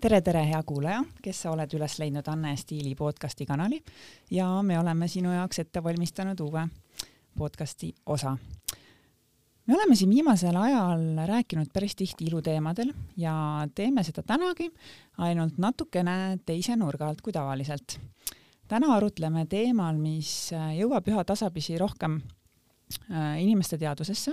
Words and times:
tere, 0.00 0.20
tere, 0.24 0.40
hea 0.48 0.60
kuulaja, 0.64 1.00
kes 1.20 1.42
sa 1.44 1.50
oled 1.52 1.74
üles 1.76 1.98
leidnud 2.00 2.28
Anne 2.32 2.54
Stiili 2.56 2.94
podcasti 2.96 3.44
kanali 3.46 3.82
ja 4.32 4.46
me 4.64 4.78
oleme 4.80 5.08
sinu 5.10 5.32
jaoks 5.34 5.60
ette 5.60 5.82
valmistanud 5.84 6.40
uue 6.40 6.62
podcasti 7.36 7.90
osa. 8.06 8.32
me 9.66 9.74
oleme 9.74 9.96
siin 9.96 10.10
viimasel 10.10 10.56
ajal 10.56 11.02
rääkinud 11.28 11.68
päris 11.72 11.96
tihti 11.96 12.30
iluteemadel 12.30 12.94
ja 13.16 13.34
teeme 13.74 14.04
seda 14.04 14.22
tänagi 14.22 14.70
ainult 15.18 15.58
natukene 15.58 16.38
teise 16.46 16.76
nurga 16.76 17.08
alt 17.08 17.20
kui 17.20 17.32
tavaliselt. 17.32 17.98
täna 18.68 18.94
arutleme 18.94 19.44
teemal, 19.46 19.98
mis 19.98 20.48
jõuab 20.78 21.12
üha 21.12 21.24
tasapisi 21.24 21.76
rohkem 21.78 22.22
äh, 23.10 23.36
inimeste 23.42 23.76
teadvusesse 23.78 24.32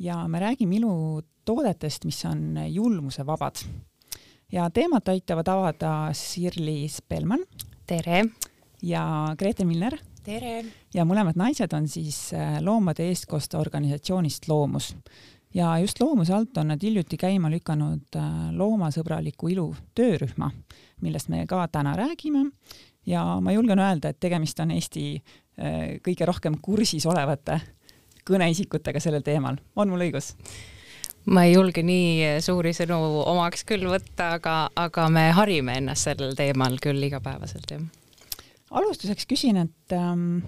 ja 0.00 0.24
me 0.28 0.40
räägime 0.40 0.80
ilutoodetest, 0.80 2.08
mis 2.08 2.24
on 2.24 2.56
julmusevabad 2.72 3.66
ja 4.52 4.70
teemat 4.70 5.08
aitavad 5.08 5.48
avada 5.48 6.10
Sirli 6.12 6.88
Spelman. 6.88 7.44
tere! 7.86 8.24
ja 8.82 9.34
Grete 9.38 9.64
Milner. 9.64 9.98
tere! 10.24 10.64
ja 10.94 11.04
mõlemad 11.04 11.36
naised 11.36 11.72
on 11.76 11.88
siis 11.88 12.32
äh, 12.32 12.58
loomade 12.64 13.08
eestkoste 13.08 13.58
organisatsioonist 13.58 14.48
Loomus. 14.48 14.94
ja 15.54 15.78
just 15.78 16.00
Loomuse 16.00 16.32
alt 16.34 16.56
on 16.56 16.68
nad 16.72 16.82
hiljuti 16.82 17.16
käima 17.16 17.50
lükanud 17.50 18.16
äh, 18.16 18.30
loomasõbraliku 18.56 19.52
ilu 19.52 19.68
töörühma, 19.94 20.50
millest 21.00 21.28
me 21.28 21.44
ka 21.46 21.68
täna 21.68 21.96
räägime. 21.96 22.50
ja 23.06 23.40
ma 23.40 23.52
julgen 23.52 23.78
öelda, 23.78 24.08
et 24.08 24.20
tegemist 24.20 24.60
on 24.60 24.70
Eesti 24.70 25.04
äh, 25.16 26.00
kõige 26.00 26.24
rohkem 26.24 26.56
kursis 26.62 27.06
olevate 27.06 27.60
kõneisikutega 28.24 29.00
sellel 29.00 29.22
teemal. 29.22 29.60
on 29.76 29.92
mul 29.92 30.08
õigus? 30.08 30.34
Ma 31.28 31.44
ei 31.44 31.54
julge 31.54 31.82
nii 31.84 32.38
suuri 32.44 32.72
sõnu 32.76 32.98
omaks 33.28 33.64
küll 33.68 33.86
võtta, 33.90 34.34
aga, 34.38 34.56
aga 34.78 35.08
me 35.12 35.28
harime 35.36 35.78
ennast 35.80 36.08
sellel 36.08 36.36
teemal 36.38 36.78
küll 36.82 37.02
igapäevaselt, 37.08 37.70
jah. 37.74 37.84
alustuseks 38.70 39.28
küsin, 39.28 39.60
et 39.64 39.96
ähm, 39.96 40.40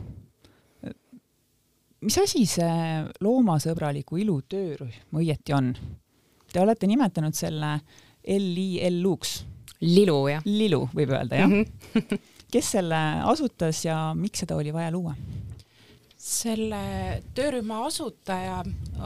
mis 2.01 2.19
asi 2.23 2.47
see 2.49 3.05
loomasõbraliku 3.21 4.21
ilu 4.23 4.41
töörühm 4.49 5.21
õieti 5.21 5.57
on? 5.57 5.75
Te 6.51 6.63
olete 6.63 6.89
nimetanud 6.91 7.37
selle 7.37 7.77
LILU-ks. 8.27 9.37
lilu, 9.87 10.17
jah. 10.29 10.43
lilu, 10.45 10.83
võib 10.95 11.13
öelda, 11.15 11.45
jah 11.45 11.49
mm? 11.49 11.65
-hmm. 11.95 12.27
kes 12.53 12.73
selle 12.77 12.99
asutas 13.31 13.85
ja 13.85 14.11
miks 14.17 14.43
seda 14.43 14.57
oli 14.57 14.73
vaja 14.75 14.91
luua? 14.91 15.15
selle 16.21 17.23
töörühma 17.35 17.87
asutaja 17.87 18.59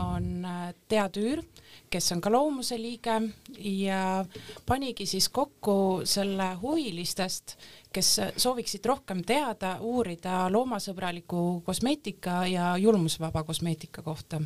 on 0.03 0.47
Tea 0.89 1.05
Tüür 1.15 1.45
kes 1.91 2.13
on 2.13 2.21
ka 2.21 2.33
Loomuse 2.33 2.79
liige 2.81 3.17
ja 3.59 4.25
panigi 4.67 5.07
siis 5.07 5.29
kokku 5.29 6.03
selle 6.09 6.55
huvilistest, 6.63 7.57
kes 7.95 8.11
sooviksid 8.37 8.85
rohkem 8.87 9.23
teada, 9.27 9.77
uurida 9.81 10.49
loomasõbraliku 10.53 11.63
kosmeetika 11.67 12.45
ja 12.51 12.75
julmusvaba 12.77 13.45
kosmeetika 13.45 14.03
kohta. 14.03 14.41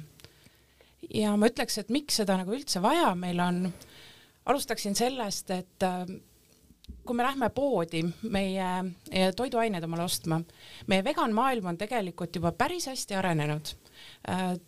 ja 1.15 1.37
ma 1.37 1.49
ütleks, 1.49 1.79
et 1.79 1.89
miks 1.89 2.21
seda 2.21 2.37
nagu 2.37 2.53
üldse 2.53 2.83
vaja 2.83 3.15
meil 3.15 3.41
on, 3.41 3.73
alustaksin 4.47 4.95
sellest, 4.95 5.51
et 5.51 5.87
äh, 5.87 6.05
kui 7.09 7.17
me 7.17 7.25
lähme 7.25 7.49
poodi 7.55 8.03
meie 8.29 9.33
toiduaineid 9.37 9.85
omale 9.85 10.05
ostma, 10.05 10.41
meie 10.87 11.05
veganmaailm 11.05 11.73
on 11.73 11.79
tegelikult 11.81 12.37
juba 12.37 12.53
päris 12.53 12.89
hästi 12.91 13.17
arenenud 13.17 13.73
äh, 14.29 14.59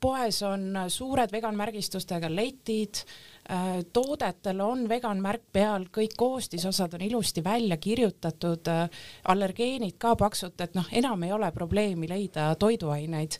poes 0.00 0.42
on 0.42 0.76
suured 0.88 1.32
veganmärgistustega 1.32 2.30
letid, 2.32 3.02
äh, 3.50 3.80
toodetel 3.92 4.60
on 4.60 4.88
veganmärk 4.88 5.46
peal, 5.52 5.88
kõik 5.92 6.16
koostisosad 6.16 6.94
on 6.94 7.06
ilusti 7.06 7.44
välja 7.44 7.76
kirjutatud, 7.76 8.68
äh, 8.68 8.90
allergeenid 9.28 9.98
ka 9.98 10.16
paksult, 10.16 10.60
et 10.60 10.74
noh, 10.74 10.86
enam 10.92 11.22
ei 11.22 11.32
ole 11.32 11.52
probleemi 11.52 12.08
leida 12.08 12.54
toiduaineid. 12.54 13.38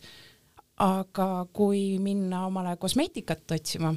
aga 0.77 1.47
kui 1.53 1.97
minna 1.97 2.43
omale 2.45 2.75
kosmeetikat 2.77 3.51
otsima, 3.51 3.95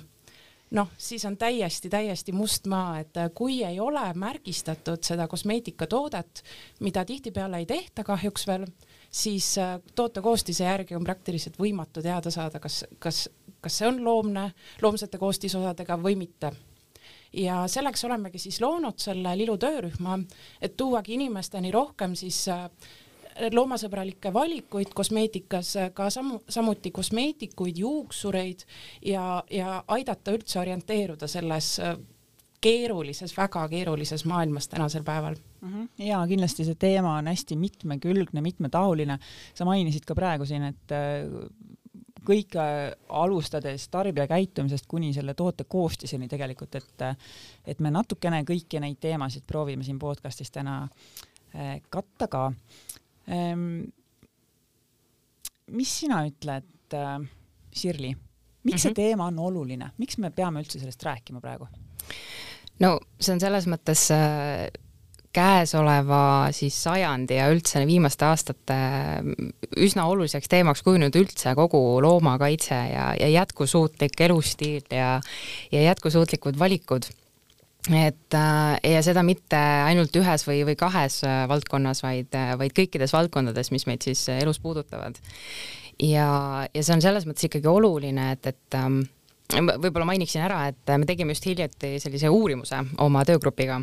noh, 0.70 0.88
siis 0.96 1.24
on 1.24 1.36
täiesti, 1.36 1.90
täiesti 1.90 2.32
must 2.32 2.66
maa, 2.66 2.98
et 3.00 3.16
äh, 3.16 3.30
kui 3.34 3.62
ei 3.64 3.80
ole 3.80 4.06
märgistatud 4.14 5.02
seda 5.04 5.28
kosmeetikatoodet, 5.28 6.42
mida 6.80 7.04
tihtipeale 7.04 7.60
ei 7.60 7.66
tehta 7.66 8.04
kahjuks 8.04 8.46
veel 8.46 8.64
siis 9.10 9.58
äh, 9.58 9.78
toote 9.94 10.22
koostise 10.22 10.64
järgi 10.64 10.96
on 10.96 11.04
praktiliselt 11.04 11.58
võimatu 11.58 12.02
teada 12.02 12.30
saada, 12.30 12.60
kas, 12.60 12.84
kas, 12.98 13.28
kas 13.60 13.78
see 13.78 13.88
on 13.88 14.04
loomne, 14.04 14.50
loomsete 14.82 15.18
koostisosadega 15.18 15.98
või 16.02 16.16
mitte 16.20 16.52
ja 17.32 17.62
selleks 17.70 18.04
olemegi 18.04 18.38
siis 18.38 18.60
loonud 18.60 18.98
selle 18.98 19.36
Lilu 19.38 19.56
töörühma, 19.58 20.18
et 20.62 20.76
tuuagi 20.76 21.14
inimesteni 21.14 21.70
rohkem 21.70 22.14
siis 22.18 22.42
äh, 22.48 22.66
loomasõbralikke 23.52 24.32
valikuid 24.34 24.94
kosmeetikas, 24.94 25.74
ka 25.94 26.10
samu, 26.10 26.40
samuti 26.48 26.90
kosmeetikuid, 26.90 27.78
juuksureid 27.78 28.64
ja, 29.06 29.42
ja 29.50 29.84
aidata 29.88 30.34
üldse 30.34 30.60
orienteeruda 30.60 31.28
selles 31.30 31.76
äh, 31.80 31.96
keerulises, 32.60 33.36
väga 33.36 33.68
keerulises 33.68 34.24
maailmas 34.24 34.68
tänasel 34.68 35.04
päeval. 35.04 35.38
Ja 35.98 36.20
kindlasti 36.28 36.64
see 36.64 36.78
teema 36.80 37.16
on 37.18 37.28
hästi 37.30 37.56
mitmekülgne, 37.56 38.40
mitmetahuline. 38.40 39.18
sa 39.54 39.64
mainisid 39.68 40.06
ka 40.08 40.14
praegu 40.14 40.46
siin, 40.48 40.64
et 40.70 40.94
äh, 40.94 41.28
kõik 42.26 42.56
äh, 42.60 42.92
alustades 43.08 43.88
tarbija 43.92 44.26
käitumisest 44.30 44.86
kuni 44.88 45.12
selle 45.16 45.34
toote 45.34 45.64
koostiseni 45.68 46.28
tegelikult, 46.28 46.74
et 46.74 47.04
et 47.66 47.80
me 47.80 47.90
natukene 47.90 48.42
kõiki 48.48 48.80
neid 48.80 49.00
teemasid 49.00 49.44
proovime 49.46 49.84
siin 49.84 49.98
podcastis 49.98 50.50
täna 50.50 50.82
äh, 51.54 51.80
katta 51.90 52.28
ka 52.28 52.50
ehm,. 53.28 53.84
mis 55.70 55.98
sina 56.00 56.24
ütled, 56.26 56.66
Sirli, 57.70 58.08
miks 58.10 58.18
mm 58.64 58.70
-hmm. 58.74 58.82
see 58.82 58.90
mhm. 58.90 58.94
teema 58.96 59.26
on 59.26 59.38
oluline, 59.38 59.90
miks 59.98 60.18
me 60.18 60.30
peame 60.30 60.60
üldse 60.60 60.80
sellest 60.80 61.02
rääkima 61.02 61.40
praegu? 61.40 61.68
no 62.80 62.98
see 63.20 63.34
on 63.34 63.40
selles 63.40 63.66
mõttes 63.66 64.08
äh, 64.10 64.70
käesoleva 65.32 66.50
siis 66.54 66.74
sajandi 66.82 67.38
ja 67.38 67.46
üldse 67.52 67.84
viimaste 67.86 68.26
aastate 68.26 68.76
mm, 69.22 69.52
üsna 69.86 70.08
oluliseks 70.10 70.50
teemaks 70.50 70.82
kujunenud 70.86 71.16
üldse 71.20 71.54
kogu 71.58 71.80
loomakaitse 72.02 72.74
ja, 72.74 73.10
ja 73.20 73.28
jätkusuutlik 73.30 74.18
elustiil 74.26 74.82
ja, 74.90 75.20
ja 75.70 75.82
jätkusuutlikud 75.82 76.58
valikud 76.58 77.06
et 77.88 78.34
äh, 78.36 78.90
ja 78.92 79.04
seda 79.06 79.22
mitte 79.24 79.60
ainult 79.86 80.18
ühes 80.18 80.44
või, 80.48 80.64
või 80.68 80.76
kahes 80.80 81.22
äh, 81.24 81.44
valdkonnas, 81.48 82.02
vaid, 82.04 82.34
vaid 82.58 82.74
kõikides 82.76 83.14
valdkondades, 83.14 83.70
mis 83.72 83.86
meid 83.88 84.04
siis 84.04 84.26
elus 84.34 84.58
puudutavad. 84.60 85.16
ja, 86.02 86.26
ja 86.74 86.82
see 86.82 86.98
on 86.98 87.06
selles 87.06 87.28
mõttes 87.28 87.46
ikkagi 87.46 87.70
oluline, 87.70 88.32
et, 88.34 88.50
et 88.50 88.78
ähm, 88.82 89.00
võib-olla 89.54 90.10
mainiksin 90.10 90.42
ära, 90.42 90.66
et 90.74 90.92
me 90.98 91.06
tegime 91.06 91.38
just 91.38 91.46
hiljuti 91.46 91.96
sellise 92.02 92.28
uurimuse 92.28 92.82
oma 93.06 93.24
töögrupiga 93.24 93.80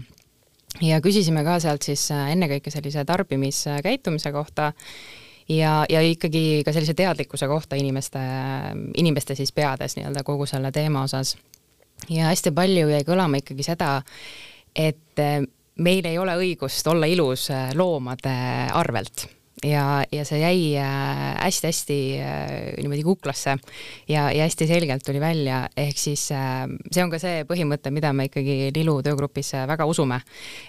ja 0.82 1.00
küsisime 1.02 1.44
ka 1.48 1.58
sealt 1.64 1.86
siis 1.88 2.10
äh, 2.14 2.32
ennekõike 2.34 2.72
sellise 2.74 3.06
tarbimiskäitumise 3.06 4.32
kohta 4.36 4.72
ja, 5.50 5.86
ja 5.90 6.02
ikkagi 6.02 6.64
ka 6.66 6.74
sellise 6.76 6.94
teadlikkuse 6.98 7.48
kohta 7.48 7.80
inimeste, 7.80 8.22
inimeste 8.98 9.36
siis 9.36 9.52
peades 9.56 9.98
nii-öelda 9.98 10.24
kogu 10.28 10.46
selle 10.46 10.72
teema 10.72 11.04
osas. 11.08 11.38
ja 12.10 12.32
hästi 12.32 12.52
palju 12.52 12.90
jäi 12.90 13.04
kõlama 13.08 13.42
ikkagi 13.42 13.64
seda, 13.66 14.02
et 14.76 15.24
äh, 15.24 15.42
meil 15.78 16.06
ei 16.06 16.18
ole 16.18 16.38
õigust 16.38 16.88
olla 16.88 17.10
ilus 17.10 17.50
äh, 17.52 17.72
loomade 17.76 18.38
arvelt 18.74 19.28
ja, 19.64 20.04
ja 20.12 20.26
see 20.26 20.40
jäi 20.42 20.60
hästi-hästi 20.78 21.98
äh, 22.20 22.28
äh, 22.28 22.74
niimoodi 22.78 23.04
kuklasse 23.04 23.58
ja, 24.08 24.32
ja 24.32 24.44
hästi 24.44 24.68
selgelt 24.68 25.06
tuli 25.06 25.20
välja, 25.20 25.68
ehk 25.78 25.98
siis 25.98 26.30
äh, 26.32 26.68
see 26.92 27.04
on 27.04 27.12
ka 27.12 27.20
see 27.22 27.44
põhimõte, 27.50 27.92
mida 27.94 28.14
me 28.14 28.28
ikkagi 28.30 28.72
Lilu 28.76 29.00
töögrupis 29.06 29.54
väga 29.68 29.88
usume, 29.90 30.22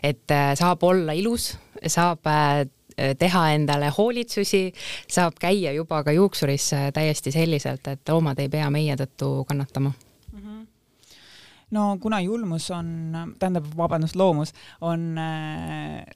et 0.02 0.24
saab 0.58 0.82
olla 0.88 1.12
ilus, 1.16 1.52
saab 1.86 2.24
teha 3.18 3.42
endale 3.54 3.92
hoolitsusi, 3.94 4.72
saab 5.06 5.36
käia 5.38 5.70
juba 5.76 6.00
ka 6.02 6.12
juuksuris 6.12 6.72
täiesti 6.94 7.30
selliselt, 7.30 7.86
et 7.86 8.10
loomad 8.10 8.40
ei 8.42 8.48
pea 8.50 8.70
meie 8.74 8.96
tõttu 8.98 9.44
kannatama. 9.46 9.92
Mhm. 10.32 10.64
no 11.70 11.98
kuna 12.00 12.20
julmus 12.20 12.70
on, 12.70 12.88
tähendab, 13.38 13.68
vabandust, 13.76 14.16
loomus 14.16 14.54
on 14.80 15.14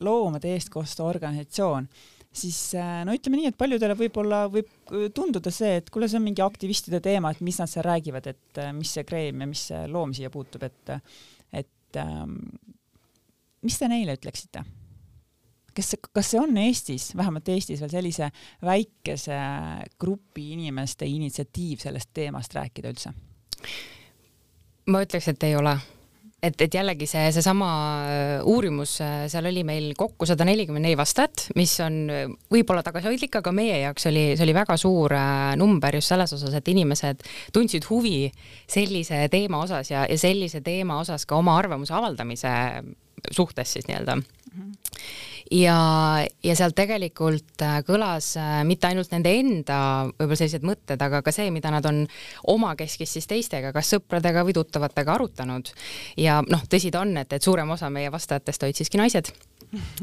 loomade 0.00 0.56
eestkoste 0.56 1.02
organisatsioon, 1.02 1.88
siis 2.32 2.58
äh, 2.78 3.02
no 3.06 3.14
ütleme 3.16 3.38
nii, 3.38 3.52
et 3.52 3.58
paljudele 3.60 3.96
võib-olla 3.98 4.44
võib 4.52 4.92
tunduda 5.14 5.52
see, 5.52 5.78
et 5.80 5.90
kuule, 5.92 6.08
see 6.08 6.18
on 6.20 6.26
mingi 6.26 6.44
aktivistide 6.44 7.02
teema, 7.04 7.32
et 7.32 7.42
mis 7.44 7.58
nad 7.60 7.70
seal 7.70 7.86
räägivad, 7.86 8.28
et 8.32 8.60
äh, 8.62 8.72
mis 8.76 8.92
see 8.96 9.06
kreem 9.08 9.44
ja 9.44 9.48
mis 9.50 9.66
see 9.70 9.82
loom 9.92 10.14
siia 10.16 10.32
puutub, 10.32 10.64
et, 10.66 10.94
et 11.62 12.00
ähm, 12.00 12.38
mis 13.66 13.78
te 13.78 13.90
neile 13.92 14.16
ütleksite? 14.18 14.64
kas 15.72 15.94
kas 16.12 16.34
see 16.34 16.40
on 16.40 16.56
Eestis, 16.60 17.12
vähemalt 17.16 17.48
Eestis 17.48 17.80
veel 17.80 17.92
sellise 17.92 18.28
väikese 18.64 19.38
grupi 20.00 20.50
inimeste 20.52 21.08
initsiatiiv 21.08 21.80
sellest 21.80 22.10
teemast 22.12 22.54
rääkida 22.58 22.92
üldse? 22.92 23.14
ma 24.92 25.00
ütleks, 25.04 25.30
et 25.32 25.48
ei 25.48 25.56
ole 25.56 25.76
et, 26.42 26.58
et 26.64 26.74
jällegi 26.74 27.06
see, 27.08 27.28
seesama 27.34 27.68
äh, 28.02 28.32
uurimus, 28.48 28.96
äh, 29.04 29.24
seal 29.30 29.46
oli 29.50 29.62
meil 29.66 29.92
kokku 29.98 30.26
sada 30.28 30.46
nelikümmend 30.48 30.86
neli 30.88 30.98
vastajat, 30.98 31.46
mis 31.58 31.74
on 31.84 31.98
äh, 32.10 32.24
võib-olla 32.52 32.82
tagasihoidlik, 32.86 33.38
aga 33.38 33.54
meie 33.54 33.78
jaoks 33.84 34.08
oli, 34.10 34.24
see 34.34 34.46
oli 34.46 34.56
väga 34.56 34.76
suur 34.80 35.14
number 35.60 35.98
just 35.98 36.12
selles 36.12 36.34
osas, 36.34 36.54
et 36.58 36.68
inimesed 36.72 37.22
tundsid 37.54 37.86
huvi 37.90 38.26
sellise 38.70 39.24
teema 39.32 39.62
osas 39.62 39.92
ja, 39.92 40.04
ja 40.10 40.18
sellise 40.18 40.62
teema 40.64 40.98
osas 41.02 41.26
ka 41.28 41.38
oma 41.38 41.56
arvamuse 41.60 41.94
avaldamise 41.96 42.52
suhtes 43.30 43.76
siis 43.76 43.86
nii-öelda 43.86 44.18
ja, 45.50 45.76
ja 46.44 46.56
sealt 46.56 46.76
tegelikult 46.78 47.64
äh, 47.64 47.78
kõlas 47.86 48.32
äh, 48.40 48.60
mitte 48.68 48.88
ainult 48.88 49.12
nende 49.14 49.32
enda 49.38 49.78
võib-olla 50.10 50.38
sellised 50.40 50.66
mõtted, 50.66 51.02
aga 51.02 51.22
ka 51.24 51.34
see, 51.34 51.50
mida 51.54 51.72
nad 51.74 51.86
on 51.88 52.04
omakeskis 52.52 53.16
siis 53.18 53.28
teistega, 53.30 53.72
kas 53.74 53.92
sõpradega 53.94 54.44
või 54.46 54.56
tuttavatega 54.56 55.16
arutanud. 55.16 55.72
ja 56.16 56.40
noh, 56.48 56.64
tõsi 56.70 56.92
ta 56.92 57.02
on, 57.04 57.16
et, 57.20 57.32
et 57.32 57.42
suurem 57.42 57.70
osa 57.74 57.90
meie 57.90 58.12
vastajatest 58.12 58.68
olid 58.68 58.78
siiski 58.80 59.00
naised 59.00 59.32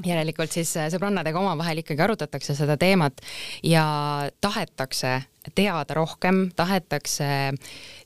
järelikult 0.05 0.53
siis 0.53 0.71
äh, 0.79 0.87
sõbrannadega 0.93 1.39
omavahel 1.41 1.83
ikkagi 1.83 2.01
arutatakse 2.01 2.55
seda 2.57 2.77
teemat 2.79 3.21
ja 3.65 3.83
tahetakse 4.41 5.19
teada 5.55 5.95
rohkem, 5.95 6.49
tahetakse 6.57 7.27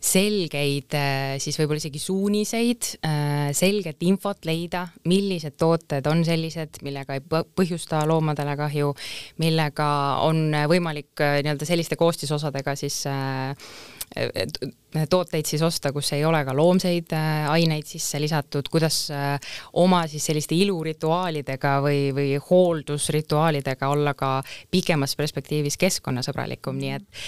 selgeid 0.04 0.96
äh, 0.98 1.36
siis 1.44 1.58
võib-olla 1.60 1.82
isegi 1.82 2.02
suuniseid, 2.04 2.90
äh, 3.08 3.50
selget 3.56 4.04
infot 4.06 4.46
leida, 4.48 4.86
millised 5.10 5.58
tooted 5.60 6.08
on 6.12 6.24
sellised, 6.28 6.82
millega 6.86 7.18
ei 7.18 7.24
põhjusta 7.24 8.04
loomadele 8.10 8.58
kahju, 8.60 8.94
millega 9.44 9.90
on 10.28 10.46
võimalik 10.72 11.16
nii-öelda 11.20 11.68
selliste 11.68 12.00
koostisosadega 12.00 12.76
siis 12.80 13.04
tooteid 15.10 15.48
siis 15.50 15.62
osta, 15.66 15.92
kus 15.94 16.12
ei 16.14 16.26
ole 16.26 16.44
ka 16.46 16.54
loomseid 16.56 17.14
äh, 17.18 17.48
aineid 17.50 17.88
sisse 17.90 18.22
lisatud, 18.22 18.70
kuidas 18.72 19.08
äh, 19.12 19.40
oma 19.74 20.04
siis 20.08 20.26
selliste 20.30 20.56
ilurituaalidega 20.56 21.80
või, 21.82 22.04
või 22.16 22.36
hooldusrituaalidega 22.50 23.90
olla 23.90 24.14
ka 24.14 24.36
pikemas 24.72 25.16
perspektiivis 25.18 25.80
keskkonnasõbralikum, 25.82 26.78
nii 26.78 26.94
et 27.00 27.26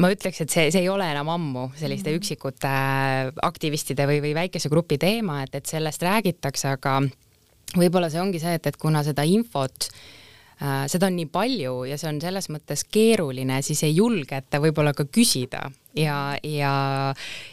ma 0.00 0.08
ütleks, 0.12 0.40
et 0.40 0.54
see, 0.54 0.70
see 0.72 0.86
ei 0.86 0.88
ole 0.88 1.10
enam 1.12 1.28
ammu 1.28 1.66
selliste 1.76 2.10
mm 2.10 2.14
-hmm. 2.14 2.22
üksikute 2.22 2.72
äh, 2.72 3.32
aktivistide 3.42 4.06
või, 4.08 4.22
või 4.24 4.34
väikese 4.34 4.72
grupi 4.72 4.98
teema, 4.98 5.42
et, 5.42 5.54
et 5.54 5.66
sellest 5.66 6.02
räägitakse, 6.02 6.68
aga 6.78 7.02
võib-olla 7.76 8.10
see 8.10 8.20
ongi 8.20 8.40
see, 8.40 8.54
et, 8.54 8.66
et 8.66 8.76
kuna 8.76 9.02
seda 9.04 9.22
infot 9.22 9.92
seda 10.62 11.08
on 11.08 11.16
nii 11.18 11.28
palju 11.32 11.84
ja 11.90 11.96
see 11.98 12.10
on 12.12 12.20
selles 12.22 12.48
mõttes 12.52 12.84
keeruline, 12.86 13.62
siis 13.66 13.82
ei 13.86 13.96
julgeta 13.96 14.60
võib-olla 14.62 14.92
ka 14.94 15.06
küsida 15.10 15.64
ja, 15.96 16.16
ja, 16.46 16.72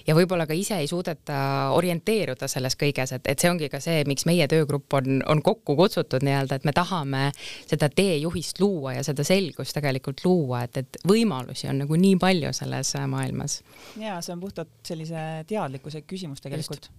ja 0.07 0.15
võib-olla 0.17 0.45
ka 0.49 0.55
ise 0.57 0.77
ei 0.79 0.87
suudeta 0.89 1.39
orienteeruda 1.75 2.47
selles 2.51 2.77
kõiges, 2.79 3.13
et, 3.15 3.27
et 3.31 3.41
see 3.41 3.51
ongi 3.51 3.69
ka 3.71 3.81
see, 3.83 4.03
miks 4.09 4.27
meie 4.29 4.47
töögrupp 4.51 4.99
on, 4.99 5.23
on 5.29 5.43
kokku 5.45 5.75
kutsutud 5.79 6.25
nii-öelda, 6.25 6.59
et 6.59 6.69
me 6.69 6.75
tahame 6.75 7.25
seda 7.69 7.89
teejuhist 7.93 8.61
luua 8.63 8.95
ja 8.99 9.03
seda 9.07 9.25
selgust 9.27 9.75
tegelikult 9.77 10.23
luua, 10.25 10.63
et, 10.67 10.83
et 10.83 11.01
võimalusi 11.09 11.69
on 11.71 11.83
nagu 11.83 11.99
nii 11.99 12.15
palju 12.21 12.53
selles 12.61 12.95
maailmas. 13.09 13.61
ja 13.99 14.19
see 14.21 14.35
on 14.35 14.43
puhtalt 14.43 14.73
sellise 14.85 15.27
teadlikkuse 15.49 16.03
küsimus 16.07 16.45
tegelikult. 16.45 16.91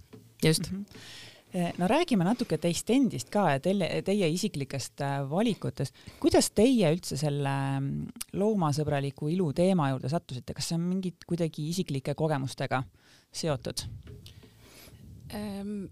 just, 0.43 0.43
just. 0.43 0.71
Mm 0.71 0.85
-hmm 0.85 1.29
no 1.77 1.87
räägime 1.87 2.23
natuke 2.23 2.57
teist 2.61 2.89
endist 2.93 3.29
ka 3.31 3.45
ja 3.51 3.59
teie, 3.63 4.01
teie 4.07 4.29
isiklikest 4.31 5.01
äh, 5.03 5.17
valikutest. 5.29 5.95
kuidas 6.19 6.51
teie 6.55 6.91
üldse 6.95 7.17
selle 7.19 7.55
mm, 7.79 8.21
loomasõbraliku 8.39 9.29
ilu 9.33 9.51
teema 9.53 9.89
juurde 9.91 10.09
sattusite, 10.09 10.55
kas 10.55 10.71
see 10.71 10.79
on 10.79 10.85
mingit 10.87 11.27
kuidagi 11.27 11.67
isiklike 11.69 12.15
kogemustega 12.15 12.83
seotud? 13.31 13.83
Ehm, 15.35 15.83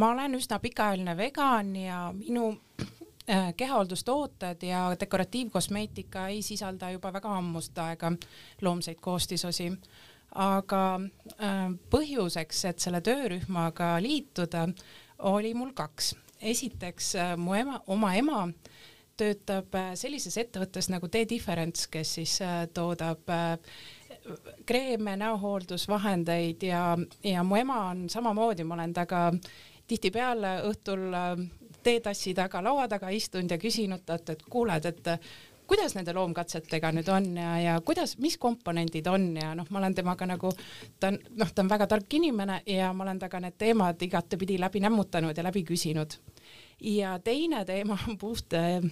ma 0.00 0.12
olen 0.14 0.38
üsna 0.40 0.60
pikaajaline 0.64 1.16
vegan 1.16 1.76
ja 1.76 2.00
minu 2.16 2.48
äh, 3.28 3.52
kehahooldustooted 3.56 4.62
ja 4.62 4.88
dekoratiivkosmeetika 5.00 6.28
ei 6.32 6.42
sisalda 6.42 6.90
juba 6.90 7.12
väga 7.12 7.36
ammust 7.36 7.78
aega 7.78 8.12
loomseid 8.62 9.00
koostisosi 9.00 9.72
aga 10.34 10.82
äh, 11.40 11.74
põhjuseks, 11.90 12.64
et 12.70 12.82
selle 12.82 13.00
töörühmaga 13.04 13.96
liituda, 14.02 14.66
oli 15.18 15.54
mul 15.54 15.72
kaks. 15.74 16.14
esiteks 16.40 17.14
äh, 17.16 17.36
mu 17.36 17.54
ema, 17.54 17.80
oma 17.86 18.14
ema 18.14 18.46
töötab 19.16 19.74
äh, 19.74 19.94
sellises 19.96 20.36
ettevõttes 20.36 20.90
nagu 20.92 21.08
The-Difference, 21.08 21.88
kes 21.90 22.14
siis 22.18 22.38
toodab 22.74 23.24
kreeme, 24.66 25.16
näohooldusvahendeid 25.16 26.62
ja, 26.62 26.98
ja 27.24 27.42
mu 27.42 27.56
ema 27.56 27.78
on 27.90 28.08
samamoodi, 28.10 28.64
ma 28.64 28.74
olen 28.74 28.92
temaga 28.92 29.30
tihtipeale 29.86 30.56
õhtul 30.66 31.14
teetassi 31.86 32.34
taga 32.34 32.60
laua 32.64 32.88
taga 32.90 33.08
istunud 33.14 33.50
ja 33.50 33.58
küsinud 33.58 34.02
talt, 34.04 34.34
et 34.34 34.42
kuuled, 34.50 34.84
et 34.90 35.08
kuidas 35.66 35.96
nende 35.96 36.14
loomkatsetega 36.16 36.92
nüüd 36.94 37.08
on 37.12 37.28
ja, 37.38 37.52
ja 37.62 37.76
kuidas, 37.84 38.16
mis 38.22 38.38
komponendid 38.40 39.06
on 39.10 39.28
ja 39.38 39.52
noh, 39.58 39.68
ma 39.70 39.80
olen 39.82 39.96
temaga 39.96 40.28
nagu, 40.28 40.52
ta 41.00 41.10
on 41.12 41.20
noh, 41.40 41.52
ta 41.52 41.64
on 41.64 41.70
väga 41.70 41.88
tark 41.90 42.18
inimene 42.18 42.60
ja 42.70 42.92
ma 42.96 43.06
olen 43.06 43.20
temaga 43.22 43.42
need 43.46 43.58
teemad 43.58 44.02
igatepidi 44.06 44.58
läbi 44.62 44.82
nämmutanud 44.84 45.36
ja 45.36 45.46
läbi 45.46 45.64
küsinud. 45.66 46.18
ja 46.80 47.18
teine 47.24 47.64
teema 47.64 47.98
on 48.08 48.18
puht 48.18 48.52
äh, 48.54 48.82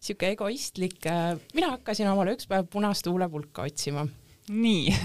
sihuke 0.00 0.32
egoistlik 0.34 1.06
äh,, 1.06 1.36
mina 1.54 1.70
hakkasin 1.76 2.10
omale 2.10 2.34
üks 2.36 2.48
päev 2.50 2.66
punast 2.70 3.06
huulepulka 3.06 3.62
otsima. 3.62 4.06
Nii. 4.50 4.90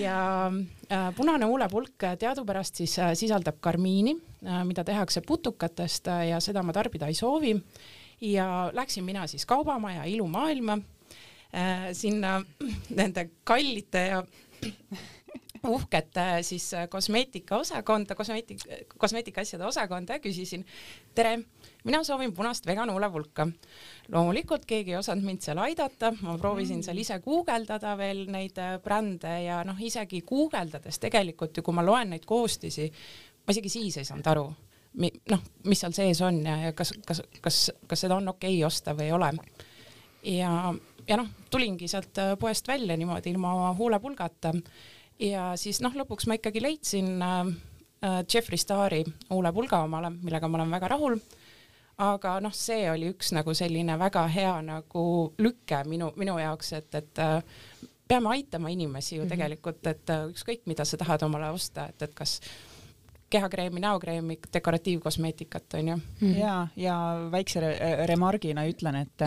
Ja 0.00 0.50
äh, 0.92 1.10
punane 1.16 1.46
huulepulk 1.46 2.06
teadupärast 2.18 2.80
siis 2.80 2.98
äh, 2.98 3.12
sisaldab 3.14 3.60
karmiini 3.60 4.16
äh,, 4.46 4.64
mida 4.64 4.84
tehakse 4.84 5.20
putukatest 5.20 6.08
äh, 6.08 6.28
ja 6.30 6.40
seda 6.40 6.62
ma 6.62 6.72
tarbida 6.72 7.10
ei 7.10 7.14
soovi 7.14 7.52
ja 8.20 8.70
läksin 8.72 9.04
mina 9.04 9.26
siis 9.26 9.46
Kaubamaja 9.46 10.04
ilumaailma 10.04 10.72
äh, 10.72 11.88
sinna 11.92 12.42
nende 12.90 13.30
kallite 13.44 14.06
ja 14.06 14.22
uhkete 15.68 16.42
siis 16.42 16.74
äh, 16.74 16.88
kosmeetikaosakonda, 16.88 18.14
kosmeetik, 18.14 18.60
kosmeetikaasjade 18.98 19.64
osakonda 19.64 20.12
ja 20.16 20.20
küsisin, 20.20 20.64
tere, 21.14 21.38
mina 21.84 22.02
soovin 22.04 22.32
punast 22.32 22.66
vegan 22.66 22.90
huulepulka. 22.92 23.48
loomulikult 24.12 24.64
keegi 24.66 24.90
ei 24.90 24.96
osanud 24.96 25.24
mind 25.24 25.42
seal 25.42 25.58
aidata, 25.58 26.12
ma 26.20 26.38
proovisin 26.38 26.82
seal 26.82 26.98
ise 26.98 27.18
guugeldada 27.24 27.96
veel 27.98 28.26
neid 28.30 28.58
äh, 28.58 28.78
brände 28.82 29.40
ja 29.44 29.62
noh, 29.64 29.80
isegi 29.80 30.22
guugeldades 30.22 30.98
tegelikult 30.98 31.56
ju, 31.56 31.62
kui 31.62 31.74
ma 31.74 31.84
loen 31.84 32.14
neid 32.14 32.24
koostisi, 32.26 32.90
ma 33.46 33.54
isegi 33.56 33.72
siis 33.72 33.96
ei 33.96 34.04
saanud 34.08 34.32
aru 34.34 34.46
noh, 34.96 35.46
mis 35.68 35.80
seal 35.80 35.94
sees 35.96 36.20
on 36.24 36.40
ja, 36.46 36.56
ja 36.66 36.74
kas, 36.76 36.92
kas, 37.06 37.22
kas, 37.44 37.62
kas 37.86 38.04
seda 38.06 38.16
on 38.16 38.28
okei 38.32 38.58
okay 38.58 38.66
osta 38.66 38.94
või 38.96 39.08
ei 39.10 39.16
ole. 39.16 39.30
ja, 40.32 40.50
ja 41.08 41.18
noh, 41.20 41.28
tulingi 41.50 41.88
sealt 41.88 42.18
äh, 42.22 42.34
poest 42.40 42.68
välja 42.68 42.96
niimoodi 42.96 43.34
ilma 43.34 43.72
huulepulgata 43.78 44.54
ja 45.20 45.50
siis 45.60 45.80
noh, 45.84 45.94
lõpuks 45.96 46.28
ma 46.28 46.38
ikkagi 46.40 46.62
leidsin 46.62 47.16
äh, 47.22 47.40
äh 48.04 48.22
Jeffrey 48.32 48.58
Starri 48.60 49.04
huulepulga 49.30 49.82
omale, 49.84 50.10
millega 50.22 50.48
ma 50.48 50.62
olen 50.62 50.78
väga 50.78 50.88
rahul. 50.96 51.18
aga 51.98 52.40
noh, 52.44 52.52
see 52.52 52.90
oli 52.90 53.08
üks 53.08 53.32
nagu 53.32 53.54
selline 53.54 53.98
väga 53.98 54.26
hea 54.28 54.54
nagu 54.62 55.32
lüke 55.38 55.84
minu, 55.88 56.10
minu 56.16 56.38
jaoks, 56.38 56.72
et, 56.76 56.94
et 56.94 57.20
äh, 57.24 57.42
peame 58.08 58.28
aitama 58.30 58.68
inimesi 58.68 59.16
ju 59.16 59.22
mm 59.22 59.26
-hmm. 59.26 59.30
tegelikult, 59.30 59.86
et 59.86 60.10
ükskõik, 60.30 60.62
mida 60.66 60.84
sa 60.84 60.96
tahad 60.96 61.22
omale 61.22 61.50
osta, 61.50 61.88
et, 61.88 62.02
et 62.02 62.14
kas 62.14 62.40
kehakreemi, 63.30 63.80
näokreemi, 63.80 64.38
dekoratiivkosmeetikat 64.52 65.74
onju 65.74 65.96
mm. 65.96 66.02
-hmm. 66.20 66.38
ja, 66.38 66.68
ja 66.76 66.96
väikse 67.30 67.60
re 67.60 68.06
remargina 68.06 68.66
ütlen, 68.66 68.94
et, 68.94 69.22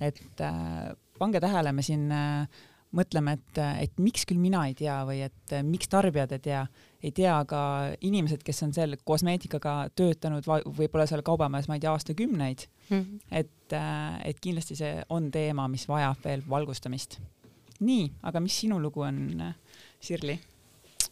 et 0.00 0.40
äh, 0.40 0.96
pange 1.18 1.40
tähele, 1.40 1.72
me 1.72 1.82
siin 1.82 2.10
äh, 2.12 2.48
mõtleme, 2.96 3.36
et, 3.36 3.60
et 3.82 3.98
miks 3.98 4.26
küll 4.26 4.40
mina 4.40 4.66
ei 4.66 4.74
tea 4.74 4.98
või 5.06 5.20
et 5.26 5.52
äh, 5.52 5.62
miks 5.62 5.88
tarbijad 5.88 6.32
ei 6.32 6.38
tea, 6.38 6.66
ei 7.02 7.12
tea 7.12 7.36
ka 7.48 7.60
inimesed, 8.00 8.42
kes 8.42 8.62
on 8.62 8.74
seal 8.74 8.96
kosmeetikaga 9.04 9.76
töötanud 9.94 10.46
võib-olla 10.46 11.06
seal 11.06 11.22
kaubamajas, 11.22 11.68
ma 11.68 11.78
ei 11.78 11.84
tea, 11.84 11.92
aastakümneid 11.92 12.66
mm. 12.88 12.98
-hmm. 12.98 13.20
et, 13.30 13.78
et 14.24 14.40
kindlasti 14.40 14.76
see 14.76 15.02
on 15.08 15.30
teema, 15.30 15.68
mis 15.68 15.88
vajab 15.88 16.24
veel 16.24 16.42
valgustamist. 16.50 17.20
nii, 17.80 18.12
aga 18.22 18.40
mis 18.40 18.60
sinu 18.60 18.80
lugu 18.80 19.00
on, 19.00 19.54
Sirli? 20.00 20.40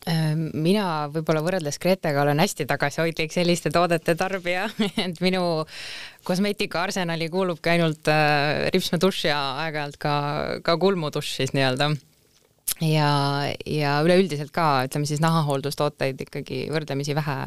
Ehm, 0.04 0.48
mina 0.60 1.06
võib-olla 1.12 1.40
võrreldes 1.44 1.78
Gretega 1.80 2.20
olen 2.24 2.42
hästi 2.42 2.66
tagasihoidlik 2.68 3.32
selliste 3.32 3.70
toodete 3.72 4.12
tarbija, 4.20 4.66
et 5.06 5.20
minu 5.24 5.64
kosmeetikaarsenali 6.28 7.30
kuulubki 7.32 7.72
ainult 7.72 8.10
äh, 8.12 8.66
ripsmedušš 8.74 9.22
ja 9.30 9.38
aeg-ajalt 9.64 9.96
ka, 10.00 10.14
ka 10.66 10.76
kulmudušš 10.80 11.38
siis 11.40 11.54
nii-öelda. 11.56 11.94
ja, 12.84 13.10
ja 13.64 13.96
üleüldiselt 14.04 14.52
ka 14.52 14.84
ütleme 14.88 15.08
siis 15.08 15.24
nahahooldustooteid 15.24 16.20
ikkagi 16.26 16.66
võrdlemisi 16.74 17.16
vähe 17.16 17.38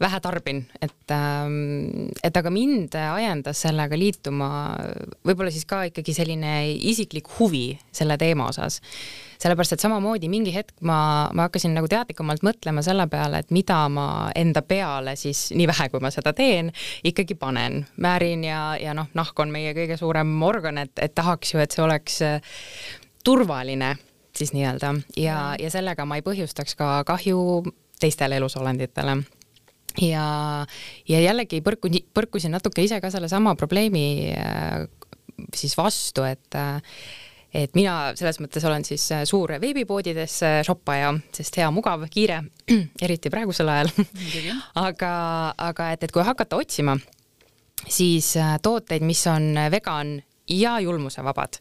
vähe 0.00 0.20
tarbin, 0.20 0.62
et 0.80 1.12
ähm, 1.12 2.08
et 2.24 2.36
aga 2.36 2.50
mind 2.52 2.94
ajendas 2.96 3.60
sellega 3.66 3.98
liituma 3.98 4.48
võib-olla 5.26 5.52
siis 5.52 5.66
ka 5.68 5.82
ikkagi 5.90 6.14
selline 6.16 6.54
isiklik 6.72 7.28
huvi 7.38 7.74
selle 7.92 8.16
teema 8.20 8.48
osas. 8.48 8.80
Sellepärast 9.40 9.76
et 9.76 9.82
samamoodi 9.84 10.28
mingi 10.32 10.52
hetk 10.52 10.74
ma, 10.84 11.28
ma 11.36 11.46
hakkasin 11.48 11.72
nagu 11.76 11.88
teadlikumalt 11.88 12.44
mõtlema 12.44 12.84
selle 12.84 13.06
peale, 13.12 13.40
et 13.40 13.52
mida 13.54 13.78
ma 13.92 14.06
enda 14.36 14.62
peale 14.64 15.14
siis, 15.20 15.46
nii 15.56 15.68
vähe 15.68 15.88
kui 15.92 16.02
ma 16.04 16.12
seda 16.12 16.32
teen, 16.36 16.72
ikkagi 17.04 17.36
panen. 17.40 17.84
määrin 17.96 18.44
ja, 18.44 18.76
ja 18.80 18.94
noh, 18.96 19.08
nahk 19.16 19.40
on 19.40 19.52
meie 19.52 19.72
kõige 19.76 19.96
suurem 20.00 20.32
organ, 20.44 20.78
et, 20.78 20.92
et 21.00 21.14
tahaks 21.14 21.54
ju, 21.54 21.60
et 21.60 21.72
see 21.76 21.84
oleks 21.84 22.20
äh, 22.24 22.56
turvaline 23.24 23.94
siis 24.36 24.52
nii-öelda. 24.56 24.94
Ja, 25.16 25.54
ja 25.60 25.72
sellega 25.72 26.04
ma 26.08 26.20
ei 26.20 26.24
põhjustaks 26.24 26.76
ka 26.76 27.02
kahju 27.08 27.64
teistele 28.00 28.36
elusolenditele 28.40 29.18
ja, 29.98 30.66
ja 31.08 31.22
jällegi 31.22 31.62
põrku, 31.64 31.90
põrkusin 32.14 32.54
natuke 32.54 32.84
ise 32.84 33.00
ka 33.02 33.10
sellesama 33.12 33.56
probleemi 33.58 34.30
äh, 34.34 34.86
siis 35.56 35.76
vastu, 35.78 36.24
et 36.28 36.58
äh, 36.58 36.78
et 37.50 37.74
mina 37.74 38.12
selles 38.14 38.38
mõttes 38.38 38.62
olen 38.62 38.84
siis 38.86 39.08
äh, 39.10 39.24
suur 39.26 39.56
veebipoodides 39.58 40.36
shoppaja, 40.66 41.10
sest 41.34 41.58
hea, 41.58 41.70
mugav, 41.74 42.04
kiire, 42.12 42.44
eriti 43.04 43.32
praegusel 43.32 43.72
ajal. 43.72 43.90
Aga, 44.86 45.12
aga 45.58 45.92
et, 45.96 46.06
et 46.06 46.14
kui 46.14 46.22
hakata 46.26 46.60
otsima, 46.60 46.94
siis 47.88 48.36
tooteid, 48.62 49.02
mis 49.02 49.24
on 49.26 49.56
vegan 49.72 50.20
ja 50.50 50.76
julmusevabad, 50.82 51.58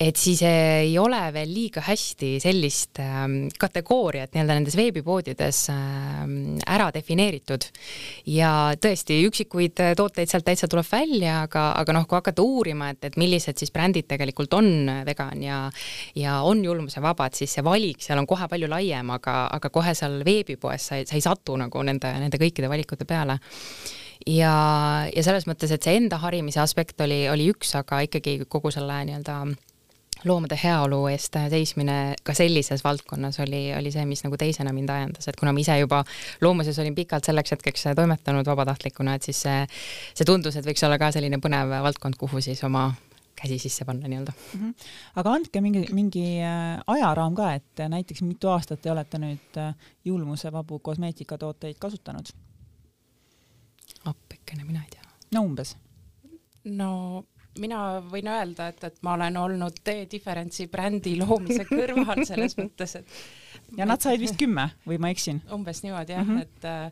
et 0.00 0.16
siis 0.16 0.42
ei 0.46 0.94
ole 0.98 1.20
veel 1.34 1.50
liiga 1.52 1.82
hästi 1.84 2.36
sellist 2.42 3.00
ähm, 3.02 3.48
kategooriat 3.58 4.32
nii-öelda 4.32 4.56
nendes 4.56 4.76
veebipoodides 4.78 5.62
ähm, 5.74 6.36
ära 6.66 6.90
defineeritud. 6.94 7.66
ja 8.26 8.72
tõesti, 8.80 9.20
üksikuid 9.28 9.82
tooteid 9.96 10.30
sealt 10.30 10.46
täitsa 10.46 10.68
tuleb 10.70 10.86
välja, 10.90 11.42
aga, 11.46 11.70
aga 11.80 11.96
noh, 11.96 12.06
kui 12.08 12.18
hakata 12.18 12.42
uurima, 12.42 12.92
et, 12.92 13.04
et 13.10 13.18
millised 13.20 13.58
siis 13.58 13.72
brändid 13.74 14.08
tegelikult 14.10 14.54
on 14.58 14.90
vegan 15.06 15.42
ja 15.42 15.62
ja 16.18 16.40
on 16.46 16.64
julmusevabad, 16.64 17.34
siis 17.36 17.54
see 17.56 17.64
valik 17.64 18.02
seal 18.02 18.20
on 18.22 18.28
kohe 18.28 18.48
palju 18.50 18.70
laiem, 18.70 19.10
aga, 19.14 19.46
aga 19.52 19.70
kohe 19.72 19.94
seal 19.98 20.22
veebipoes 20.26 20.90
sa 20.90 21.00
ei, 21.00 21.08
sa 21.08 21.18
ei 21.18 21.24
satu 21.24 21.56
nagu 21.60 21.82
nende, 21.86 22.12
nende 22.22 22.40
kõikide 22.40 22.70
valikute 22.70 23.08
peale 23.08 23.38
ja, 24.26 24.54
ja 25.16 25.24
selles 25.24 25.46
mõttes, 25.48 25.72
et 25.74 25.82
see 25.82 25.98
enda 25.98 26.18
harimise 26.22 26.60
aspekt 26.62 27.00
oli, 27.04 27.26
oli 27.32 27.50
üks, 27.52 27.74
aga 27.78 28.02
ikkagi 28.06 28.42
kogu 28.48 28.72
selle 28.74 29.02
nii-öelda 29.08 29.42
loomade 30.28 30.56
heaolu 30.62 31.00
eest 31.10 31.36
seismine 31.50 32.14
ka 32.22 32.34
sellises 32.36 32.84
valdkonnas 32.84 33.40
oli, 33.42 33.64
oli 33.74 33.90
see, 33.94 34.04
mis 34.06 34.22
nagu 34.22 34.38
teisena 34.38 34.72
mind 34.74 34.90
ajendas, 34.94 35.26
et 35.28 35.38
kuna 35.38 35.54
ma 35.54 35.62
ise 35.62 35.78
juba 35.80 36.02
loomuses 36.44 36.78
olin 36.78 36.94
pikalt 36.94 37.26
selleks 37.26 37.56
hetkeks 37.56 37.88
toimetanud 37.98 38.46
vabatahtlikuna, 38.46 39.16
et 39.18 39.26
siis 39.26 39.42
see, 39.46 39.64
see 40.14 40.28
tundus, 40.28 40.58
et 40.58 40.68
võiks 40.68 40.84
olla 40.86 41.00
ka 41.02 41.10
selline 41.14 41.40
põnev 41.42 41.74
valdkond, 41.88 42.18
kuhu 42.20 42.42
siis 42.44 42.62
oma 42.68 42.90
käsi 43.42 43.58
sisse 43.58 43.84
panna 43.88 44.08
nii-öelda 44.08 44.32
mm. 44.32 44.60
-hmm. 44.60 44.74
aga 45.16 45.32
andke 45.32 45.60
mingi, 45.60 45.86
mingi 45.92 46.26
äh, 46.44 46.78
ajaraam 46.86 47.34
ka, 47.34 47.54
et 47.54 47.84
näiteks 47.88 48.22
mitu 48.22 48.48
aastat 48.48 48.82
te 48.82 48.92
olete 48.92 49.18
nüüd 49.18 49.58
äh, 49.58 49.74
julmusevabu 50.04 50.78
kosmeetikatooteid 50.78 51.76
kasutanud? 51.78 52.30
Appikene, 54.04 54.64
mina 54.64 54.84
ei 54.84 54.96
tea. 54.96 55.04
no 55.34 55.44
umbes. 55.48 55.76
no 56.64 56.90
mina 57.60 58.00
võin 58.08 58.28
öelda, 58.32 58.70
et, 58.72 58.84
et 58.84 58.98
ma 59.04 59.16
olen 59.16 59.36
olnud 59.36 59.80
D-Difference'i 59.84 60.68
brändi 60.72 61.16
loomise 61.20 61.66
kõrval 61.68 62.24
selles 62.28 62.56
mõttes, 62.56 62.96
et 63.00 63.16
ja 63.76 63.86
nad 63.88 64.02
said 64.04 64.20
vist 64.20 64.38
kümme 64.40 64.68
või 64.88 64.98
ma 65.02 65.10
eksin? 65.12 65.42
umbes 65.52 65.82
niimoodi 65.84 66.14
jah 66.14 66.24
mm, 66.24 66.38
-hmm. 66.38 66.86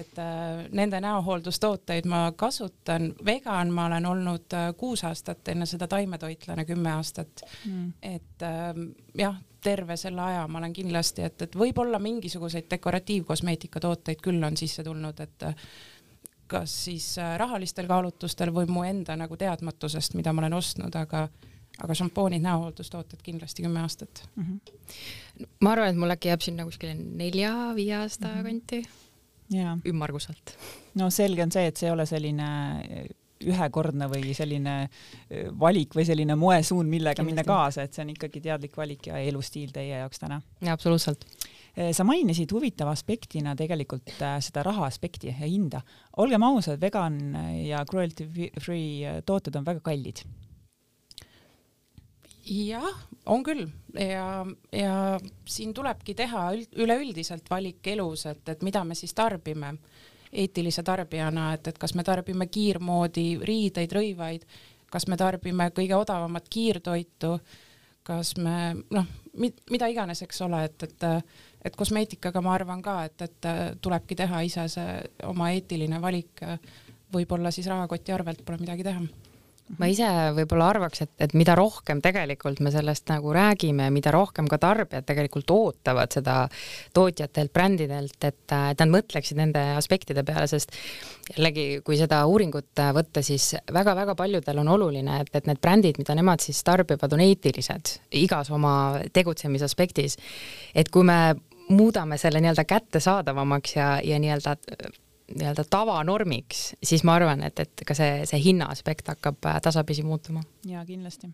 et 0.02 0.72
nende 0.76 1.00
näohooldustooteid 1.00 2.08
ma 2.10 2.22
kasutan, 2.36 3.12
vegan 3.24 3.70
ma 3.74 3.86
olen 3.90 4.06
olnud 4.06 4.56
äh, 4.58 4.70
kuus 4.76 5.04
aastat, 5.04 5.46
enne 5.48 5.66
seda 5.66 5.88
taimetoitlane 5.90 6.64
kümme 6.64 6.92
aastat 6.92 7.44
mm.. 7.66 7.92
et 8.02 8.42
äh, 8.46 8.74
jah, 9.18 9.38
terve 9.60 9.96
selle 9.96 10.22
aja 10.22 10.48
ma 10.48 10.58
olen 10.58 10.72
kindlasti, 10.72 11.22
et, 11.22 11.42
et 11.42 11.56
võib-olla 11.56 11.98
mingisuguseid 11.98 12.70
dekoratiivkosmeetika 12.70 13.80
tooteid 13.80 14.22
küll 14.24 14.42
on 14.44 14.56
sisse 14.56 14.84
tulnud, 14.84 15.20
et 15.20 15.48
kas 16.50 16.74
siis 16.86 17.12
äh, 17.18 17.36
rahalistel 17.40 17.88
kaalutlustel 17.90 18.52
või 18.54 18.68
mu 18.70 18.84
enda 18.86 19.16
nagu 19.18 19.38
teadmatusest, 19.38 20.16
mida 20.18 20.34
ma 20.34 20.44
olen 20.44 20.58
ostnud, 20.58 20.96
aga 20.98 21.28
aga 21.80 21.94
šampoonid, 21.96 22.42
näohooldustooted 22.44 23.22
kindlasti 23.24 23.62
kümme 23.64 23.80
aastat 23.80 24.24
mm. 24.34 24.44
-hmm. 24.44 25.46
ma 25.64 25.72
arvan, 25.72 25.92
et 25.92 26.00
mul 26.00 26.12
äkki 26.16 26.28
jääb 26.28 26.42
sinna 26.44 26.66
kuskile 26.68 26.94
nelja-viie 26.94 27.94
aasta 27.96 28.28
mm 28.28 28.34
-hmm. 28.34 28.42
kanti. 28.42 28.82
ümmarguselt. 29.86 30.56
no 30.94 31.10
selge 31.10 31.42
on 31.42 31.52
see, 31.52 31.66
et 31.66 31.76
see 31.76 31.88
ei 31.88 31.92
ole 31.92 32.06
selline 32.06 32.48
äh, 32.80 33.06
ühekordne 33.46 34.08
või 34.10 34.34
selline 34.34 34.74
äh, 34.82 34.90
valik 35.60 35.94
või 35.96 36.04
selline 36.04 36.36
moesuund, 36.36 36.88
millega 36.88 37.22
Kindlasti. 37.22 37.36
minna 37.36 37.44
kaasa, 37.44 37.82
et 37.82 37.94
see 37.94 38.02
on 38.02 38.10
ikkagi 38.10 38.40
teadlik 38.40 38.76
valik 38.76 39.06
ja 39.06 39.18
elustiil 39.18 39.72
teie 39.72 39.96
jaoks 40.02 40.18
täna. 40.18 40.42
jaa, 40.60 40.72
absoluutselt 40.72 41.24
sa 41.92 42.04
mainisid 42.04 42.52
huvitava 42.52 42.92
aspektina 42.94 43.54
tegelikult 43.56 44.10
äh, 44.22 44.38
seda 44.42 44.64
raha 44.66 44.86
aspekti 44.88 45.30
ja 45.30 45.46
hinda. 45.46 45.80
olgem 46.16 46.42
ausad, 46.42 46.80
vegan 46.80 47.20
ja 47.66 47.84
cruelty 47.86 48.26
free 48.60 49.06
äh, 49.06 49.22
tooted 49.26 49.56
on 49.56 49.66
väga 49.66 49.80
kallid. 49.80 50.24
jah, 52.50 52.94
on 53.26 53.44
küll 53.44 53.66
ja, 53.94 54.46
ja 54.72 54.94
siin 55.46 55.74
tulebki 55.74 56.14
teha 56.14 56.50
üleüldiselt 56.76 57.50
valik 57.50 57.86
elus, 57.86 58.26
et, 58.26 58.48
et 58.48 58.62
mida 58.62 58.84
me 58.84 58.94
siis 58.94 59.14
tarbime 59.14 59.76
eetilise 60.32 60.82
tarbijana, 60.82 61.52
et, 61.54 61.68
et 61.68 61.78
kas 61.78 61.94
me 61.94 62.04
tarbime 62.06 62.46
kiirmoodi 62.46 63.40
riideid, 63.42 63.92
rõivaid, 63.92 64.46
kas 64.90 65.06
me 65.10 65.18
tarbime 65.18 65.70
kõige 65.74 65.96
odavamat 65.98 66.48
kiirtoitu, 66.50 67.36
kas 68.06 68.34
me 68.38 68.74
noh, 68.90 69.06
mida 69.70 69.88
iganes, 69.90 70.22
eks 70.22 70.42
ole, 70.46 70.64
et, 70.66 70.86
et 70.86 71.06
et 71.64 71.76
kosmeetikaga 71.76 72.42
ma 72.44 72.54
arvan 72.56 72.82
ka, 72.82 73.00
et, 73.08 73.26
et 73.26 73.50
tulebki 73.82 74.16
teha 74.16 74.44
ise 74.46 74.68
see 74.72 75.00
oma 75.28 75.50
eetiline 75.54 76.00
valik, 76.02 76.44
võib-olla 77.12 77.50
siis 77.54 77.68
rahakoti 77.70 78.14
arvelt 78.14 78.44
pole 78.46 78.62
midagi 78.62 78.86
teha 78.86 79.02
ma 79.78 79.86
ise 79.90 80.06
võib-olla 80.34 80.70
arvaks, 80.72 81.04
et, 81.04 81.12
et 81.22 81.34
mida 81.38 81.54
rohkem 81.58 82.00
tegelikult 82.02 82.60
me 82.64 82.72
sellest 82.74 83.06
nagu 83.10 83.32
räägime, 83.34 83.86
mida 83.94 84.12
rohkem 84.14 84.48
ka 84.50 84.58
tarbijad 84.62 85.06
tegelikult 85.06 85.52
ootavad 85.54 86.14
seda 86.14 86.36
tootjatelt, 86.96 87.52
brändidelt, 87.54 88.16
et, 88.26 88.40
et 88.50 88.82
nad 88.82 88.90
mõtleksid 88.90 89.38
nende 89.38 89.62
aspektide 89.78 90.24
peale, 90.26 90.48
sest 90.50 90.74
jällegi, 91.34 91.66
kui 91.86 91.98
seda 92.00 92.22
uuringut 92.30 92.82
võtta, 92.96 93.22
siis 93.26 93.52
väga-väga 93.72 94.16
paljudel 94.18 94.62
on 94.64 94.72
oluline, 94.74 95.20
et, 95.22 95.30
et 95.38 95.50
need 95.50 95.62
brändid, 95.62 96.00
mida 96.02 96.16
nemad 96.18 96.42
siis 96.42 96.62
tarbivad, 96.66 97.14
on 97.14 97.22
eetilised 97.24 97.94
igas 98.24 98.50
oma 98.54 98.74
tegutsemisaspektis. 99.14 100.18
et 100.74 100.90
kui 100.90 101.06
me 101.06 101.20
muudame 101.70 102.18
selle 102.18 102.40
nii-öelda 102.42 102.64
kättesaadavamaks 102.64 103.76
ja, 103.76 103.92
ja 104.04 104.18
nii-öelda 104.18 104.56
nii-öelda 105.38 105.64
tavanormiks, 105.70 106.74
siis 106.82 107.04
ma 107.04 107.14
arvan, 107.14 107.42
et, 107.46 107.60
et 107.62 107.84
ka 107.86 107.94
see, 107.94 108.24
see 108.26 108.40
hinna 108.42 108.70
aspekt 108.74 109.08
hakkab 109.12 109.46
äh, 109.46 109.60
tasapisi 109.62 110.02
muutuma. 110.02 110.42
jaa, 110.66 110.84
kindlasti. 110.86 111.30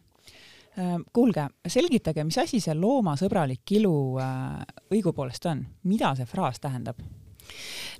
Äh, 0.77 0.97
kuulge, 1.13 1.47
selgitage, 1.69 2.25
mis 2.25 2.39
asi 2.39 2.61
see 2.61 2.75
loomasõbralik 2.77 3.77
ilu 3.79 3.97
äh, 4.21 4.61
õigupoolest 4.93 5.49
on, 5.49 5.65
mida 5.89 6.13
see 6.19 6.29
fraas 6.29 6.61
tähendab? 6.61 7.01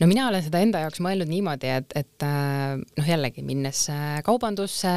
No 0.01 0.09
mina 0.11 0.27
olen 0.29 0.45
seda 0.45 0.61
enda 0.65 0.83
jaoks 0.85 1.01
mõelnud 1.05 1.31
niimoodi, 1.31 1.71
et, 1.73 1.95
et 1.97 2.27
noh, 2.27 3.07
jällegi 3.07 3.45
minnes 3.47 3.85
kaubandusse, 4.27 4.93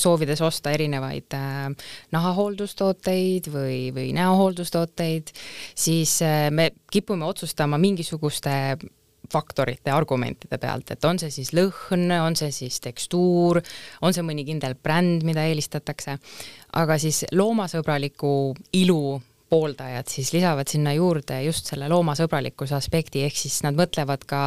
soovides 0.00 0.40
osta 0.46 0.72
erinevaid 0.76 1.36
nahahooldustooteid 2.14 3.50
või, 3.52 3.82
või 3.96 4.14
näohooldustooteid, 4.16 5.34
siis 5.74 6.20
me 6.54 6.70
kipume 6.90 7.28
otsustama 7.28 7.78
mingisuguste 7.80 8.56
faktorite, 9.30 9.92
argumentide 9.94 10.58
pealt, 10.58 10.90
et 10.90 11.04
on 11.06 11.18
see 11.20 11.30
siis 11.30 11.52
lõhn, 11.54 12.10
on 12.18 12.36
see 12.38 12.50
siis 12.54 12.80
tekstuur, 12.82 13.60
on 14.02 14.16
see 14.16 14.24
mõni 14.26 14.44
kindel 14.48 14.74
bränd, 14.74 15.24
mida 15.26 15.44
eelistatakse, 15.46 16.16
aga 16.80 16.98
siis 16.98 17.24
loomasõbraliku 17.36 18.32
ilu 18.80 19.20
pooldajad 19.50 20.08
siis 20.08 20.32
lisavad 20.32 20.70
sinna 20.70 20.92
juurde 20.94 21.42
just 21.42 21.70
selle 21.72 21.88
loomasõbralikkuse 21.90 22.76
aspekti, 22.78 23.24
ehk 23.26 23.36
siis 23.36 23.60
nad 23.66 23.78
mõtlevad 23.78 24.24
ka 24.28 24.42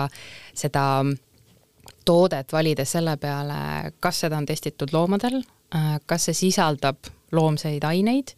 seda 0.56 1.04
toodet 2.06 2.54
valides 2.54 2.96
selle 2.96 3.18
peale, 3.20 3.92
kas 4.00 4.24
seda 4.26 4.40
on 4.40 4.48
testitud 4.48 4.94
loomadel, 4.96 5.42
kas 6.06 6.30
see 6.30 6.40
sisaldab 6.46 7.12
loomseid 7.34 7.84
aineid 7.88 8.36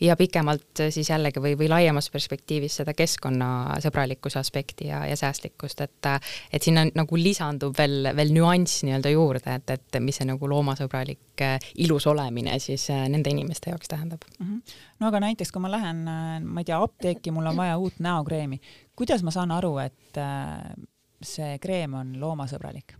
ja 0.00 0.16
pikemalt 0.16 0.84
siis 0.90 1.10
jällegi 1.10 1.42
või, 1.42 1.54
või 1.58 1.68
laiemas 1.68 2.10
perspektiivis 2.10 2.80
seda 2.80 2.94
keskkonnasõbralikkuse 2.96 4.38
aspekti 4.38 4.88
ja, 4.90 5.04
ja 5.06 5.16
säästlikkust, 5.16 5.80
et 5.80 6.10
et 6.52 6.62
sinna 6.62 6.86
nagu 6.94 7.16
lisandub 7.16 7.76
veel, 7.78 8.10
veel 8.16 8.32
nüanss 8.34 8.84
nii-öelda 8.86 9.12
juurde, 9.12 9.56
et, 9.60 9.70
et 9.70 10.00
mis 10.00 10.16
see 10.16 10.28
nagu 10.28 10.48
loomasõbralik 10.48 11.44
ilus 11.84 12.06
olemine 12.10 12.58
siis 12.58 12.88
äh, 12.90 13.06
nende 13.08 13.30
inimeste 13.30 13.70
jaoks 13.70 13.88
tähendab 13.88 14.24
mm. 14.38 14.46
-hmm. 14.46 14.78
no 15.00 15.06
aga 15.08 15.20
näiteks, 15.20 15.52
kui 15.52 15.62
ma 15.62 15.70
lähen, 15.70 16.08
äh, 16.08 16.40
ma 16.40 16.60
ei 16.60 16.64
tea, 16.64 16.82
apteeki, 16.82 17.30
mul 17.30 17.46
on 17.46 17.56
vaja 17.56 17.78
uut 17.78 17.98
näokreemi, 17.98 18.60
kuidas 18.96 19.22
ma 19.22 19.30
saan 19.30 19.50
aru, 19.50 19.78
et 19.78 20.16
äh, 20.16 20.72
see 21.22 21.58
kreem 21.58 21.94
on 21.94 22.20
loomasõbralik? 22.20 22.99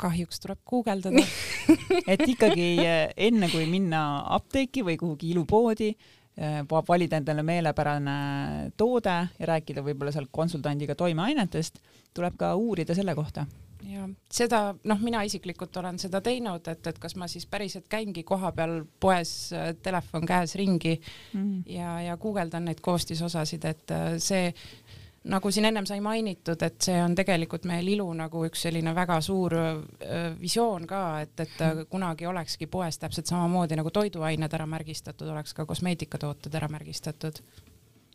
Kahjuks 0.00 0.42
tuleb 0.42 0.60
guugeldada. 0.68 1.24
Et 2.10 2.24
ikkagi 2.28 2.70
eh, 2.84 3.04
enne 3.28 3.50
kui 3.52 3.66
minna 3.70 4.24
apteeki 4.36 4.84
või 4.86 4.98
kuhugi 5.00 5.32
ilupoodi, 5.34 5.90
eh, 6.40 6.60
valida 6.88 7.20
endale 7.20 7.44
meelepärane 7.46 8.18
toode 8.80 9.16
ja 9.38 9.50
rääkida 9.54 9.84
võib-olla 9.86 10.14
seal 10.14 10.30
konsultandiga 10.32 10.96
toimeainetest, 10.98 11.82
tuleb 12.16 12.38
ka 12.40 12.54
uurida 12.58 12.96
selle 12.96 13.16
kohta. 13.18 13.46
Ja 13.88 14.04
seda, 14.28 14.74
noh, 14.84 14.98
mina 15.00 15.22
isiklikult 15.24 15.76
olen 15.80 15.96
seda 15.98 16.20
teinud, 16.20 16.66
et, 16.68 16.86
et 16.90 16.98
kas 17.00 17.14
ma 17.16 17.24
siis 17.32 17.46
päriselt 17.48 17.86
käingi 17.88 18.26
kohapeal 18.28 18.82
poes 19.00 19.30
äh, 19.56 19.70
telefon 19.82 20.26
käes 20.28 20.52
ringi 20.60 20.98
mm. 21.32 21.62
ja, 21.72 21.94
ja 22.04 22.16
guugeldan 22.20 22.68
neid 22.68 22.82
koostisosasid, 22.84 23.64
et 23.70 23.94
see 24.20 24.50
nagu 25.28 25.50
siin 25.52 25.66
ennem 25.68 25.86
sai 25.88 26.00
mainitud, 26.00 26.62
et 26.64 26.78
see 26.80 26.96
on 27.02 27.14
tegelikult 27.16 27.66
meil 27.68 27.88
ilu 27.92 28.06
nagu 28.16 28.44
üks 28.48 28.62
selline 28.66 28.94
väga 28.96 29.18
suur 29.24 29.56
äh, 29.58 30.30
visioon 30.40 30.86
ka, 30.88 31.02
et, 31.24 31.34
et 31.44 31.58
mm. 31.58 31.88
kunagi 31.92 32.28
olekski 32.30 32.70
poes 32.72 32.98
täpselt 32.98 33.28
samamoodi 33.28 33.76
nagu 33.76 33.92
toiduained 33.92 34.56
ära 34.56 34.68
märgistatud, 34.70 35.28
oleks 35.28 35.52
ka 35.56 35.66
kosmeetikatooted 35.68 36.54
ära 36.56 36.70
märgistatud. 36.72 37.42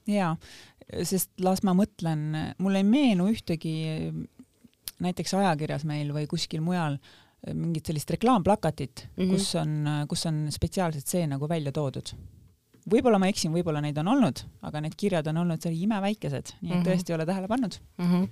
jaa, 0.09 0.35
sest 1.03 1.31
las 1.41 1.63
ma 1.65 1.73
mõtlen, 1.77 2.55
mul 2.57 2.81
ei 2.81 2.87
meenu 2.87 3.29
ühtegi 3.33 3.75
näiteks 5.01 5.33
ajakirjas 5.33 5.85
meil 5.85 6.13
või 6.13 6.25
kuskil 6.29 6.61
mujal 6.65 6.97
äh, 6.97 7.13
mingit 7.53 7.85
sellist 7.85 8.09
reklaamplakatit 8.09 9.07
mm, 9.07 9.23
-hmm. 9.23 9.31
kus 9.31 9.55
on, 9.55 9.87
kus 10.09 10.25
on 10.25 10.45
spetsiaalselt 10.51 11.07
see 11.07 11.27
nagu 11.27 11.49
välja 11.49 11.71
toodud. 11.71 12.15
Võib-olla 12.91 13.19
ma 13.19 13.29
eksin, 13.31 13.53
võib-olla 13.53 13.81
neid 13.81 13.97
on 13.97 14.07
olnud, 14.07 14.43
aga 14.61 14.81
need 14.85 14.95
kirjad 14.99 15.27
on 15.31 15.37
olnud 15.43 15.61
seal 15.61 15.77
imeväikesed, 15.77 16.55
nii 16.61 16.71
et 16.71 16.75
mm 16.75 16.81
-hmm. 16.81 16.89
tõesti 16.89 17.11
ei 17.11 17.15
ole 17.15 17.25
tähele 17.25 17.47
pannud 17.47 17.79
mm. 17.97 18.11
-hmm 18.11 18.27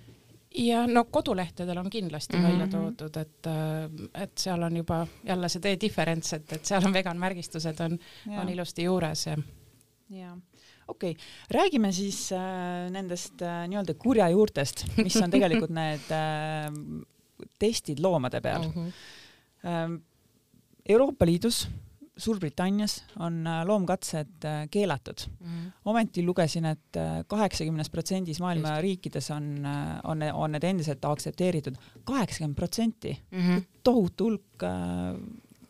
ja 0.54 0.88
no 0.88 1.06
kodulehtedel 1.10 1.78
on 1.78 1.90
kindlasti 1.90 2.38
mm 2.38 2.44
-hmm. 2.44 2.48
välja 2.52 2.68
toodud, 2.68 3.18
et, 3.18 3.48
äh, 3.48 4.24
et 4.24 4.38
seal 4.38 4.62
on 4.64 4.78
juba 4.78 5.08
jälle 5.24 5.50
see 5.50 5.62
tee 5.62 5.78
differents, 5.82 6.34
et, 6.34 6.54
et 6.54 6.66
seal 6.66 6.86
on 6.86 6.94
vegan 6.94 7.18
märgistused 7.18 7.80
on, 7.80 8.00
on 8.40 8.50
ilusti 8.50 8.84
juures 8.84 9.26
ja. 9.28 9.38
ja 10.10 10.38
okei 10.88 11.12
okay., 11.12 11.24
räägime 11.52 11.92
siis 11.92 12.32
äh, 12.32 12.92
nendest 12.92 13.42
äh, 13.42 13.68
nii-öelda 13.68 13.94
kurja 13.94 14.30
juurtest, 14.30 14.86
mis 14.98 15.16
on 15.22 15.32
tegelikult 15.32 15.74
need 15.82 16.12
äh, 16.12 16.70
testid 17.60 18.00
loomade 18.00 18.42
peal 18.42 18.68
mm. 18.68 18.74
-hmm. 18.74 20.02
Euroopa 20.90 21.26
Liidus, 21.26 21.70
Suurbritannias 22.18 23.04
on 23.20 23.48
äh, 23.48 23.64
loomkatsed 23.66 24.46
äh, 24.46 24.68
keelatud 24.72 25.26
mm. 25.40 25.48
-hmm. 25.48 25.72
ometi 25.86 26.26
lugesin, 26.26 26.66
et 26.66 26.98
äh, 26.98 27.26
kaheksakümnes 27.28 27.90
protsendis 27.90 28.40
maailma 28.40 28.70
Just. 28.70 28.82
riikides 28.82 29.32
on, 29.32 29.68
on, 30.04 30.22
on 30.34 30.52
need 30.52 30.64
endiselt 30.64 31.06
aktsepteeritud. 31.06 31.76
kaheksakümmend 32.04 32.56
protsenti, 32.56 33.18
mhm. 33.32 33.58
tohutu 33.84 34.24
hulk 34.24 34.64
äh, 34.64 35.20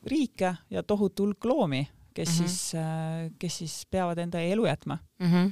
riike 0.06 0.56
ja 0.70 0.84
tohutu 0.84 1.24
hulk 1.24 1.46
loomi 1.46 1.88
kes 2.14 2.30
mm 2.30 2.46
-hmm. 2.46 2.48
siis, 2.48 2.76
äh, 2.76 3.32
kes 3.40 3.58
siis 3.58 3.88
peavad 3.92 4.18
enda 4.18 4.40
elu 4.40 4.66
jätma 4.66 4.98
mm. 5.20 5.32
-hmm 5.32 5.52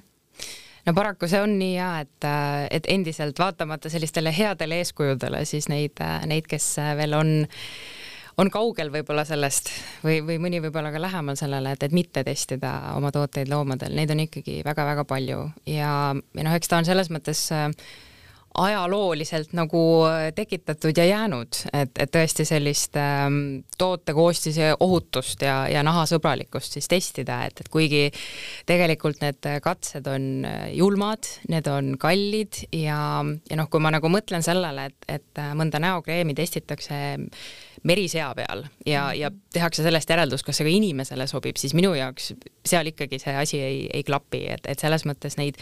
no 0.85 0.93
paraku 0.93 1.27
see 1.27 1.41
on 1.41 1.59
nii 1.59 1.75
ja 1.75 1.99
et, 1.99 2.23
äh, 2.23 2.67
et 2.71 2.83
endiselt 2.87 3.39
vaatamata 3.39 3.89
sellistele 3.89 4.37
headele 4.37 4.75
eeskujudele, 4.75 5.45
siis 5.45 5.69
neid, 5.69 6.01
äh, 6.01 6.25
neid, 6.25 6.47
kes 6.49 6.75
veel 6.97 7.13
on 7.13 7.45
on 8.37 8.51
kaugel 8.53 8.91
võib-olla 8.93 9.25
sellest 9.27 9.71
või, 10.05 10.21
või 10.25 10.37
mõni 10.43 10.61
võib-olla 10.63 10.93
ka 10.93 11.01
lähemal 11.01 11.39
sellele, 11.39 11.75
et, 11.75 11.83
et 11.83 11.95
mitte 11.95 12.23
testida 12.27 12.93
oma 12.95 13.11
tooteid 13.11 13.51
loomadel, 13.51 13.95
neid 13.97 14.13
on 14.13 14.23
ikkagi 14.27 14.61
väga-väga 14.67 15.05
palju. 15.09 15.43
Ja, 15.69 15.91
ja 16.15 16.47
noh, 16.47 16.55
eks 16.55 16.71
ta 16.71 16.79
on 16.79 16.87
selles 16.87 17.11
mõttes 17.13 17.43
äh, 17.55 17.69
ajalooliselt 18.57 19.53
nagu 19.55 19.81
äh, 20.07 20.33
tekitatud 20.35 20.97
ja 20.97 21.05
jäänud, 21.05 21.59
et, 21.73 21.91
et 21.99 22.11
tõesti 22.11 22.45
sellist 22.47 22.97
ähm, 22.99 23.63
toote 23.77 24.13
koostise 24.15 24.73
ohutust 24.79 25.43
ja, 25.45 25.63
ja 25.71 25.83
nahasõbralikkust 25.87 26.75
siis 26.75 26.89
testida, 26.91 27.41
et, 27.47 27.63
et 27.63 27.71
kuigi 27.71 28.09
tegelikult 28.67 29.23
need 29.23 29.47
katsed 29.63 30.07
on 30.11 30.47
äh, 30.47 30.65
julmad, 30.75 31.29
need 31.51 31.67
on 31.71 31.95
kallid 32.01 32.65
ja, 32.75 32.99
ja 33.23 33.59
noh, 33.59 33.71
kui 33.71 33.83
ma 33.83 33.93
nagu 33.95 34.11
mõtlen 34.11 34.43
sellele, 34.43 34.89
et, 34.91 35.11
et 35.19 35.43
mõnda 35.55 35.79
näokreemi 35.79 36.35
testitakse 36.35 37.01
merisea 37.83 38.29
peal 38.37 38.65
ja, 38.85 39.07
ja 39.17 39.31
tehakse 39.53 39.83
sellest 39.85 40.09
järeldus, 40.09 40.43
kas 40.45 40.59
see 40.59 40.67
ka 40.67 40.73
inimesele 40.73 41.27
sobib, 41.29 41.57
siis 41.57 41.73
minu 41.77 41.93
jaoks 41.97 42.33
seal 42.67 42.91
ikkagi 42.91 43.19
see 43.21 43.33
asi 43.37 43.61
ei, 43.61 43.81
ei 43.93 44.03
klapi, 44.05 44.45
et, 44.55 44.69
et 44.69 44.79
selles 44.79 45.05
mõttes 45.09 45.37
neid 45.39 45.57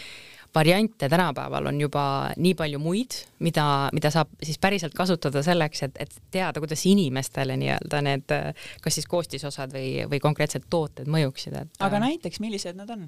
variante 0.54 1.08
tänapäeval 1.08 1.66
on 1.70 1.80
juba 1.80 2.04
nii 2.36 2.54
palju 2.58 2.78
muid, 2.82 3.16
mida, 3.38 3.64
mida 3.94 4.10
saab 4.10 4.32
siis 4.42 4.58
päriselt 4.58 4.94
kasutada 4.98 5.42
selleks, 5.46 5.84
et, 5.86 6.00
et 6.02 6.16
teada, 6.34 6.60
kuidas 6.60 6.82
inimestele 6.90 7.56
nii-öelda 7.60 8.02
need 8.04 8.34
kas 8.82 8.98
siis 8.98 9.06
koostisosad 9.10 9.72
või, 9.74 9.92
või 10.10 10.20
konkreetsed 10.22 10.66
tooted 10.70 11.10
mõjuksid, 11.10 11.56
et. 11.62 11.78
aga 11.86 12.02
näiteks, 12.02 12.42
millised 12.42 12.78
nad 12.78 12.90
on? 12.96 13.06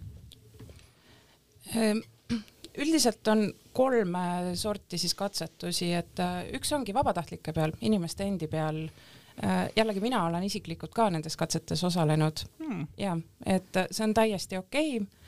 Ehm, 1.75 2.05
üldiselt 2.83 3.29
on 3.29 3.48
kolm 3.72 4.16
sorti 4.54 4.98
siis 4.98 5.14
katsetusi, 5.14 5.92
et 5.94 6.20
äh, 6.20 6.44
üks 6.58 6.72
ongi 6.72 6.94
vabatahtlike 6.94 7.54
peal, 7.56 7.74
inimeste 7.80 8.24
endi 8.24 8.48
peal 8.52 8.85
äh, 8.85 9.66
jällegi 9.76 10.00
mina 10.04 10.24
olen 10.26 10.46
isiklikult 10.48 10.94
ka 10.94 11.11
nendes 11.11 11.37
katsetes 11.37 11.85
osalenud 11.85 12.44
hmm. 12.58 12.87
ja 12.98 13.16
et 13.46 13.85
see 13.90 14.06
on 14.06 14.14
täiesti 14.14 14.61
okei 14.61 14.96
okay 15.00 15.22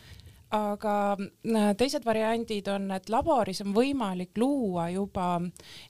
aga 0.55 1.17
äh, 1.19 1.73
teised 1.79 2.05
variandid 2.07 2.69
on, 2.73 2.89
et 2.95 3.09
laboris 3.13 3.63
on 3.65 3.73
võimalik 3.75 4.39
luua 4.39 4.89
juba 4.93 5.39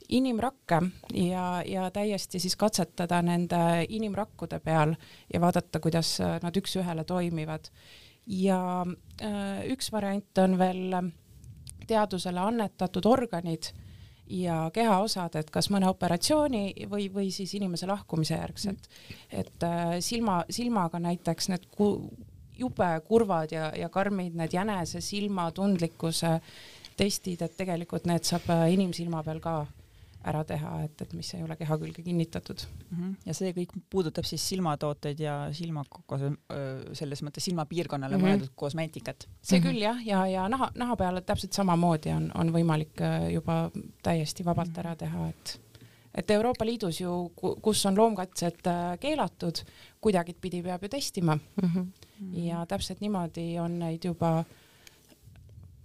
inimrakke 0.08 0.80
ja, 1.20 1.46
ja 1.66 1.88
täiesti 1.94 2.40
siis 2.42 2.56
katsetada 2.60 3.20
nende 3.24 3.84
inimrakkude 3.88 4.60
peal 4.64 4.94
ja 5.32 5.42
vaadata, 5.42 5.82
kuidas 5.84 6.16
äh, 6.24 6.38
nad 6.42 6.56
üks-ühele 6.56 7.04
toimivad. 7.04 7.70
ja 8.26 8.86
äh, 9.20 9.66
üks 9.68 9.92
variant 9.92 10.38
on 10.38 10.58
veel 10.58 10.94
teadusele 11.86 12.40
annetatud 12.40 13.06
organid 13.06 13.72
ja 14.26 14.70
kehaosad, 14.72 15.36
et 15.36 15.50
kas 15.52 15.68
mõne 15.72 15.88
operatsiooni 15.90 16.88
või, 16.90 17.08
või 17.12 17.30
siis 17.32 17.54
inimese 17.54 17.86
lahkumise 17.86 18.38
järgselt. 18.38 18.88
et 19.30 19.62
äh, 19.62 19.98
silma, 20.00 20.44
silmaga 20.50 20.98
näiteks 20.98 21.48
need 21.52 21.66
ku, 21.76 22.08
jube 22.58 22.88
kurvad 23.08 23.52
ja, 23.52 23.70
ja 23.76 23.88
karmid 23.88 24.34
need 24.34 24.54
jänese 24.54 25.00
silma 25.00 25.50
tundlikkuse 25.52 26.40
testid, 26.96 27.42
et 27.42 27.56
tegelikult 27.56 28.06
need 28.06 28.24
saab 28.24 28.48
äh, 28.54 28.72
inimsilma 28.72 29.22
peal 29.22 29.40
ka 29.40 29.66
ära 30.24 30.44
teha, 30.48 30.72
et, 30.86 31.02
et 31.02 31.12
mis 31.16 31.30
ei 31.36 31.42
ole 31.44 31.56
keha 31.60 31.78
külge 31.80 32.02
kinnitatud 32.02 32.64
mm. 32.66 32.96
-hmm. 32.98 33.14
ja 33.26 33.34
see 33.34 33.52
kõik 33.56 33.74
puudutab 33.90 34.24
siis 34.28 34.48
silmatooteid 34.48 35.20
ja 35.20 35.34
silma 35.52 35.84
selles 36.92 37.22
mõttes 37.22 37.44
silmapiirkonnale 37.44 38.16
mm 38.16 38.22
-hmm. 38.22 38.28
mõeldud 38.28 38.54
kosmeetikat. 38.54 39.28
see 39.42 39.58
mm 39.58 39.64
-hmm. 39.64 39.68
küll 39.68 39.82
jah, 39.82 40.06
ja, 40.06 40.26
ja 40.26 40.48
naha, 40.48 40.70
naha 40.74 40.96
peale 40.96 41.20
täpselt 41.20 41.52
samamoodi 41.52 42.12
on, 42.12 42.30
on 42.34 42.52
võimalik 42.52 43.00
äh, 43.00 43.32
juba 43.32 43.70
täiesti 44.02 44.44
vabalt 44.44 44.70
mhm. 44.70 44.80
ära 44.80 44.96
teha, 44.96 45.28
et 45.28 45.60
et 46.14 46.30
Euroopa 46.30 46.64
Liidus 46.64 47.00
ju, 47.00 47.32
kus 47.34 47.86
on 47.86 47.96
loomkatsed 47.98 48.66
äh, 48.66 48.98
keelatud, 49.00 49.64
kuidagipidi 50.00 50.62
peab 50.62 50.82
ju 50.82 50.88
testima 50.88 51.34
mm. 51.34 51.68
-hmm. 51.68 51.86
ja 52.44 52.66
täpselt 52.66 53.00
niimoodi 53.00 53.58
on 53.58 53.78
neid 53.78 54.04
juba 54.04 54.44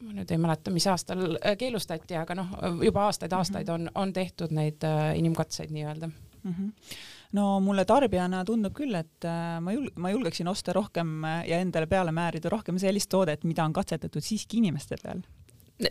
ma 0.01 0.15
nüüd 0.15 0.31
ei 0.31 0.41
mäleta, 0.41 0.71
mis 0.71 0.87
aastal 0.87 1.37
äh, 1.37 1.55
keelustati, 1.59 2.17
aga 2.19 2.37
noh, 2.39 2.51
juba 2.85 3.07
aastaid-aastaid 3.09 3.67
mhm. 3.67 3.89
on, 3.89 4.03
on 4.07 4.13
tehtud 4.15 4.53
neid 4.55 4.83
äh, 4.87 5.13
inimkatseid 5.19 5.73
nii-öelda 5.75 6.09
mm. 6.09 6.51
-hmm 6.51 6.75
no 7.33 7.59
mulle 7.61 7.83
tarbijana 7.85 8.39
tundub 8.45 8.73
küll, 8.73 8.95
et 8.97 9.25
ma 9.61 9.71
jul-, 9.71 9.91
ma 10.01 10.09
julgeksin 10.09 10.47
osta 10.49 10.73
rohkem 10.73 11.21
ja 11.45 11.59
endale 11.61 11.85
peale 11.85 12.09
määrida 12.11 12.49
rohkem 12.49 12.79
sellist 12.81 13.09
toodet, 13.09 13.43
mida 13.43 13.61
on 13.63 13.73
katsetatud 13.73 14.25
siiski 14.25 14.57
inimeste 14.57 14.97
peal 15.03 15.21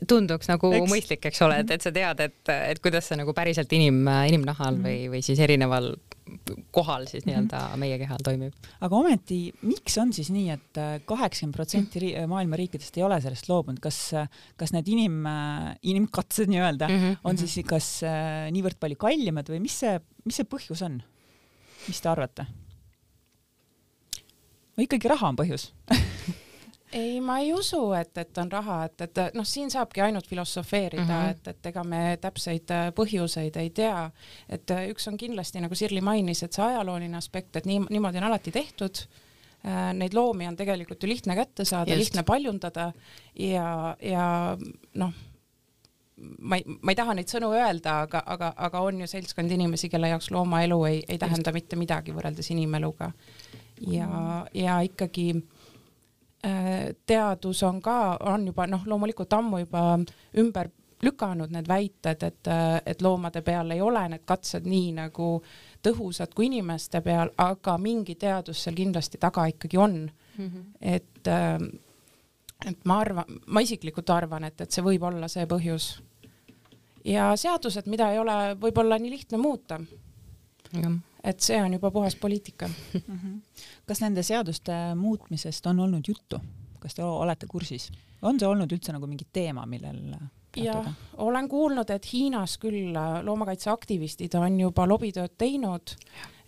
tunduks 0.08 0.50
nagu 0.50 0.70
eks. 0.76 0.90
mõistlik, 0.90 1.26
eks 1.30 1.40
ole, 1.46 1.62
et, 1.62 1.70
et 1.72 1.84
sa 1.84 1.92
tead, 1.94 2.20
et, 2.20 2.52
et 2.52 2.80
kuidas 2.84 3.08
see 3.08 3.16
nagu 3.20 3.32
päriselt 3.36 3.72
inim, 3.72 4.02
inimnahal 4.04 4.76
mm 4.76 4.84
-hmm. 4.84 4.88
või, 4.88 5.12
või 5.14 5.22
siis 5.24 5.40
erineval 5.40 5.94
kohal 6.74 7.06
siis 7.08 7.24
mhm. 7.24 7.30
nii-öelda 7.30 7.60
meie 7.80 7.98
kehal 8.00 8.22
toimib. 8.24 8.68
aga 8.84 8.96
ometi, 8.96 9.38
miks 9.62 9.96
on 9.98 10.12
siis 10.12 10.30
nii 10.34 10.50
et, 10.52 10.70
et 10.76 11.06
kaheksakümmend 11.08 11.56
protsenti 11.56 12.12
maailma 12.28 12.60
riikidest 12.60 12.98
ei 12.98 13.06
ole 13.06 13.20
sellest 13.24 13.48
loobunud, 13.48 13.80
kas, 13.80 14.12
kas 14.56 14.74
need 14.76 14.88
inim, 14.92 15.24
inimkatsed 15.82 16.52
nii-öelda 16.52 16.88
mm 16.88 16.96
-hmm. 16.96 17.16
on 17.24 17.34
mhm. 17.34 17.46
siis 17.46 17.66
kas 17.66 18.02
äh, 18.04 18.50
niivõrd 18.52 18.78
palju 18.80 18.96
kallimad 18.96 19.48
või 19.48 19.60
mis 19.64 19.78
see, 19.80 19.98
mis 20.24 20.36
see 20.36 20.44
põhjus 20.44 20.84
on? 20.84 21.02
mis 21.88 22.00
te 22.00 22.08
arvate? 22.08 22.46
või 24.76 24.84
ikkagi 24.84 25.08
raha 25.08 25.32
on 25.32 25.36
põhjus 25.36 25.72
ei, 26.92 27.20
ma 27.20 27.38
ei 27.38 27.52
usu, 27.52 27.80
et, 27.92 28.16
et 28.18 28.40
on 28.40 28.50
raha, 28.52 28.78
et, 28.88 29.04
et 29.04 29.36
noh, 29.36 29.46
siin 29.46 29.70
saabki 29.72 30.02
ainult 30.04 30.26
filosofeerida 30.28 31.04
mm, 31.04 31.10
-hmm. 31.10 31.30
et, 31.30 31.48
et 31.48 31.70
ega 31.70 31.84
me 31.84 32.02
täpseid 32.20 32.72
äh, 32.74 32.88
põhjuseid 32.96 33.56
ei 33.60 33.70
tea. 33.70 34.10
et 34.48 34.70
äh, 34.70 34.88
üks 34.92 35.08
on 35.08 35.16
kindlasti 35.16 35.60
nagu 35.60 35.74
Sirli 35.74 36.00
mainis, 36.00 36.42
et 36.42 36.52
see 36.52 36.64
ajalooline 36.64 37.16
aspekt, 37.16 37.56
et 37.56 37.66
nii, 37.66 37.86
niimoodi 37.90 38.18
on 38.18 38.28
alati 38.30 38.52
tehtud 38.52 39.02
äh, 39.66 39.92
neid 39.94 40.14
loomi 40.14 40.48
on 40.48 40.56
tegelikult 40.56 41.02
ju 41.02 41.08
lihtne 41.08 41.36
kätte 41.36 41.64
saada, 41.64 41.96
lihtne 41.96 42.22
paljundada 42.22 42.92
ja, 43.34 43.96
ja 44.00 44.56
noh, 44.94 45.12
ma 46.40 46.56
ei, 46.56 46.64
ma 46.82 46.92
ei 46.92 46.96
taha 46.96 47.14
neid 47.14 47.28
sõnu 47.28 47.52
öelda, 47.52 48.00
aga, 48.06 48.22
aga, 48.26 48.52
aga 48.56 48.80
on 48.80 49.00
ju 49.00 49.06
seltskond 49.06 49.50
inimesi, 49.50 49.88
kelle 49.88 50.08
jaoks 50.08 50.30
loomaelu 50.30 50.84
ei, 50.84 51.04
ei 51.08 51.18
tähenda 51.18 51.52
mitte 51.52 51.76
midagi 51.76 52.16
võrreldes 52.16 52.50
inimeluga. 52.50 53.12
ja, 53.86 54.08
ja 54.54 54.80
ikkagi 54.82 55.30
äh, 55.36 55.57
teadus 57.06 57.62
on 57.66 57.80
ka, 57.82 58.16
on 58.30 58.46
juba 58.46 58.66
noh, 58.70 58.84
loomulikult 58.86 59.32
ammu 59.32 59.58
juba 59.64 59.98
ümber 60.38 60.68
lükanud 61.02 61.52
need 61.54 61.68
väited, 61.68 62.22
et, 62.22 62.50
et 62.86 63.02
loomade 63.02 63.42
peal 63.46 63.70
ei 63.70 63.80
ole 63.82 64.02
need 64.12 64.24
katsed 64.26 64.66
nii 64.66 64.92
nagu 64.96 65.28
tõhusad 65.84 66.34
kui 66.34 66.48
inimeste 66.48 67.00
peal, 67.04 67.30
aga 67.38 67.76
mingi 67.78 68.16
teadus 68.18 68.64
seal 68.64 68.76
kindlasti 68.78 69.20
taga 69.22 69.46
ikkagi 69.52 69.78
on 69.78 70.00
mm. 70.08 70.48
-hmm. 70.48 70.64
et, 70.80 71.28
et 72.66 72.84
ma 72.84 72.98
arvan, 72.98 73.38
ma 73.46 73.60
isiklikult 73.60 74.10
arvan, 74.10 74.44
et, 74.44 74.60
et 74.60 74.70
see 74.70 74.84
võib 74.84 75.02
olla 75.02 75.28
see 75.28 75.46
põhjus. 75.46 76.02
ja 77.04 77.36
seadused, 77.36 77.86
mida 77.86 78.12
ei 78.12 78.18
ole 78.18 78.54
võib-olla 78.60 78.98
nii 78.98 79.10
lihtne 79.10 79.38
muuta. 79.38 79.80
Et 81.24 81.40
see 81.40 81.58
on 81.62 81.72
juba 81.72 81.90
puhas 81.90 82.16
poliitika. 82.16 82.68
Mm. 82.68 83.18
-hmm. 83.18 83.40
kas 83.86 84.00
nende 84.00 84.22
seaduste 84.22 84.72
muutmisest 84.94 85.66
on 85.66 85.80
olnud 85.80 86.04
juttu, 86.08 86.40
kas 86.78 86.94
te 86.94 87.04
olete 87.04 87.46
kursis, 87.46 87.90
on 88.22 88.40
see 88.40 88.48
olnud 88.48 88.72
üldse 88.72 88.92
nagu 88.92 89.06
mingi 89.06 89.26
teema, 89.32 89.66
millel 89.66 90.16
jah, 90.56 90.86
olen 91.16 91.48
kuulnud, 91.48 91.90
et 91.90 92.12
Hiinas 92.12 92.58
küll 92.58 92.96
loomakaitseaktivistid 93.22 94.34
on 94.34 94.60
juba 94.60 94.86
lobitööd 94.88 95.36
teinud, 95.38 95.94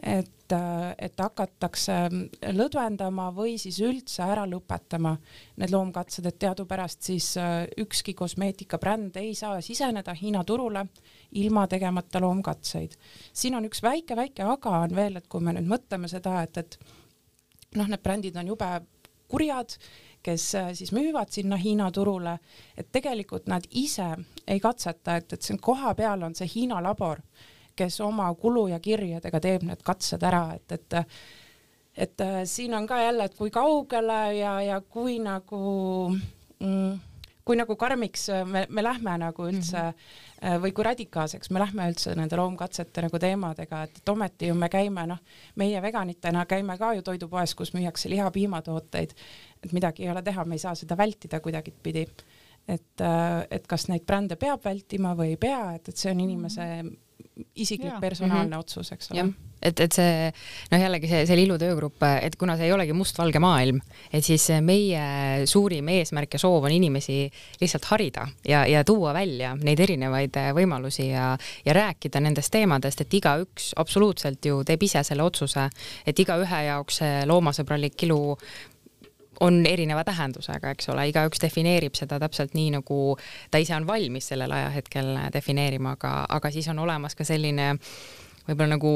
et, 0.03 0.53
et 0.99 1.21
hakatakse 1.21 1.97
lõdvendama 2.57 3.29
või 3.37 3.57
siis 3.61 3.81
üldse 3.85 4.25
ära 4.25 4.47
lõpetama 4.49 5.13
need 5.61 5.73
loomkatsed, 5.75 6.27
et 6.27 6.39
teadupärast 6.41 7.05
siis 7.11 7.33
äh, 7.41 7.65
ükski 7.81 8.15
kosmeetikabränd 8.19 9.17
ei 9.21 9.35
saa 9.39 9.61
siseneda 9.65 10.15
Hiina 10.17 10.45
turule 10.45 10.87
ilma 11.39 11.67
tegemata 11.69 12.21
loomkatseid. 12.21 12.97
siin 13.33 13.55
on 13.55 13.69
üks 13.69 13.83
väike-väike 13.83 14.47
aga 14.47 14.79
on 14.87 14.97
veel, 14.97 15.21
et 15.21 15.29
kui 15.29 15.45
me 15.45 15.55
nüüd 15.57 15.69
mõtleme 15.69 16.09
seda, 16.09 16.41
et, 16.43 16.57
et 16.57 16.79
noh, 17.77 17.87
need 17.87 18.03
brändid 18.03 18.37
on 18.41 18.55
jube 18.55 18.71
kurjad 19.31 19.77
kes 20.23 20.55
äh, 20.55 20.73
siis 20.75 20.93
müüvad 20.93 21.31
sinna 21.33 21.57
Hiina 21.57 21.91
turule, 21.93 22.39
et 22.77 22.91
tegelikult 22.93 23.47
nad 23.49 23.65
ise 23.71 24.09
ei 24.47 24.61
katseta, 24.61 25.17
et, 25.17 25.33
et 25.33 25.43
siin 25.43 25.61
kohapeal 25.61 26.23
on 26.29 26.35
see 26.37 26.49
Hiina 26.55 26.83
labor, 26.83 27.23
kes 27.81 28.01
oma 28.05 28.29
kulu 28.39 28.69
ja 28.75 28.81
kirjadega 28.81 29.41
teeb 29.41 29.67
need 29.69 29.85
katsed 29.87 30.23
ära, 30.23 30.47
et, 30.59 30.79
et 30.79 31.05
et 32.01 32.21
äh, 32.23 32.43
siin 32.45 32.75
on 32.75 32.87
ka 32.87 33.01
jälle, 33.03 33.27
et 33.27 33.35
kui 33.35 33.51
kaugele 33.51 34.21
ja, 34.39 34.55
ja 34.63 34.81
kui 34.81 35.19
nagu 35.19 35.61
mm, 36.61 36.99
kui 37.51 37.59
nagu 37.59 37.75
karmiks 37.77 38.29
me, 38.47 38.65
me 38.71 38.83
lähme 38.85 39.17
nagu 39.19 39.47
üldse 39.49 39.81
mm 39.81 39.91
-hmm. 39.91 40.63
või 40.63 40.73
kui 40.73 40.85
radikaalseks 40.85 41.51
me 41.51 41.59
lähme 41.59 41.89
üldse 41.91 42.15
nende 42.15 42.37
loomkatsete 42.37 43.03
nagu 43.03 43.19
teemadega, 43.19 43.83
et, 43.83 43.99
et 43.99 44.09
ometi 44.09 44.47
ju 44.47 44.55
me 44.55 44.69
käime, 44.69 45.07
noh, 45.07 45.19
meie 45.57 45.83
veganitena 45.83 46.47
käime 46.47 46.79
ka 46.79 46.93
ju 46.95 47.03
toidupoes, 47.03 47.55
kus 47.55 47.75
müüakse 47.75 48.11
liha-piimatooteid, 48.11 49.15
et 49.65 49.73
midagi 49.73 50.05
ei 50.05 50.11
ole 50.11 50.23
teha, 50.23 50.45
me 50.45 50.55
ei 50.55 50.59
saa 50.59 50.75
seda 50.75 50.97
vältida 50.97 51.41
kuidagipidi. 51.41 52.07
et, 52.69 53.01
äh, 53.01 53.47
et 53.51 53.67
kas 53.67 53.89
neid 53.89 54.05
brände 54.07 54.37
peab 54.37 54.65
vältima 54.65 55.15
või 55.15 55.31
ei 55.35 55.37
pea, 55.37 55.75
et, 55.75 55.89
et 55.89 55.97
see 55.97 56.11
on 56.13 56.21
inimese 56.21 56.85
isiklik 57.55 57.93
ja. 57.93 58.01
personaalne 58.01 58.47
mm 58.47 58.53
-hmm. 58.53 58.59
otsus, 58.59 58.93
eks 58.93 59.11
ole 59.13 59.33
et, 59.63 59.81
et 59.81 59.93
see 59.93 60.31
noh, 60.73 60.81
jällegi 60.81 61.09
see, 61.11 61.25
see 61.29 61.39
Lillu 61.39 61.59
töögrupp, 61.61 62.03
et 62.23 62.37
kuna 62.41 62.57
see 62.59 62.69
ei 62.69 62.75
olegi 62.75 62.95
mustvalge 62.97 63.41
maailm, 63.43 63.81
et 64.13 64.25
siis 64.25 64.47
meie 64.65 65.47
suurim 65.51 65.89
eesmärk 65.93 66.37
ja 66.37 66.43
soov 66.43 66.65
on 66.69 66.75
inimesi 66.75 67.23
lihtsalt 67.61 67.91
harida 67.93 68.27
ja, 68.49 68.65
ja 68.67 68.85
tuua 68.85 69.13
välja 69.17 69.55
neid 69.61 69.81
erinevaid 69.81 70.41
võimalusi 70.57 71.11
ja, 71.11 71.33
ja 71.65 71.77
rääkida 71.77 72.23
nendest 72.25 72.53
teemadest, 72.53 73.05
et 73.05 73.21
igaüks 73.21 73.73
absoluutselt 73.81 74.45
ju 74.45 74.63
teeb 74.65 74.83
ise 74.89 75.05
selle 75.07 75.27
otsuse, 75.27 75.69
et 76.07 76.19
igaühe 76.19 76.65
jaoks 76.71 77.01
see 77.03 77.25
loomasõbralik 77.29 78.09
ilu 78.09 78.21
on 79.41 79.61
erineva 79.67 80.05
tähendusega, 80.05 80.75
eks 80.75 80.91
ole, 80.93 81.09
igaüks 81.11 81.41
defineerib 81.43 81.97
seda 81.97 82.19
täpselt 82.21 82.55
nii, 82.55 82.71
nagu 82.77 83.01
ta 83.51 83.61
ise 83.63 83.75
on 83.77 83.87
valmis 83.89 84.31
sellel 84.33 84.53
ajahetkel 84.53 85.15
defineerima, 85.33 85.95
aga, 85.97 86.15
aga 86.29 86.51
siis 86.53 86.69
on 86.73 86.83
olemas 86.85 87.17
ka 87.17 87.25
selline 87.25 87.73
võib-olla 88.51 88.75
nagu 88.75 88.93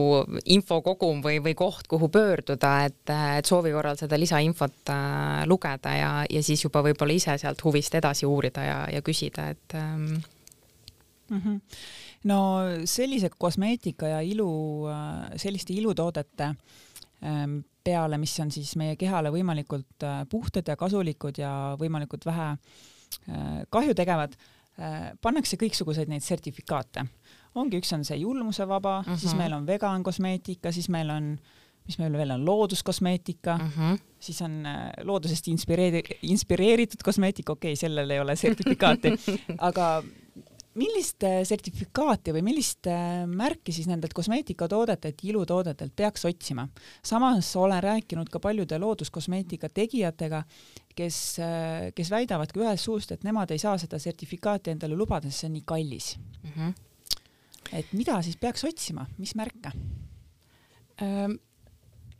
infokogum 0.51 1.21
või, 1.25 1.39
või 1.45 1.55
koht, 1.59 1.89
kuhu 1.91 2.09
pöörduda, 2.13 2.73
et, 2.89 3.03
et 3.39 3.49
soovi 3.49 3.73
korral 3.75 3.99
seda 4.01 4.19
lisainfot 4.19 4.93
äh, 4.93 5.43
lugeda 5.51 5.93
ja, 5.97 6.13
ja 6.31 6.43
siis 6.45 6.65
juba 6.65 6.83
võib-olla 6.85 7.17
ise 7.17 7.37
sealt 7.41 7.63
huvist 7.65 7.95
edasi 7.95 8.27
uurida 8.29 8.65
ja, 8.65 8.79
ja 8.93 9.05
küsida, 9.05 9.51
et 9.55 9.77
ähm... 9.79 10.09
mm. 11.29 11.41
-hmm. 11.41 11.61
no 12.31 12.41
sellise 12.85 13.31
kosmeetika 13.39 14.17
ja 14.17 14.21
ilu, 14.21 14.89
äh, 14.91 15.37
selliste 15.37 15.77
ilutoodete 15.77 16.55
ähm, 17.23 17.61
peale, 17.85 18.19
mis 18.19 18.35
on 18.41 18.51
siis 18.55 18.75
meie 18.81 18.97
kehale 18.97 19.33
võimalikult 19.35 20.07
äh, 20.07 20.25
puhtad 20.31 20.69
ja 20.69 20.77
kasulikud 20.77 21.39
ja 21.39 21.53
võimalikult 21.81 22.27
vähe 22.27 22.51
äh, 22.55 23.65
kahju 23.71 23.95
tegevad, 23.95 24.37
pannakse 25.23 25.55
kõiksuguseid 25.55 26.09
neid 26.11 26.25
sertifikaate 26.27 27.05
ongi, 27.55 27.79
üks 27.79 27.93
on 27.95 28.03
see 28.03 28.17
julmusevaba 28.19 28.97
mm, 29.01 29.07
-hmm. 29.07 29.21
siis 29.21 29.33
mhm. 29.33 29.43
meil 29.43 29.53
on 29.53 29.67
vegan 29.67 30.03
kosmeetika, 30.03 30.73
siis 30.73 30.89
meil 30.89 31.11
on 31.11 31.37
mis 31.85 31.99
meil 32.01 32.17
veel 32.17 32.33
on, 32.33 32.45
looduskosmeetika 32.47 33.57
mm, 33.59 33.71
-hmm. 33.77 33.99
siis 34.21 34.43
on 34.43 34.67
äh, 34.67 34.91
loodusest 35.03 35.49
inspireeri-, 35.49 36.19
inspireeritud 36.23 37.03
kosmeetika, 37.05 37.53
okei 37.53 37.73
okay,, 37.73 37.77
sellel 37.81 38.11
ei 38.11 38.21
ole 38.21 38.37
sertifikaati 38.37 39.13
aga 39.69 40.03
millist 40.79 41.25
äh, 41.27 41.43
sertifikaati 41.47 42.35
või 42.37 42.45
millist 42.51 42.89
äh, 42.91 43.25
märki 43.27 43.73
siis 43.73 43.89
nendelt 43.91 44.15
kosmeetikatoodetelt, 44.17 45.25
ilutoodetelt 45.25 45.95
peaks 45.97 46.25
otsima? 46.25 46.69
samas 47.03 47.51
olen 47.57 47.83
rääkinud 47.83 48.31
ka 48.33 48.41
paljude 48.41 48.79
looduskosmeetika 48.79 49.69
tegijatega, 49.69 50.43
kes, 50.95 51.21
kes 51.95 52.11
väidavadki 52.11 52.61
ühest 52.63 52.87
suust, 52.87 53.13
et 53.13 53.25
nemad 53.27 53.51
ei 53.51 53.59
saa 53.59 53.79
seda 53.79 53.99
sertifikaati 53.99 54.75
endale 54.75 54.97
lubada, 54.97 55.31
sest 55.31 55.45
see 55.45 55.51
on 55.51 55.57
nii 55.59 55.65
kallis 55.67 56.17
mm. 56.19 56.51
-hmm 56.57 56.75
et 57.73 57.93
mida 57.97 58.21
siis 58.23 58.37
peaks 58.41 58.65
otsima, 58.69 59.07
mis 59.19 59.35
märke? 59.39 59.73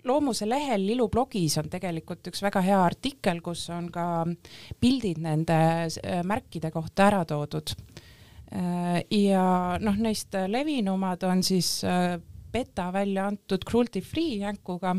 loomuse 0.05 0.49
lehel 0.49 0.83
Lilu 0.87 1.07
blogis 1.09 1.55
on 1.61 1.69
tegelikult 1.71 2.27
üks 2.27 2.43
väga 2.43 2.61
hea 2.65 2.81
artikkel, 2.83 3.39
kus 3.45 3.69
on 3.71 3.87
ka 3.95 4.25
pildid 4.81 5.21
nende 5.23 5.59
märkide 6.27 6.73
kohta 6.75 7.07
ära 7.07 7.23
toodud. 7.29 7.71
Ja 9.11 9.45
noh, 9.83 9.97
neist 9.99 10.37
levinumad 10.47 11.23
on 11.27 11.43
siis 11.43 11.81
beta 12.53 12.93
välja 12.95 13.27
antud 13.27 13.65
cruelty 13.67 14.01
free 14.01 14.37
jänkuga 14.45 14.95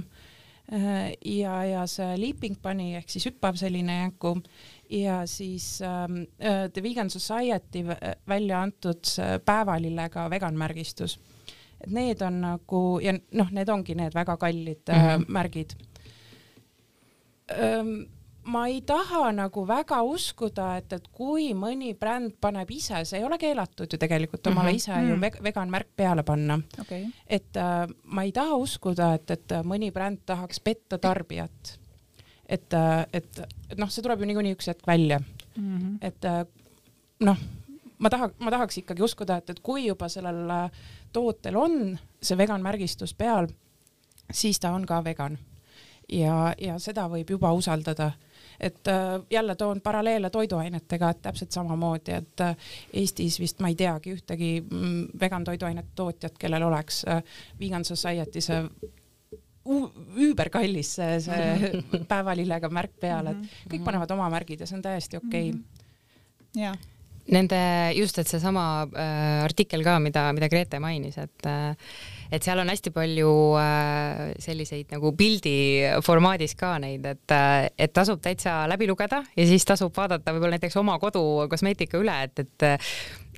ja, 1.25 1.53
ja 1.63 1.85
see 1.87 2.17
leaping 2.19 2.57
bunny 2.61 2.95
ehk 2.97 3.09
siis 3.13 3.27
hüppav 3.29 3.55
selline 3.59 3.99
jänku 3.99 4.33
ja 4.89 5.25
siis 5.27 5.81
ähm, 5.81 6.23
äh, 6.39 6.71
The 6.73 6.83
Vegan 6.83 7.09
Society 7.09 7.83
välja 8.27 8.61
antud 8.61 9.05
päevalillega 9.45 10.29
vegan 10.29 10.57
märgistus. 10.57 11.19
et 11.81 11.91
need 11.91 12.21
on 12.21 12.41
nagu 12.41 12.99
ja 13.03 13.13
noh, 13.31 13.51
need 13.51 13.69
ongi 13.69 13.95
need 13.95 14.13
väga 14.13 14.37
kallid 14.37 14.81
mm 14.87 14.93
-hmm. 14.95 15.09
äh, 15.09 15.17
mhm. 15.17 15.31
märgid 15.31 15.75
ähm, 17.51 18.14
ma 18.45 18.67
ei 18.67 18.81
taha 18.81 19.31
nagu 19.31 19.63
väga 19.67 20.01
uskuda, 20.05 20.75
et, 20.77 20.93
et 20.93 21.07
kui 21.11 21.47
mõni 21.57 21.95
bränd 21.97 22.35
paneb 22.41 22.69
ise, 22.71 23.01
see 23.05 23.19
ei 23.19 23.25
ole 23.25 23.39
keelatud 23.41 23.89
ju 23.91 23.97
tegelikult 23.97 24.47
omale 24.47 24.69
mm 24.69 24.73
-hmm. 24.73 24.75
ise 24.75 24.91
mm 24.91 24.97
-hmm. 24.97 25.09
ju 25.09 25.15
mhm. 25.15 25.43
vegan 25.43 25.69
märk 25.69 25.87
peale 25.95 26.23
panna 26.23 26.59
okay.. 26.81 27.05
et 27.27 27.57
äh, 27.57 27.87
ma 28.03 28.23
ei 28.23 28.31
taha 28.31 28.55
uskuda, 28.55 29.13
et, 29.13 29.31
et 29.31 29.51
mõni 29.63 29.91
bränd 29.91 30.19
tahaks 30.25 30.59
petta 30.59 30.97
tarbijat 30.97 31.79
et, 32.49 32.73
et, 33.13 33.39
et 33.69 33.77
noh, 33.77 33.89
see 33.89 34.03
tuleb 34.03 34.21
ju 34.21 34.25
niikuinii 34.25 34.55
üks 34.55 34.67
hetk 34.67 34.87
välja 34.87 35.19
mm. 35.19 35.77
-hmm. 35.77 35.97
et 36.01 36.23
noh, 37.19 37.37
ma 37.97 38.09
taha, 38.09 38.29
ma 38.39 38.51
tahaks 38.51 38.77
ikkagi 38.77 39.03
uskuda, 39.03 39.37
et, 39.37 39.49
et 39.49 39.59
kui 39.59 39.87
juba 39.87 40.09
sellel 40.09 40.69
tootel 41.13 41.55
on 41.55 41.97
see 42.21 42.37
vegan 42.37 42.61
märgistus 42.61 43.13
peal, 43.13 43.47
siis 44.31 44.59
ta 44.59 44.71
on 44.71 44.85
ka 44.85 45.03
vegan. 45.03 45.37
ja, 46.11 46.53
ja 46.61 46.79
seda 46.79 47.07
võib 47.09 47.29
juba 47.29 47.51
usaldada 47.53 48.11
et 48.59 48.87
äh, 48.87 49.21
jälle 49.31 49.55
toon 49.55 49.81
paralleele 49.81 50.29
toiduainetega, 50.29 51.09
et 51.09 51.21
täpselt 51.21 51.51
samamoodi, 51.51 52.11
et 52.11 52.41
äh, 52.41 52.55
Eestis 52.93 53.39
vist 53.39 53.59
ma 53.59 53.71
ei 53.71 53.75
teagi 53.75 54.13
ühtegi 54.15 54.51
mm, 54.61 55.19
vegan 55.19 55.43
toiduainete 55.43 55.95
tootjat, 55.95 56.37
kellel 56.39 56.63
oleks 56.63 57.03
äh, 57.09 57.23
Vegan 57.59 57.85
Society 57.85 58.41
see 58.41 58.63
üüberkallis 59.65 60.91
see, 60.99 61.19
see 61.25 61.83
päevalillega 62.11 62.69
märk 62.69 62.99
peal, 63.01 63.31
et 63.31 63.39
mhm, 63.39 63.63
kõik 63.69 63.79
mhm. 63.79 63.87
panevad 63.87 64.11
oma 64.17 64.29
märgid 64.33 64.61
ja 64.61 64.69
see 64.69 64.77
on 64.77 64.85
täiesti 64.85 65.17
okei 65.17 65.49
okay. 65.49 65.51
mm. 65.51 65.63
-hmm. 65.63 66.61
jah. 66.61 66.77
Nende 67.33 67.57
just, 67.97 68.19
et 68.21 68.29
seesama 68.29 68.85
äh, 68.85 69.39
artikkel 69.45 69.81
ka, 69.85 69.97
mida, 70.03 70.27
mida 70.35 70.49
Grete 70.51 70.77
mainis, 70.83 71.17
et 71.17 71.49
äh, 71.49 71.73
et 72.33 72.45
seal 72.45 72.59
on 72.61 72.69
hästi 72.71 72.91
palju 72.93 73.31
äh, 73.59 74.21
selliseid 74.41 74.93
nagu 74.93 75.11
pildi 75.17 75.57
formaadis 76.05 76.55
ka 76.57 76.75
neid, 76.81 77.05
et, 77.05 77.25
äh, 77.33 77.67
et 77.77 77.93
tasub 77.95 78.21
täitsa 78.23 78.63
läbi 78.69 78.89
lugeda 78.89 79.21
ja 79.35 79.47
siis 79.47 79.65
tasub 79.67 79.93
vaadata 79.95 80.33
võib-olla 80.33 80.57
näiteks 80.57 80.77
oma 80.81 80.97
kodu 81.01 81.23
kosmeetika 81.51 82.01
üle, 82.01 82.17
et, 82.27 82.45
et 82.45 82.67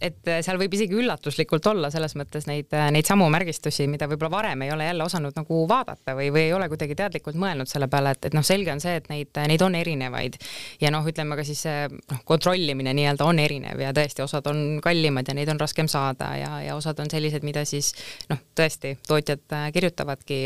et 0.02 0.32
seal 0.46 0.60
võib 0.60 0.74
isegi 0.78 0.98
üllatuslikult 0.98 1.68
olla 1.72 1.90
selles 1.94 2.16
mõttes 2.20 2.48
neid, 2.50 2.74
neid 2.94 3.08
samu 3.08 3.28
märgistusi, 3.34 3.88
mida 3.92 4.08
võib-olla 4.10 4.32
varem 4.32 4.66
ei 4.66 4.72
ole 4.74 4.88
jälle 4.90 5.06
osanud 5.06 5.38
nagu 5.38 5.62
vaadata 5.70 6.16
või, 6.18 6.30
või 6.34 6.46
ei 6.48 6.54
ole 6.56 6.70
kuidagi 6.72 6.98
teadlikult 6.98 7.40
mõelnud 7.40 7.70
selle 7.70 7.90
peale, 7.92 8.14
et, 8.16 8.30
et 8.30 8.38
noh, 8.38 8.46
selge 8.46 8.74
on 8.74 8.82
see, 8.84 8.98
et 9.02 9.10
neid, 9.12 9.32
neid 9.52 9.64
on 9.66 9.76
erinevaid. 9.78 10.38
Ja 10.82 10.92
noh, 10.94 11.06
ütleme 11.08 11.38
ka 11.40 11.46
siis 11.48 11.64
see 11.68 11.88
noh, 11.90 12.22
kontrollimine 12.28 12.94
nii-öelda 12.98 13.28
on 13.28 13.42
erinev 13.44 13.82
ja 13.82 13.94
tõesti, 13.96 14.24
osad 14.26 14.48
on 14.52 14.82
kallimad 14.84 15.28
ja 15.28 15.38
neid 15.38 15.52
on 15.54 15.62
raskem 15.62 15.90
saada 15.92 16.34
ja, 16.40 16.52
ja 16.66 16.78
osad 16.78 17.00
on 17.04 17.12
sellised, 17.12 17.46
mida 17.48 17.66
siis 17.68 17.94
noh, 18.32 18.42
tõesti 18.58 18.96
tootjad 19.08 19.58
äh, 19.58 19.70
kirjutavadki 19.76 20.42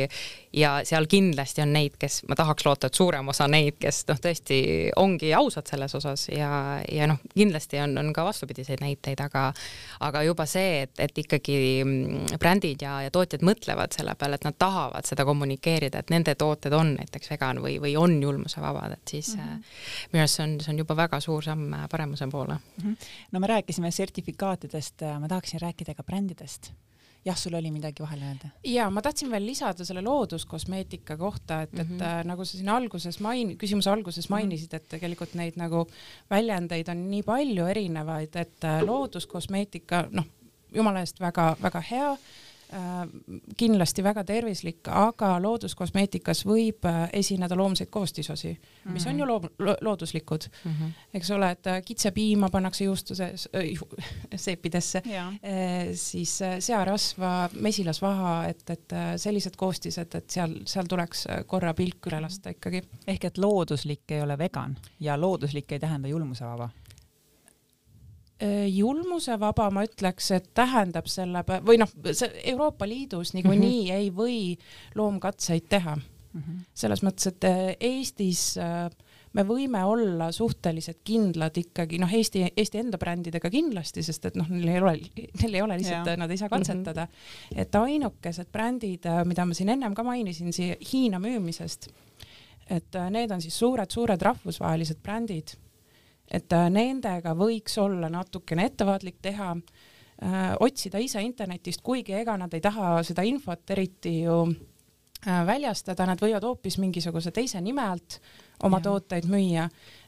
ja 0.53 0.71
seal 0.87 1.07
kindlasti 1.09 1.61
on 1.63 1.71
neid, 1.73 1.95
kes 1.99 2.21
ma 2.29 2.35
tahaks 2.35 2.65
loota, 2.65 2.89
et 2.89 2.97
suurem 2.97 3.27
osa 3.31 3.47
neid, 3.51 3.77
kes 3.79 4.03
noh, 4.09 4.19
tõesti 4.21 4.57
ongi 4.99 5.31
ausad 5.35 5.69
selles 5.71 5.95
osas 5.95 6.27
ja, 6.31 6.51
ja 6.91 7.07
noh, 7.07 7.21
kindlasti 7.33 7.79
on, 7.83 7.95
on 8.01 8.11
ka 8.15 8.25
vastupidiseid 8.27 8.83
näiteid, 8.83 9.21
aga 9.23 9.51
aga 10.03 10.23
juba 10.27 10.45
see, 10.49 10.83
et, 10.85 10.93
et 10.99 11.23
ikkagi 11.23 11.57
mm, 11.85 12.35
brändid 12.41 12.83
ja, 12.83 12.97
ja 13.05 13.13
tootjad 13.13 13.45
mõtlevad 13.47 13.95
selle 13.95 14.15
peale, 14.19 14.39
et 14.39 14.47
nad 14.47 14.57
tahavad 14.59 15.07
seda 15.07 15.25
kommunikeerida, 15.27 16.03
et 16.03 16.13
nende 16.13 16.35
tooted 16.35 16.75
on 16.75 16.95
näiteks 16.97 17.31
vegan 17.33 17.63
või, 17.63 17.77
või 17.83 17.95
on 17.99 18.19
julmusevabad, 18.21 18.97
et 18.97 19.15
siis 19.15 19.35
mm 19.37 19.41
-hmm. 19.41 19.73
minu 20.13 20.25
arust 20.25 20.39
see 20.39 20.47
on, 20.47 20.59
see 20.59 20.73
on 20.75 20.83
juba 20.83 20.95
väga 20.99 21.19
suur 21.23 21.43
samm 21.43 21.73
äh, 21.73 21.87
paremuse 21.89 22.27
poole 22.27 22.53
mm. 22.53 22.83
-hmm. 22.83 23.11
no 23.31 23.39
me 23.39 23.47
rääkisime 23.47 23.91
sertifikaatidest, 23.91 25.07
ma 25.19 25.27
tahaksin 25.27 25.61
rääkida 25.61 25.93
ka 25.95 26.03
brändidest 26.03 26.73
jah, 27.25 27.37
sul 27.37 27.53
oli 27.53 27.71
midagi 27.71 28.03
vahele 28.03 28.25
öelda? 28.25 28.51
ja 28.65 28.89
ma 28.89 29.01
tahtsin 29.01 29.31
veel 29.31 29.45
lisada 29.45 29.85
selle 29.85 30.01
looduskosmeetika 30.05 31.17
kohta, 31.17 31.61
et 31.61 31.73
mm, 31.73 31.79
-hmm. 31.79 31.81
et 31.81 31.89
mhm. 31.89 32.01
äh, 32.01 32.23
nagu 32.25 32.45
sa 32.45 32.57
siin 32.57 32.69
alguses 32.69 33.19
main-, 33.19 33.55
küsimuse 33.57 33.89
alguses 33.89 34.29
mhm. 34.29 34.35
mainisid, 34.35 34.73
et 34.73 34.87
tegelikult 34.89 35.33
neid 35.33 35.57
nagu 35.57 35.87
väljendeid 36.29 36.89
on 36.89 37.09
nii 37.11 37.23
palju 37.23 37.65
erinevaid, 37.65 38.35
et 38.35 38.63
äh, 38.63 38.81
looduskosmeetika, 38.85 40.07
noh, 40.11 40.25
jumala 40.75 40.99
eest 40.99 41.19
väga-väga 41.19 41.83
hea 41.91 42.15
kindlasti 43.57 44.03
väga 44.03 44.23
tervislik, 44.23 44.87
aga 44.87 45.33
looduskosmeetikas 45.43 46.45
võib 46.47 46.85
äh, 46.87 47.01
esineda 47.19 47.55
loomseid 47.59 47.89
koostisosi 47.91 48.51
mm, 48.51 48.61
-hmm. 48.61 48.93
mis 48.93 49.07
on 49.07 49.19
ju 49.19 49.25
loom-, 49.27 49.49
lo 49.59 49.75
looduslikud 49.81 50.47
mm, 50.63 50.71
-hmm. 50.71 50.91
eks 51.13 51.31
ole, 51.31 51.51
et 51.51 51.67
äh, 51.67 51.81
kitsepiima 51.85 52.49
pannakse 52.49 52.83
juustuses 52.83 53.49
äh,, 53.55 53.99
seepidesse, 54.45 55.01
siis 55.93 56.39
searasva, 56.59 57.49
mesilasvaha, 57.53 58.45
et, 58.47 58.69
et 58.69 58.93
sellised 59.15 59.55
koostised, 59.57 60.15
et 60.15 60.29
seal, 60.29 60.55
seal 60.65 60.85
tuleks 60.89 61.27
korra 61.47 61.73
pilk 61.73 62.07
üle 62.07 62.21
lasta 62.21 62.49
ikkagi. 62.49 62.81
ehk 63.07 63.25
et 63.25 63.37
looduslik 63.37 64.11
ei 64.11 64.21
ole 64.21 64.37
vegan 64.37 64.77
ja 64.99 65.21
looduslik 65.21 65.71
ei 65.71 65.79
tähenda 65.79 66.07
julmusevaba 66.07 66.69
Äh, 66.69 66.90
julmusevaba, 68.67 69.69
ma 69.69 69.83
ütleks, 69.85 70.31
et 70.31 70.49
tähendab 70.57 71.05
selle 71.11 71.43
või 71.65 71.77
noh, 71.81 71.91
see 72.11 72.31
Euroopa 72.53 72.87
Liidus 72.89 73.33
niikuinii 73.33 73.83
mm 73.83 73.89
-hmm. 73.89 73.97
ei 73.97 74.09
või 74.15 74.57
loomkatseid 74.95 75.69
teha 75.69 75.95
mm. 76.33 76.41
-hmm. 76.41 76.59
selles 76.73 77.03
mõttes, 77.03 77.27
et 77.27 77.43
äh, 77.43 77.75
Eestis 77.79 78.57
äh, 78.57 78.89
me 79.33 79.43
võime 79.47 79.83
olla 79.85 80.31
suhteliselt 80.31 80.99
kindlad 81.03 81.57
ikkagi 81.57 81.99
noh, 82.01 82.13
Eesti, 82.13 82.45
Eesti 82.57 82.77
enda 82.77 82.97
brändidega 82.97 83.49
kindlasti, 83.49 84.03
sest 84.03 84.25
et 84.25 84.35
noh, 84.39 84.49
neil 84.49 84.67
ei 84.67 84.81
ole, 84.81 84.95
neil 85.41 85.55
ei 85.55 85.61
ole 85.61 85.77
lihtsalt, 85.79 86.13
nad 86.17 86.31
ei 86.31 86.37
saa 86.37 86.49
katsetada 86.49 87.05
mm. 87.05 87.11
-hmm. 87.11 87.61
et 87.61 87.75
ainukesed 87.75 88.51
brändid, 88.51 89.09
mida 89.25 89.45
ma 89.45 89.53
siin 89.53 89.69
ennem 89.69 89.95
ka 89.95 90.03
mainisin, 90.03 90.53
siia 90.53 90.75
Hiina 90.93 91.19
müümisest, 91.19 91.89
et 92.69 92.95
need 93.09 93.31
on 93.31 93.41
siis 93.41 93.59
suured-suured 93.59 94.21
rahvusvahelised 94.21 95.01
brändid 95.03 95.55
et 96.31 96.55
äh, 96.55 96.67
nendega 96.71 97.35
võiks 97.37 97.77
olla 97.81 98.09
natukene 98.11 98.69
ettevaatlik 98.71 99.19
teha, 99.21 99.53
äh, 99.55 100.41
otsida 100.59 101.01
ise 101.03 101.23
internetist, 101.25 101.83
kuigi 101.83 102.15
ega 102.21 102.37
nad 102.39 102.53
ei 102.53 102.63
taha 102.63 102.99
seda 103.07 103.25
infot 103.27 103.73
eriti 103.75 104.21
ju 104.21 104.43
äh, 104.47 105.41
väljastada, 105.47 106.07
nad 106.07 106.21
võivad 106.21 106.45
hoopis 106.47 106.79
mingisuguse 106.81 107.33
teise 107.35 107.61
nime 107.61 107.83
alt 107.83 108.21
oma 108.63 108.79
ja. 108.79 108.85
tooteid 108.85 109.25
müüa, 109.25 109.65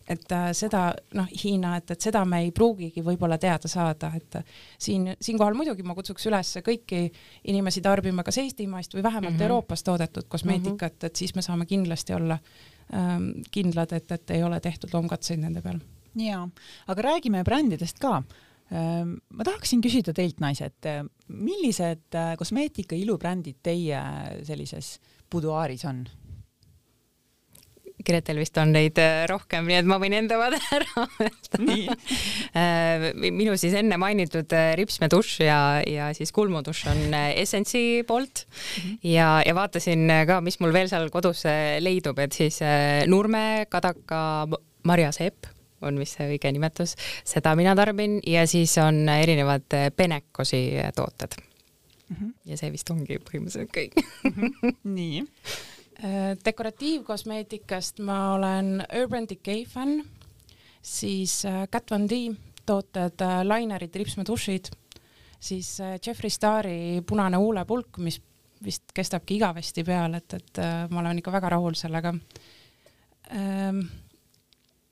et 0.07 0.33
seda 0.53 0.83
noh, 1.17 1.29
Hiina, 1.31 1.77
et, 1.79 1.93
et 1.95 2.05
seda 2.05 2.21
me 2.27 2.41
ei 2.43 2.51
pruugigi 2.55 3.01
võib-olla 3.01 3.39
teada 3.41 3.69
saada, 3.71 4.11
et 4.15 4.35
siin, 4.77 5.07
siinkohal 5.15 5.55
muidugi 5.57 5.83
ma 5.87 5.95
kutsuks 5.97 6.27
üles 6.29 6.51
kõiki 6.63 7.07
inimesi 7.49 7.81
tarbima 7.81 8.23
kas 8.27 8.37
Eestimaist 8.43 8.93
või 8.93 9.03
vähemalt 9.03 9.33
mm 9.33 9.39
-hmm. 9.39 9.47
Euroopas 9.47 9.83
toodetud 9.83 10.27
kosmeetikat 10.27 10.93
mm, 10.93 10.99
-hmm. 10.99 11.05
et 11.07 11.15
siis 11.15 11.35
me 11.35 11.41
saame 11.41 11.65
kindlasti 11.65 12.13
olla 12.13 12.37
ähm, 12.93 13.31
kindlad, 13.51 13.91
et, 13.91 14.11
et 14.11 14.29
ei 14.29 14.43
ole 14.43 14.59
tehtud 14.59 14.93
loomkatseid 14.93 15.39
nende 15.39 15.61
peal 15.61 15.79
jaa, 16.19 16.47
aga 16.87 17.07
räägime 17.09 17.43
brändidest 17.43 18.01
ka. 18.01 18.21
Ehm, 18.73 19.17
ma 19.35 19.45
tahaksin 19.45 19.83
küsida 19.83 20.15
teilt, 20.15 20.39
naised, 20.41 20.89
millised 21.27 22.17
äh, 22.17 22.33
kosmeetika 22.39 22.97
ilubrändid 22.97 23.59
teie 23.65 24.01
sellises 24.47 24.97
buduaaris 25.31 25.85
on? 25.89 26.03
Gretel 28.03 28.39
vist 28.41 28.57
on 28.59 28.73
neid 28.73 28.97
äh, 28.99 29.23
rohkem, 29.29 29.67
nii 29.69 29.77
et 29.79 29.87
ma 29.87 29.99
võin 30.01 30.15
enda 30.17 30.39
vaade 30.39 30.57
ära 30.75 31.05
öelda. 31.23 31.61
Minu 33.39 33.53
siis 33.59 33.77
enne 33.79 33.99
mainitud 34.01 34.55
ripsmedušš 34.79 35.37
ja, 35.45 35.61
ja 35.87 36.09
siis 36.17 36.33
kulmudušš 36.35 36.89
on 36.91 37.17
Essence'i 37.19 38.03
poolt 38.07 38.45
mm 38.47 38.81
-hmm. 38.81 38.99
ja, 39.13 39.29
ja 39.45 39.55
vaatasin 39.55 40.07
ka, 40.27 40.41
mis 40.41 40.59
mul 40.59 40.73
veel 40.73 40.89
seal 40.91 41.09
kodus 41.13 41.45
leidub, 41.79 42.19
et 42.19 42.33
siis 42.33 42.59
Nurme, 43.07 43.65
Kadaka, 43.69 44.47
marjaseep 44.83 45.53
on 45.83 45.99
vist 46.01 46.17
see 46.17 46.29
õige 46.33 46.51
nimetus, 46.55 46.95
seda 47.27 47.55
mina 47.59 47.75
tarbin 47.77 48.19
ja 48.27 48.45
siis 48.49 48.75
on 48.81 49.03
erinevad 49.09 49.67
Benecosi 49.97 50.63
tooted 50.95 51.37
mm. 51.39 52.15
-hmm. 52.15 52.33
ja 52.45 52.57
see 52.57 52.71
vist 52.71 52.89
ongi 52.89 53.19
põhimõtteliselt 53.19 53.71
kõik 53.73 53.97
mm. 53.97 54.33
-hmm. 54.33 54.75
nii. 54.83 55.21
Äh, 56.03 56.33
dekoratiivkosmeetikast 56.47 57.99
ma 57.99 58.33
olen 58.33 58.83
Urban 59.01 59.29
Decay 59.29 59.65
fänn, 59.65 60.03
siis 60.81 61.43
Kat 61.69 61.91
Von 61.91 62.09
D 62.09 62.33
tooted, 62.65 63.19
lainerid, 63.43 63.95
ripsmedušid, 63.95 64.69
siis 65.39 65.77
Jeffree 66.05 66.29
Stari 66.29 67.01
punane 67.07 67.37
huulepulk, 67.37 67.97
mis 67.97 68.21
vist 68.63 68.93
kestabki 68.95 69.35
igavesti 69.35 69.83
peal, 69.83 70.13
et, 70.13 70.33
et 70.33 70.61
ma 70.89 71.01
olen 71.01 71.19
ikka 71.19 71.31
väga 71.31 71.49
rahul 71.55 71.75
sellega 71.75 72.13
ähm, 73.35 73.83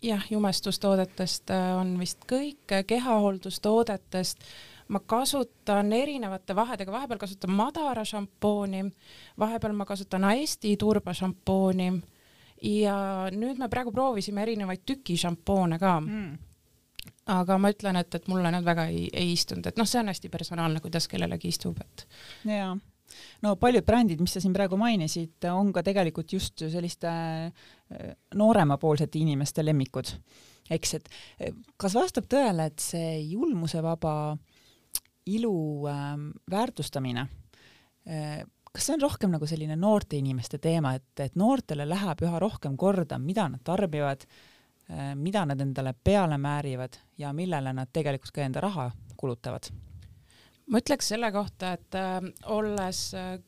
jah, 0.02 0.26
jumestustoodetest 0.30 1.50
äh, 1.50 1.72
on 1.78 1.96
vist 2.00 2.26
kõik, 2.30 2.84
kehahooldustoodetest 2.88 4.46
ma 4.92 5.00
kasutan 5.00 5.94
erinevate 5.94 6.56
vahedega, 6.56 6.92
vahepeal 6.92 7.20
kasutan 7.22 7.54
Madara 7.56 8.04
šampooni, 8.06 8.84
vahepeal 9.40 9.76
ma 9.78 9.86
kasutan 9.88 10.28
Eesti 10.34 10.76
turba 10.78 11.14
šampooni 11.16 11.92
ja 12.68 12.96
nüüd 13.32 13.62
me 13.62 13.70
praegu 13.70 13.94
proovisime 13.96 14.44
erinevaid 14.44 14.84
tükišampoone 14.86 15.80
ka 15.80 15.96
mm. 16.02 16.32
aga 17.38 17.58
ma 17.58 17.72
ütlen, 17.74 18.02
et, 18.02 18.16
et 18.16 18.28
mulle 18.28 18.52
nad 18.52 18.66
väga 18.66 18.90
ei, 18.92 19.08
ei 19.14 19.32
istunud, 19.34 19.72
et 19.72 19.80
noh, 19.80 19.88
see 19.90 20.02
on 20.02 20.12
hästi 20.12 20.30
personaalne, 20.34 20.84
kuidas 20.84 21.08
kellelegi 21.08 21.54
istub, 21.56 21.80
et. 21.82 22.08
jaa 22.46 22.76
no 23.46 23.56
paljud 23.60 23.86
brändid, 23.88 24.22
mis 24.22 24.36
sa 24.38 24.44
siin 24.44 24.54
praegu 24.54 24.80
mainisid, 24.80 25.38
on 25.52 25.74
ka 25.74 25.84
tegelikult 25.84 26.34
just 26.34 26.64
selliste 26.64 27.12
äh, 27.12 28.14
nooremapoolsete 28.36 29.20
inimeste 29.20 29.66
lemmikud. 29.66 30.16
eks, 30.70 30.94
et 31.00 31.12
äh, 31.42 31.54
kas 31.78 31.96
vastab 31.98 32.30
tõele, 32.32 32.70
et 32.72 32.80
see 32.80 33.20
julmusevaba 33.34 34.16
ilu 35.26 35.56
äh, 35.90 36.18
väärtustamine 36.52 37.28
äh, 38.08 38.42
kas 38.72 38.88
see 38.88 38.96
on 38.96 39.04
rohkem 39.04 39.32
nagu 39.34 39.48
selline 39.48 39.76
noorte 39.80 40.18
inimeste 40.18 40.60
teema, 40.64 40.96
et, 40.96 41.12
et 41.20 41.36
noortele 41.40 41.86
läheb 41.88 42.24
üha 42.26 42.40
rohkem 42.40 42.78
korda, 42.80 43.20
mida 43.20 43.48
nad 43.52 43.64
tarbivad, 43.68 44.26
äh, 44.90 45.14
mida 45.20 45.46
nad 45.46 45.62
endale 45.62 45.94
peale 46.04 46.38
määrivad 46.42 46.98
ja 47.20 47.34
millele 47.36 47.74
nad 47.76 47.92
tegelikult 47.94 48.36
ka 48.36 48.46
enda 48.46 48.64
raha 48.64 48.92
kulutavad? 49.18 49.72
Ma 50.72 50.80
ütleks 50.80 51.14
selle 51.14 51.32
kohta, 51.32 51.74
et 51.78 51.96
äh, 52.00 52.20
olles 52.48 53.14
äh, 53.14 53.40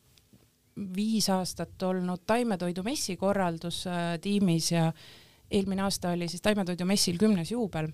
viis 0.74 1.28
aastat 1.30 1.82
olnud 1.86 2.24
taimetoidu 2.26 2.82
messi 2.86 3.16
korraldustiimis 3.16 4.72
äh, 4.72 4.78
ja 4.78 4.88
eelmine 5.50 5.84
aasta 5.86 6.14
oli 6.14 6.28
siis 6.28 6.42
taimetoidu 6.42 6.86
messil 6.88 7.18
kümnes 7.18 7.52
juubel, 7.52 7.88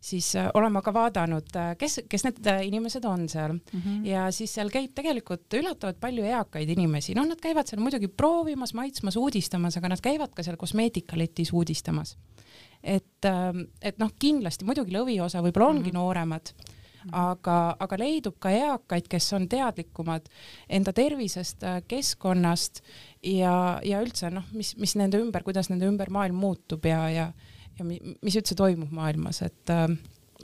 siis 0.00 0.30
äh, 0.36 0.48
olen 0.54 0.72
ma 0.72 0.82
ka 0.84 0.94
vaadanud, 0.96 1.50
äh, 1.60 1.74
kes, 1.78 2.00
kes 2.08 2.24
need 2.24 2.48
inimesed 2.68 3.04
on 3.04 3.28
seal 3.28 3.52
mm 3.52 3.80
-hmm. 3.80 4.06
ja 4.06 4.30
siis 4.30 4.54
seal 4.54 4.72
käib 4.72 4.94
tegelikult 4.94 5.54
üllatavalt 5.54 6.00
palju 6.00 6.24
eakaid 6.24 6.72
inimesi, 6.72 7.14
noh, 7.14 7.26
nad 7.28 7.40
käivad 7.42 7.68
seal 7.68 7.82
muidugi 7.82 8.08
proovimas, 8.08 8.74
maitsmas, 8.74 9.16
uudistamas, 9.16 9.76
aga 9.76 9.88
nad 9.88 10.00
käivad 10.00 10.32
ka 10.34 10.42
seal 10.42 10.56
kosmeetikaletis 10.56 11.52
uudistamas. 11.52 12.16
et, 12.82 13.24
et 13.82 13.98
noh, 13.98 14.10
kindlasti 14.18 14.64
muidugi 14.64 14.92
lõviosa 14.92 15.42
võib-olla 15.42 15.68
ongi 15.68 15.80
mm 15.80 15.86
-hmm. 15.90 15.94
nooremad 15.94 16.52
aga, 17.12 17.76
aga 17.80 17.98
leidub 18.00 18.38
ka 18.42 18.50
eakaid, 18.54 19.08
kes 19.10 19.28
on 19.36 19.46
teadlikumad 19.50 20.28
enda 20.68 20.94
tervisest, 20.96 21.62
äh, 21.66 21.80
keskkonnast 21.88 22.82
ja, 23.22 23.78
ja 23.84 24.02
üldse 24.04 24.30
noh, 24.34 24.46
mis, 24.56 24.74
mis 24.80 24.96
nende 24.98 25.20
ümber, 25.22 25.44
kuidas 25.46 25.70
nende 25.70 25.88
ümber 25.90 26.10
maailm 26.14 26.38
muutub 26.40 26.86
ja, 26.88 27.04
ja, 27.12 27.30
ja 27.78 27.86
mis 27.86 28.36
üldse 28.38 28.56
toimub 28.58 28.92
maailmas, 28.94 29.42
et 29.46 29.74
äh, 29.74 29.88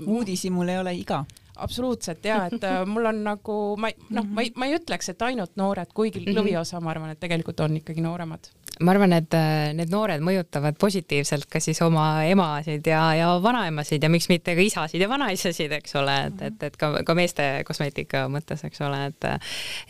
uudishimu 0.06 0.66
ei 0.68 0.78
ole 0.80 0.96
iga. 1.00 1.22
Absoluutselt 1.56 2.24
ja 2.24 2.46
et 2.48 2.64
äh, 2.64 2.82
mul 2.88 3.06
on 3.10 3.22
nagu 3.24 3.58
ma 3.80 3.90
noh, 4.10 4.26
ma 4.26 4.44
ei, 4.44 4.52
ma 4.56 4.68
ei 4.68 4.78
ütleks, 4.78 5.12
et 5.12 5.22
ainult 5.22 5.56
noored, 5.60 5.92
kuigi 5.94 6.22
-hmm. 6.24 6.38
lõviosa, 6.38 6.80
ma 6.80 6.90
arvan, 6.94 7.12
et 7.12 7.20
tegelikult 7.20 7.60
on 7.60 7.76
ikkagi 7.82 8.04
nooremad 8.04 8.50
ma 8.80 8.92
arvan, 8.94 9.12
et 9.16 9.34
äh, 9.36 9.72
need 9.76 9.92
noored 9.92 10.22
mõjutavad 10.24 10.76
positiivselt 10.80 11.46
ka 11.50 11.60
siis 11.62 11.80
oma 11.84 12.24
emasid 12.24 12.86
ja, 12.88 13.02
ja 13.16 13.28
vanaemasid 13.42 14.02
ja 14.02 14.10
miks 14.12 14.28
mitte 14.32 14.54
ka 14.56 14.64
isasid 14.64 15.02
ja 15.02 15.08
vanaisasid, 15.10 15.72
eks 15.78 15.96
ole, 16.00 16.14
et, 16.28 16.42
et, 16.48 16.62
et 16.68 16.78
ka, 16.80 16.92
ka 17.06 17.16
meeste 17.18 17.48
kosmeetika 17.68 18.24
mõttes, 18.32 18.64
eks 18.66 18.80
ole, 18.86 19.04
et 19.10 19.28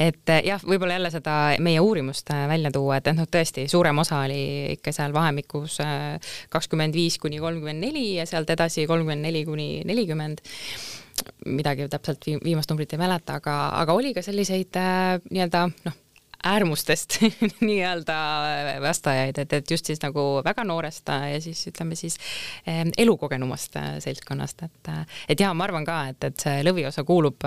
et 0.03 0.33
jah, 0.44 0.62
võib-olla 0.66 0.98
jälle 0.98 1.12
seda 1.14 1.37
meie 1.62 1.81
uurimust 1.81 2.31
äh, 2.35 2.44
välja 2.51 2.72
tuua, 2.75 2.98
et, 2.98 3.12
et 3.12 3.18
noh, 3.18 3.29
tõesti 3.31 3.68
suurem 3.70 4.03
osa 4.03 4.25
oli 4.27 4.42
ikka 4.77 4.94
seal 4.94 5.14
vahemikus 5.14 5.79
äh, 5.85 6.35
kakskümmend 6.53 6.96
viis 6.96 7.18
kuni 7.22 7.40
kolmkümmend 7.42 7.87
neli 7.87 8.16
ja 8.18 8.27
sealt 8.29 8.51
edasi 8.51 8.87
kolmkümmend 8.90 9.31
neli 9.31 9.46
kuni 9.48 9.70
nelikümmend 9.88 10.42
midagi 11.46 11.88
täpselt 11.90 12.27
viimast 12.44 12.70
numbrit 12.70 12.92
ei 12.94 13.03
mäleta, 13.03 13.40
aga, 13.40 13.57
aga 13.83 13.98
oli 13.98 14.14
ka 14.14 14.25
selliseid 14.25 14.79
äh, 14.81 15.18
nii-öelda 15.31 15.66
noh, 15.87 15.98
äärmustest 16.44 17.18
nii-öelda 17.61 18.16
vastajaid, 18.83 19.38
et, 19.38 19.53
et 19.53 19.70
just 19.70 19.87
siis 19.87 20.01
nagu 20.03 20.42
väga 20.44 20.64
noorest 20.66 21.09
ja 21.09 21.40
siis 21.40 21.61
ütleme 21.70 21.94
siis 21.98 22.18
eh, 22.66 22.83
elukogenumast 22.98 23.77
eh, 23.77 23.88
seltskonnast, 24.03 24.62
et 24.66 24.92
et 25.29 25.40
jaa, 25.40 25.53
ma 25.55 25.64
arvan 25.68 25.87
ka, 25.87 25.98
et, 26.11 26.25
et 26.25 26.46
see 26.46 26.64
lõviosa 26.66 27.05
kuulub 27.07 27.46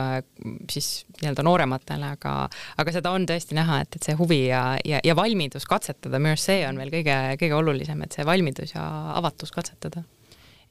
siis 0.71 1.05
nii-öelda 1.21 1.43
noorematele, 1.43 2.13
aga 2.17 2.35
aga 2.77 2.95
seda 2.95 3.11
on 3.11 3.27
tõesti 3.27 3.57
näha, 3.57 3.81
et, 3.83 3.99
et 3.99 4.09
see 4.09 4.15
huvi 4.19 4.45
ja, 4.47 4.63
ja, 4.85 5.03
ja 5.03 5.15
valmidus 5.15 5.67
katsetada, 5.69 6.19
minu 6.19 6.35
arust 6.35 6.51
see 6.51 6.63
on 6.67 6.79
veel 6.79 6.93
kõige, 6.93 7.19
kõige 7.41 7.59
olulisem, 7.59 8.03
et 8.05 8.15
see 8.15 8.27
valmidus 8.27 8.77
ja 8.77 8.85
avatus 9.19 9.51
katsetada 9.55 10.05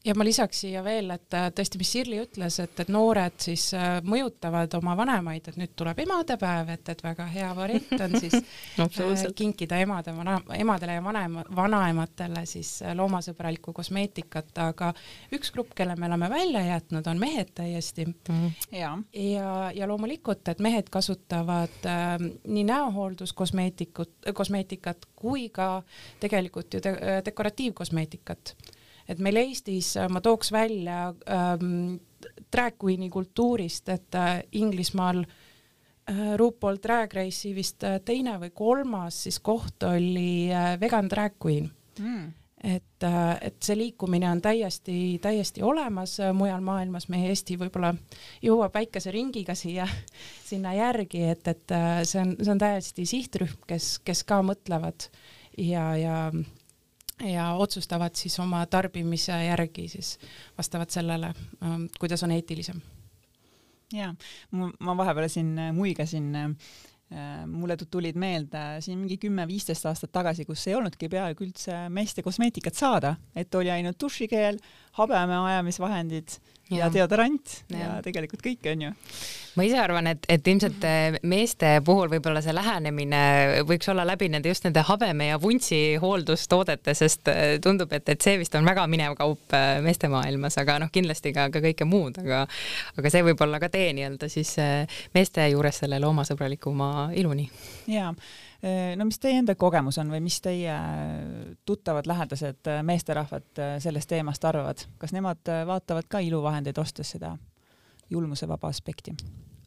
ja 0.05 0.14
ma 0.17 0.25
lisaks 0.25 0.61
siia 0.64 0.83
veel, 0.85 1.09
et 1.14 1.35
äh, 1.37 1.47
tõesti, 1.55 1.79
mis 1.81 1.90
Sirli 1.95 2.19
ütles, 2.21 2.59
et, 2.61 2.81
et 2.83 2.90
noored 2.93 3.37
siis 3.40 3.67
äh, 3.77 3.97
mõjutavad 4.05 4.75
oma 4.79 4.97
vanemaid, 4.99 5.49
et 5.49 5.59
nüüd 5.61 5.73
tuleb 5.79 6.03
emadepäev, 6.05 6.73
et, 6.75 6.90
et 6.93 7.03
väga 7.05 7.27
hea 7.33 7.51
variant 7.57 8.05
on 8.05 8.17
siis 8.21 8.37
äh, 8.85 9.25
kinkida 9.37 9.79
emade, 9.81 10.12
emadele 10.59 10.99
ja 10.99 11.05
vanema, 11.05 11.45
vanaematele 11.57 12.45
siis 12.49 12.77
loomasõbralikku 12.99 13.73
kosmeetikat, 13.77 14.53
aga 14.67 14.93
üks 15.35 15.53
grupp, 15.55 15.73
kelle 15.79 15.97
me 15.97 16.09
oleme 16.11 16.29
välja 16.33 16.64
jätnud, 16.69 17.09
on 17.09 17.21
mehed 17.21 17.55
täiesti. 17.57 18.07
Mm. 18.29 18.53
ja, 18.77 18.93
ja, 19.17 19.51
ja 19.75 19.88
loomulikult, 19.88 20.49
et 20.53 20.61
mehed 20.64 20.93
kasutavad 20.93 21.88
äh, 21.88 22.17
nii 22.45 22.69
näohoolduskosmeetikut, 22.69 24.12
kosmeetikat 24.35 25.09
kui 25.17 25.49
ka 25.49 25.83
tegelikult 26.21 26.75
ju 26.75 26.81
de 26.85 27.21
dekoratiivkosmeetikat 27.25 28.57
et 29.09 29.21
meil 29.23 29.40
Eestis 29.43 29.95
äh, 29.97 30.09
ma 30.09 30.23
tooks 30.25 30.53
välja 30.53 31.09
ähm, 31.31 31.97
drag 32.53 32.79
queen'i 32.81 33.11
kultuurist, 33.11 33.88
et 33.88 34.14
äh, 34.14 34.43
Inglismaal 34.53 35.25
äh, 35.25 36.37
RuPaul 36.37 36.79
Drag 36.83 37.14
Race'i 37.14 37.55
vist 37.57 37.85
äh, 37.85 38.01
teine 38.05 38.38
või 38.43 38.55
kolmas 38.55 39.25
siis 39.27 39.40
koht 39.45 39.85
oli 39.88 40.49
äh, 40.53 40.75
vegan 40.81 41.11
drag 41.11 41.37
queen. 41.43 41.71
Mm. 41.99 42.33
Et, 42.64 43.05
äh, 43.05 43.37
et 43.45 43.59
see 43.61 43.77
liikumine 43.77 44.31
on 44.31 44.40
täiesti, 44.40 45.19
täiesti 45.23 45.62
olemas 45.62 46.17
äh, 46.21 46.33
mujal 46.33 46.64
maailmas, 46.64 47.11
meie 47.12 47.29
Eesti 47.29 47.59
võib-olla 47.61 47.93
jõuab 48.43 48.73
väikese 48.79 49.12
ringiga 49.12 49.57
siia, 49.59 49.85
sinna 50.49 50.73
järgi, 50.79 51.27
et, 51.35 51.49
et 51.53 51.79
see 52.09 52.23
on, 52.23 52.37
see 52.40 52.55
on 52.55 52.62
täiesti 52.62 53.05
sihtrühm, 53.09 53.59
kes, 53.69 53.99
kes 54.05 54.25
ka 54.25 54.40
mõtlevad. 54.47 55.11
Ja, 55.61 55.93
ja 55.95 56.17
ja 57.22 57.53
otsustavad 57.55 58.14
siis 58.18 58.38
oma 58.40 58.64
tarbimise 58.66 59.37
järgi 59.44 59.88
siis 59.88 60.18
vastavalt 60.59 60.90
sellele, 60.90 61.35
ähm, 61.62 61.87
kuidas 62.00 62.22
on 62.22 62.31
eetilisem. 62.31 62.81
ja 63.92 64.14
ma 64.81 64.96
vahepeal 64.96 65.29
siin 65.29 65.59
äh, 65.59 65.72
muigasin 65.72 66.35
äh, 66.35 67.46
mulle 67.46 67.77
tulid 67.77 68.16
meelde 68.18 68.81
siin 68.81 68.98
mingi 68.98 69.18
kümme-viisteist 69.22 69.87
aastat 69.87 70.12
tagasi, 70.12 70.44
kus 70.44 70.66
ei 70.66 70.74
olnudki 70.74 71.09
peaaegu 71.09 71.44
üldse 71.44 71.85
meeste 71.88 72.22
kosmeetikat 72.22 72.74
saada, 72.74 73.14
et 73.37 73.55
oli 73.55 73.70
ainult 73.70 74.00
dušikeel, 74.00 74.59
habeme 74.98 75.38
ajamisvahendid 75.50 76.38
ja, 76.70 76.85
ja 76.85 76.90
deodorant 76.92 77.57
ja. 77.68 77.78
ja 77.78 77.88
tegelikult 78.04 78.42
kõik 78.44 78.66
onju. 78.72 78.92
ma 79.59 79.66
ise 79.66 79.78
arvan, 79.80 80.09
et, 80.11 80.24
et 80.33 80.46
ilmselt 80.48 80.85
eh, 80.88 81.18
meeste 81.28 81.74
puhul 81.85 82.09
võib-olla 82.12 82.40
see 82.44 82.54
lähenemine 82.57 83.20
võiks 83.68 83.90
olla 83.92 84.07
läbi 84.09 84.30
nende 84.33 84.52
just 84.52 84.66
nende 84.66 84.85
habeme 84.88 85.28
ja 85.28 85.40
vuntsi 85.40 85.98
hooldustoodete, 86.00 86.94
sest 86.96 87.28
eh, 87.33 87.42
tundub, 87.64 87.92
et, 87.96 88.09
et 88.09 88.24
see 88.24 88.38
vist 88.40 88.57
on 88.59 88.66
väga 88.66 88.87
minev 88.90 89.16
kaup 89.18 89.57
eh, 89.57 89.83
meeste 89.85 90.11
maailmas, 90.12 90.59
aga 90.62 90.78
noh, 90.85 90.92
kindlasti 90.94 91.35
ka, 91.37 91.50
ka 91.54 91.62
kõike 91.64 91.88
muud, 91.88 92.18
aga 92.24 92.44
aga 92.96 93.12
see 93.12 93.26
võib 93.28 93.44
olla 93.44 93.61
ka 93.62 93.70
tee 93.72 93.92
nii-öelda 93.96 94.30
siis 94.33 94.57
meeste 95.14 95.46
juures 95.52 95.85
selle 95.85 96.00
loomasõbralikuma 96.02 97.11
iluni. 97.20 97.48
jaa 97.92 98.12
no 98.96 99.05
mis 99.05 99.18
teie 99.20 99.38
enda 99.40 99.55
kogemus 99.61 99.98
on 100.00 100.12
või 100.12 100.22
mis 100.24 100.38
teie 100.44 100.74
tuttavad, 101.68 102.07
lähedased 102.09 102.70
äh, 102.70 102.83
meesterahvad 102.87 103.62
sellest 103.85 104.09
teemast 104.09 104.44
arvavad, 104.44 104.87
kas 104.98 105.12
nemad 105.12 105.53
vaatavad 105.66 106.09
ka 106.09 106.22
iluvahendeid 106.24 106.79
ostes 106.81 107.14
seda 107.16 107.35
julmusevaba 108.11 108.70
aspekti? 108.72 109.16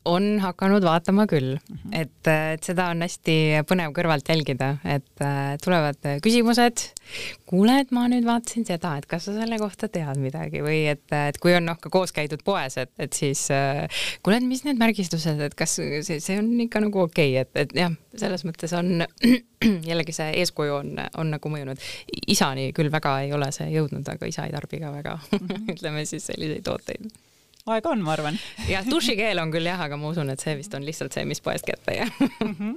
On 0.08 0.28
hakanud 0.42 0.86
vaatama 0.86 1.26
küll 1.30 1.56
mm, 1.56 1.78
-hmm. 1.78 1.96
et, 2.02 2.30
et 2.54 2.64
seda 2.64 2.90
on 2.94 3.04
hästi 3.04 3.38
põnev 3.70 3.94
kõrvalt 3.96 4.30
jälgida, 4.30 4.76
et 4.86 5.24
äh, 5.24 5.56
tulevad 5.64 6.00
küsimused. 6.24 6.92
kuule, 7.48 7.80
et 7.80 7.92
ma 7.96 8.08
nüüd 8.12 8.26
vaatasin 8.28 8.66
seda, 8.68 8.98
et 8.98 9.06
kas 9.08 9.26
sa 9.26 9.34
selle 9.34 9.58
kohta 9.60 9.88
tead 9.88 10.20
midagi 10.20 10.60
või 10.64 10.82
et, 10.92 11.06
et 11.16 11.38
kui 11.40 11.56
on 11.56 11.64
noh, 11.70 11.78
ka 11.80 11.90
koos 11.90 12.12
käidud 12.12 12.44
poes, 12.44 12.76
et, 12.78 12.92
et 13.00 13.14
siis 13.14 13.46
äh, 13.56 13.88
kuule, 14.24 14.42
et 14.42 14.48
mis 14.48 14.64
need 14.68 14.80
märgistused, 14.80 15.40
et 15.40 15.56
kas 15.56 15.78
see, 15.80 16.20
see 16.20 16.40
on 16.40 16.52
ikka 16.68 16.84
nagu 16.84 17.06
okei 17.06 17.38
okay,, 17.38 17.46
et, 17.46 17.64
et 17.64 17.78
jah, 17.84 17.96
selles 18.18 18.44
mõttes 18.48 18.76
on 18.78 19.06
jällegi 19.90 20.16
see 20.16 20.34
eeskuju 20.42 20.76
on, 20.82 20.92
on 21.18 21.32
nagu 21.38 21.54
mõjunud. 21.54 21.80
isani 22.28 22.72
küll 22.76 22.92
väga 22.92 23.20
ei 23.24 23.34
ole 23.34 23.52
see 23.56 23.70
jõudnud, 23.72 24.08
aga 24.12 24.28
isa 24.28 24.48
ei 24.48 24.56
tarbi 24.56 24.84
ka 24.84 24.92
väga 24.92 25.18
ütleme 25.76 26.06
siis 26.06 26.28
selliseid 26.32 26.68
tooteid 26.68 27.08
aega 27.68 27.94
on, 27.94 28.04
ma 28.06 28.16
arvan. 28.16 28.40
jah, 28.70 28.86
dušikeel 28.88 29.44
on 29.44 29.54
küll 29.54 29.68
jah, 29.68 29.82
aga 29.88 30.00
ma 30.00 30.12
usun, 30.14 30.30
et 30.34 30.44
see 30.44 30.58
vist 30.60 30.76
on 30.78 30.86
lihtsalt 30.88 31.16
see, 31.16 31.26
mis 31.30 31.44
poest 31.44 31.68
kätte 31.68 31.98
jääb 32.00 32.22
mm. 32.22 32.54
-hmm 32.54 32.76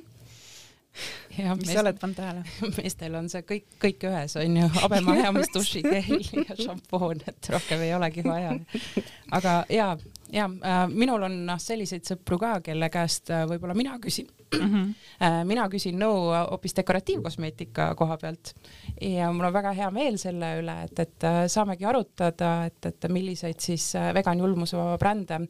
ja 1.38 1.54
mis 1.56 1.72
sa 1.72 1.80
oled 1.80 1.98
pannud 2.00 2.18
tähele? 2.18 2.44
meestel 2.78 3.16
on 3.18 3.28
see 3.32 3.42
kõik, 3.46 3.66
kõik 3.82 4.06
ühes 4.10 4.36
on 4.40 4.56
ju, 4.60 4.68
habemaajamis, 4.82 5.52
dušikeel 5.54 6.24
ja 6.42 6.56
šampoon, 6.58 7.22
et 7.30 7.50
rohkem 7.54 7.84
ei 7.86 7.94
olegi 7.96 8.24
vaja. 8.26 8.56
aga 9.38 9.54
ja, 9.72 9.92
ja 10.32 10.46
äh, 10.46 10.82
minul 10.88 11.22
on 11.26 11.34
noh, 11.46 11.58
selliseid 11.60 12.06
sõpru 12.06 12.38
ka, 12.40 12.52
kelle 12.64 12.90
käest 12.92 13.30
äh, 13.32 13.44
võib-olla 13.48 13.74
mina 13.76 13.96
küsin 14.02 14.28
mm. 14.54 14.66
-hmm. 14.74 15.44
mina 15.50 15.66
küsin 15.72 15.98
nõu 15.98 16.30
hoopis 16.32 16.76
dekoratiivkosmeetika 16.78 17.94
koha 17.98 18.16
pealt 18.20 18.54
ja 19.00 19.32
mul 19.32 19.48
on 19.50 19.56
väga 19.56 19.72
hea 19.76 19.90
meel 19.90 20.18
selle 20.18 20.52
üle, 20.62 20.76
et, 20.84 20.98
et 20.98 21.28
saamegi 21.50 21.84
arutada, 21.84 22.52
et, 22.66 22.86
et 22.86 23.08
milliseid 23.08 23.60
siis 23.60 23.92
vegan 24.14 24.38
julmusevaba 24.38 24.98
brände 24.98 25.40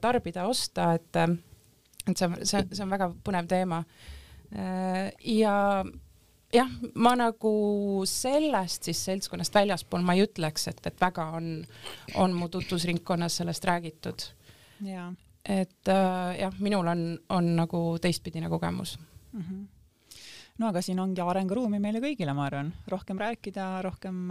tarbida, 0.00 0.46
osta, 0.46 0.92
et 0.94 1.16
et 2.08 2.16
see 2.16 2.26
on, 2.26 2.36
see, 2.42 2.82
on 2.82 2.90
väga 2.90 3.10
põnev 3.24 3.46
teema 3.46 3.84
ja 5.24 5.84
jah, 6.54 6.70
ma 6.94 7.14
nagu 7.18 7.52
sellest 8.08 8.88
siis 8.88 9.00
seltskonnast 9.08 9.54
väljaspool 9.54 10.04
ma 10.06 10.16
ei 10.16 10.24
ütleks, 10.26 10.68
et, 10.70 10.80
et 10.86 11.00
väga 11.00 11.30
on, 11.38 11.50
on 12.20 12.36
mu 12.36 12.48
tutvusringkonnas 12.52 13.40
sellest 13.40 13.64
räägitud. 13.64 14.28
et 15.44 15.88
äh, 15.88 16.40
jah, 16.40 16.56
minul 16.58 16.86
on, 16.86 17.04
on 17.28 17.54
nagu 17.56 17.98
teistpidine 18.02 18.48
kogemus 18.48 18.98
mm. 19.32 19.40
-hmm 19.40 19.68
no 20.60 20.68
aga 20.68 20.82
siin 20.82 20.98
ongi 21.00 21.22
arenguruumi 21.24 21.78
meile 21.80 22.02
kõigile, 22.04 22.34
ma 22.36 22.44
arvan, 22.44 22.72
rohkem 22.88 23.18
rääkida, 23.18 23.82
rohkem, 23.82 24.28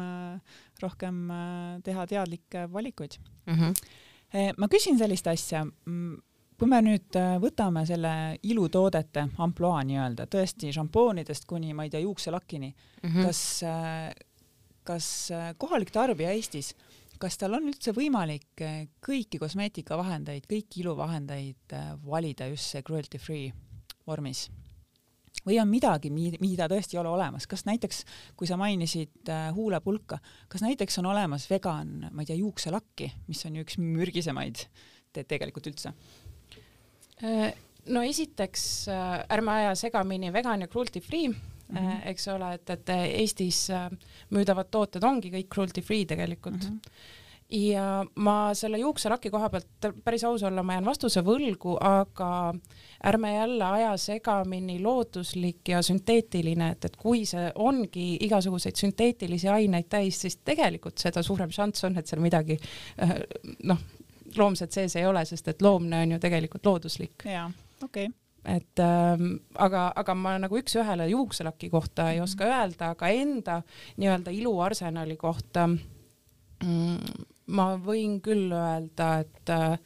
rohkem 0.81 1.31
äh, 1.31 1.81
teha 1.83 2.05
teadlikke 2.07 2.67
valikuid 2.73 3.17
mm. 3.45 3.53
-hmm. 3.55 4.53
ma 4.57 4.67
küsin 4.67 4.97
sellist 4.97 5.27
asja 5.27 5.65
kui 6.59 6.67
me 6.67 6.81
nüüd 6.83 7.15
äh, 7.15 7.37
võtame 7.39 7.85
selle 7.87 8.11
ilutoodete 8.51 9.25
ampluaa 9.39 9.81
nii-öelda, 9.87 10.27
tõesti 10.31 10.73
šampoonidest 10.75 11.47
kuni 11.47 11.71
ma 11.75 11.85
ei 11.87 11.93
tea, 11.93 12.03
juukselakini 12.03 12.69
mm, 12.69 13.09
-hmm. 13.09 13.27
kas, 13.27 13.41
äh, 13.63 14.09
kas 14.83 15.07
äh, 15.31 15.53
kohalik 15.57 15.91
tarbija 15.95 16.33
Eestis, 16.35 16.73
kas 17.19 17.37
tal 17.39 17.55
on 17.55 17.69
üldse 17.71 17.93
võimalik 17.95 18.63
kõiki 19.05 19.39
kosmeetikavahendeid, 19.39 20.47
kõiki 20.51 20.83
iluvahendeid 20.83 21.75
valida 22.05 22.47
just 22.47 22.71
see 22.71 22.83
cruelty 22.83 23.19
free 23.19 23.51
vormis? 24.07 24.49
või 25.45 25.55
on 25.61 25.69
midagi, 25.69 26.09
mida 26.11 26.67
tõesti 26.67 26.97
ei 26.97 26.99
ole 26.99 27.09
olemas, 27.09 27.45
kas 27.47 27.63
näiteks, 27.65 28.03
kui 28.35 28.47
sa 28.47 28.57
mainisid 28.57 29.29
huulepulka, 29.55 30.19
kas 30.47 30.61
näiteks 30.61 30.99
on 30.99 31.05
olemas 31.05 31.47
vegan, 31.49 32.09
ma 32.11 32.21
ei 32.21 32.25
tea, 32.25 32.35
juukselakki, 32.35 33.07
mis 33.27 33.45
on 33.45 33.55
ju 33.55 33.63
üks 33.63 33.77
mürgisemaid 33.79 34.65
te 35.13 35.23
tegelikult 35.23 35.69
üldse? 35.71 35.93
Äh, 37.23 37.53
no 37.91 38.03
esiteks 38.05 38.63
äh, 38.87 39.19
ärme 39.35 39.51
aja 39.51 39.75
segamini 39.75 40.33
vegan 40.33 40.61
ja 40.61 40.67
cruelty 40.67 41.01
free 41.01 41.27
mm, 41.27 41.77
-hmm. 41.77 42.01
eks 42.11 42.27
ole, 42.27 42.53
et, 42.53 42.69
et 42.69 42.89
Eestis 42.89 43.67
müüdavad 44.29 44.69
tooted 44.71 45.03
ongi 45.03 45.31
kõik 45.31 45.49
cruelty 45.53 45.81
free 45.81 46.05
tegelikult 46.05 46.63
mm. 46.63 46.69
-hmm 46.69 47.17
ja 47.49 48.05
ma 48.15 48.53
selle 48.57 48.77
juukselaki 48.77 49.29
koha 49.33 49.49
pealt 49.49 49.87
päris 50.03 50.23
aus 50.27 50.43
olla, 50.45 50.63
ma 50.63 50.75
jään 50.77 50.85
vastuse 50.85 51.23
võlgu, 51.25 51.75
aga 51.81 52.53
ärme 53.09 53.33
jälle 53.33 53.65
aja 53.65 53.95
segamini 53.97 54.79
looduslik 54.83 55.73
ja 55.73 55.81
sünteetiline, 55.85 56.71
et, 56.75 56.85
et 56.85 56.97
kui 56.99 57.25
see 57.25 57.49
ongi 57.55 58.11
igasuguseid 58.27 58.77
sünteetilisi 58.77 59.49
aineid 59.49 59.89
täis, 59.89 60.21
siis 60.21 60.37
tegelikult 60.45 61.01
seda 61.01 61.23
suurem 61.25 61.51
šanss 61.51 61.89
on, 61.89 61.97
et 61.97 62.07
seal 62.07 62.21
midagi 62.21 62.59
noh, 63.63 63.81
loomset 64.37 64.71
sees 64.71 64.95
ei 64.95 65.05
ole, 65.05 65.25
sest 65.25 65.47
et 65.47 65.61
loomne 65.61 66.03
on 66.03 66.11
ju 66.11 66.19
tegelikult 66.19 66.65
looduslik. 66.65 67.25
jaa, 67.25 67.51
okei 67.83 68.09
okay 68.09 68.17
et 68.45 68.79
ähm, 68.79 69.33
aga, 69.59 69.89
aga 69.99 70.13
ma 70.15 70.37
nagu 70.39 70.55
üks-ühele 70.57 71.09
juukselaki 71.11 71.67
kohta 71.69 72.05
ei 72.13 72.21
oska 72.23 72.47
öelda, 72.47 72.93
aga 72.95 73.09
enda 73.11 73.57
nii-öelda 73.99 74.31
iluarsenali 74.31 75.17
kohta 75.19 75.67
mm, 75.67 77.25
ma 77.55 77.73
võin 77.83 78.19
küll 78.23 78.51
öelda, 78.53 79.09
et 79.23 79.51
äh, 79.53 79.77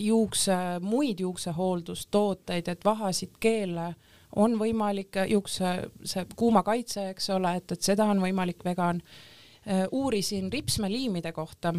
juukse, 0.00 0.56
muid 0.82 1.20
juuksehooldustooteid, 1.20 2.68
et 2.68 2.84
vahasid, 2.84 3.36
keele 3.40 3.92
on 4.36 4.54
võimalik, 4.58 5.18
juukse 5.30 5.74
see 6.06 6.26
kuumakaitse, 6.36 7.10
eks 7.14 7.30
ole, 7.34 7.56
et, 7.60 7.72
et 7.74 7.90
seda 7.90 8.06
on 8.10 8.22
võimalik 8.22 8.64
vegan. 8.64 9.02
Äh, 9.66 9.84
uurisin 9.92 10.52
ripsmeliimide 10.52 11.32
kohta, 11.36 11.74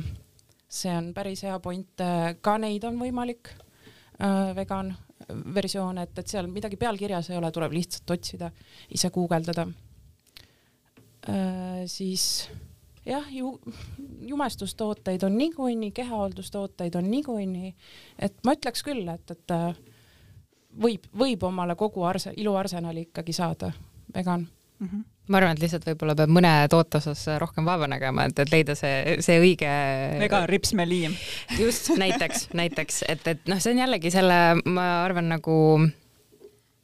see 0.71 0.91
on 0.95 1.11
päris 1.13 1.43
hea 1.43 1.59
point, 1.59 2.03
ka 2.41 2.57
neid 2.61 2.83
on 2.87 2.99
võimalik 3.01 3.51
äh, 3.51 4.51
vegan 4.55 4.93
versioon, 5.55 6.01
et, 6.01 6.17
et 6.17 6.27
seal 6.27 6.47
midagi 6.51 6.79
pealkirjas 6.79 7.29
ei 7.31 7.37
ole, 7.39 7.51
tuleb 7.53 7.75
lihtsalt 7.75 8.15
otsida, 8.17 8.51
ise 8.91 9.11
guugeldada 9.13 9.67
äh,. 11.29 11.83
siis 11.85 12.49
jah, 13.05 13.27
ju 13.33 13.59
jumestustooteid 14.21 15.23
on 15.23 15.37
niikuinii, 15.37 15.91
kehahooldustooteid 15.91 16.95
on 16.95 17.11
niikuinii, 17.11 17.75
et 18.19 18.43
ma 18.45 18.55
ütleks 18.57 18.83
küll, 18.85 19.07
et, 19.13 19.31
et 19.31 19.55
äh, 19.55 19.71
võib, 20.83 21.07
võib 21.17 21.43
omale 21.47 21.75
kogu 21.75 22.05
arse-, 22.07 22.33
iluarsenali 22.37 23.07
ikkagi 23.09 23.33
saada, 23.33 23.71
vegan 24.15 24.47
mm. 24.79 24.87
-hmm 24.87 25.09
ma 25.31 25.39
arvan, 25.39 25.55
et 25.55 25.63
lihtsalt 25.63 25.87
võib-olla 25.87 26.15
peab 26.19 26.33
mõne 26.33 26.51
toote 26.71 26.99
osas 26.99 27.23
rohkem 27.41 27.67
vaeva 27.67 27.87
nägema, 27.91 28.27
et, 28.29 28.43
et 28.43 28.51
leida 28.53 28.75
see, 28.77 29.17
see 29.23 29.39
õige. 29.41 29.71
vegan 30.21 30.47
ripsmeliim. 30.51 31.15
just, 31.59 31.91
näiteks, 32.01 32.49
näiteks, 32.57 33.01
et, 33.11 33.25
et 33.35 33.49
noh, 33.51 33.61
see 33.63 33.75
on 33.75 33.83
jällegi 33.85 34.13
selle, 34.13 34.39
ma 34.65 34.87
arvan, 35.05 35.31
nagu 35.31 35.57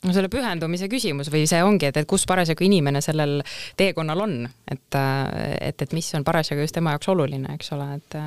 no 0.08 0.14
selle 0.14 0.30
pühendumise 0.32 0.90
küsimus 0.92 1.32
või 1.34 1.46
see 1.50 1.64
ongi, 1.66 1.90
et, 1.90 1.98
et 2.00 2.10
kus 2.10 2.28
parasjagu 2.30 2.66
inimene 2.68 3.02
sellel 3.04 3.42
teekonnal 3.80 4.24
on, 4.28 4.38
et, 4.70 5.00
et, 5.00 5.82
et 5.88 5.98
mis 5.98 6.12
on 6.18 6.26
parasjagu 6.28 6.64
just 6.64 6.78
tema 6.78 6.96
jaoks 6.96 7.12
oluline, 7.16 7.58
eks 7.58 7.74
ole, 7.78 7.90
et 7.98 8.22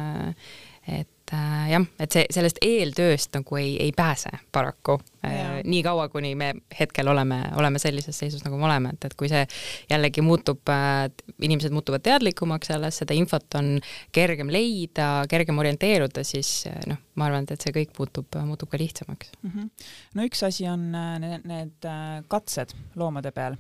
et 0.91 1.09
äh, 1.33 1.71
jah, 1.71 1.85
et 2.03 2.15
see, 2.15 2.25
sellest 2.35 2.59
eeltööst 2.65 3.35
nagu 3.37 3.59
ei, 3.61 3.75
ei 3.83 3.93
pääse 3.97 4.33
paraku 4.53 4.97
äh,. 5.27 5.61
nii 5.65 5.83
kaua, 5.87 6.09
kuni 6.13 6.33
me 6.39 6.53
hetkel 6.79 7.09
oleme, 7.13 7.41
oleme 7.61 7.81
sellises 7.83 8.19
seisus, 8.19 8.45
nagu 8.47 8.59
me 8.59 8.67
oleme, 8.69 8.95
et, 8.95 9.07
et 9.11 9.17
kui 9.19 9.31
see 9.31 9.45
jällegi 9.91 10.25
muutub 10.27 10.73
äh,, 10.73 11.07
inimesed 11.43 11.75
muutuvad 11.75 12.05
teadlikumaks 12.07 12.73
selles, 12.73 13.01
seda 13.03 13.17
infot 13.17 13.59
on 13.61 13.77
kergem 14.17 14.53
leida, 14.53 15.11
kergem 15.31 15.63
orienteeruda, 15.63 16.25
siis 16.27 16.53
äh, 16.71 16.83
noh, 16.91 17.01
ma 17.21 17.31
arvan, 17.31 17.47
et, 17.47 17.55
et 17.57 17.69
see 17.69 17.77
kõik 17.79 17.95
muutub, 17.99 18.41
muutub 18.49 18.73
ka 18.73 18.81
lihtsamaks 18.81 19.33
mm. 19.43 19.55
-hmm. 19.55 19.89
no 20.19 20.29
üks 20.29 20.45
asi 20.47 20.69
on 20.69 20.91
äh, 20.95 21.17
need, 21.23 21.49
need 21.49 21.91
katsed 22.29 22.77
loomade 22.97 23.33
peal, 23.37 23.59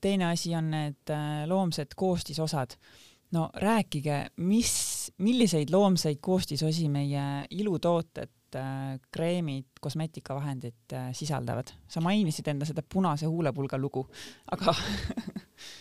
teine 0.00 0.30
asi 0.30 0.54
on 0.56 0.70
need 0.72 1.16
loomsed 1.46 1.94
koostisosad 1.96 2.78
no 3.32 3.48
rääkige, 3.54 4.26
mis, 4.36 5.12
milliseid 5.18 5.70
loomseid 5.70 6.18
koostisosi 6.20 6.88
meie 6.92 7.24
ilutooted, 7.50 8.32
äh, 8.58 8.96
kreemid, 9.12 9.68
kosmeetikavahendid 9.80 10.96
äh, 10.96 11.10
sisaldavad? 11.16 11.72
sa 11.88 12.02
mainisid 12.04 12.48
enda 12.50 12.68
seda 12.68 12.82
punase 12.82 13.30
huulepulga 13.30 13.78
lugu, 13.78 14.06
aga 14.50 14.74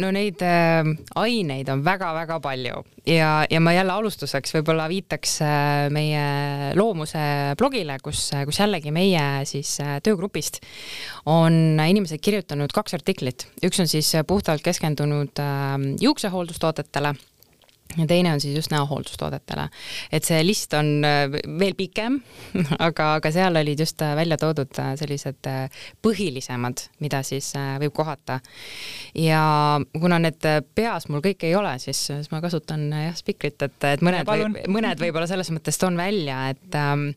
no 0.00 0.10
neid 0.14 0.40
äh, 0.42 0.82
aineid 1.20 1.68
on 1.70 1.84
väga-väga 1.86 2.40
palju. 2.42 2.82
Ja, 3.06 3.44
ja 3.50 3.60
ma 3.60 3.74
jälle 3.74 3.92
alustuseks 3.92 4.54
võib-olla 4.56 4.88
viitaks 4.90 5.36
äh, 5.44 5.90
meie 5.94 6.24
loomuse 6.78 7.54
blogile, 7.60 7.98
kus, 8.02 8.30
kus 8.48 8.58
jällegi 8.62 8.90
meie 8.94 9.44
siis 9.48 9.76
töögrupist 10.02 10.62
on 11.30 11.78
inimesed 11.78 12.22
kirjutanud 12.24 12.72
kaks 12.74 12.96
artiklit, 12.98 13.46
üks 13.64 13.82
on 13.82 13.90
siis 13.90 14.10
puhtalt 14.26 14.64
keskendunud 14.64 15.44
juuksehooldustoodetele 16.02 17.14
ja 17.98 18.06
teine 18.06 18.32
on 18.32 18.40
siis 18.40 18.56
just 18.56 18.70
näohooldustoodetele. 18.70 19.68
et 20.12 20.24
see 20.24 20.40
list 20.46 20.74
on 20.74 21.04
äh, 21.04 21.26
veel 21.58 21.74
pikem, 21.78 22.18
aga, 22.86 23.14
aga 23.18 23.32
seal 23.34 23.56
olid 23.60 23.80
just 23.80 24.02
äh, 24.02 24.14
välja 24.16 24.38
toodud 24.40 24.80
äh, 24.82 24.94
sellised 24.98 25.50
põhilisemad, 26.02 26.86
mida 27.04 27.22
siis 27.22 27.52
võib 27.80 27.94
kohata. 27.94 28.40
ja 29.14 29.44
kuna 29.92 30.18
need 30.18 30.48
peas 30.74 31.08
mul 31.08 31.22
kõik 31.24 31.46
ei 31.46 31.54
ole, 31.54 31.76
siis, 31.82 32.06
siis 32.10 32.32
ma 32.32 32.42
kasutan 32.44 32.88
jah, 32.90 33.14
spikrit, 33.16 33.62
et, 33.62 33.78
et 33.92 34.04
mõned, 34.04 34.26
või, 34.26 34.66
mõned 34.78 35.00
võib-olla 35.00 35.30
selles 35.30 35.52
mõttes 35.54 35.78
toon 35.80 35.96
välja, 35.98 36.48
et 36.54 36.78
ähm, 36.78 37.10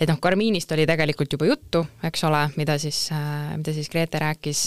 et 0.00 0.08
noh, 0.08 0.16
karmiinist 0.16 0.70
oli 0.72 0.86
tegelikult 0.88 1.34
juba 1.36 1.50
juttu, 1.50 1.84
eks 2.08 2.22
ole, 2.24 2.46
mida 2.56 2.78
siis, 2.80 3.10
mida 3.52 3.74
siis 3.76 3.90
Grete 3.92 4.22
rääkis, 4.22 4.62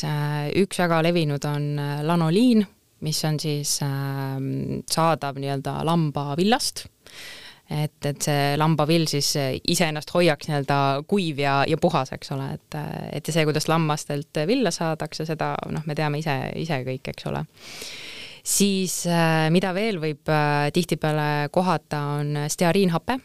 üks 0.62 0.78
väga 0.84 1.02
levinud 1.08 1.48
on 1.50 1.66
lanoliin 2.06 2.62
mis 3.04 3.20
on 3.28 3.39
siis 3.39 3.78
äh, 3.86 4.38
saadav 4.91 5.39
nii-öelda 5.39 5.82
lambavillast 5.88 6.86
et, 7.70 8.06
et 8.06 8.26
see 8.26 8.56
lambavill 8.60 9.06
siis 9.10 9.34
iseennast 9.72 10.12
hoiaks 10.14 10.49
nii-öelda 10.49 10.78
kuiv 11.10 11.39
ja, 11.41 11.62
ja 11.70 11.78
puhas, 11.82 12.12
eks 12.16 12.34
ole, 12.36 12.49
et, 12.58 12.78
et 13.20 13.28
ja 13.28 13.36
see, 13.36 13.45
kuidas 13.47 13.70
lammastelt 13.72 14.41
villa 14.49 14.72
saadakse, 14.74 15.26
seda 15.30 15.54
noh, 15.72 15.86
me 15.89 15.95
teame 15.97 16.20
ise, 16.22 16.36
ise 16.60 16.82
kõik, 16.88 17.14
eks 17.14 17.30
ole. 17.32 17.43
siis 18.43 19.04
äh, 19.08 19.47
mida 19.54 19.74
veel 19.76 20.01
võib 20.04 20.30
äh, 20.30 20.70
tihtipeale 20.76 21.49
kohata, 21.51 22.04
on 22.20 22.45
steariinhape 22.51 23.20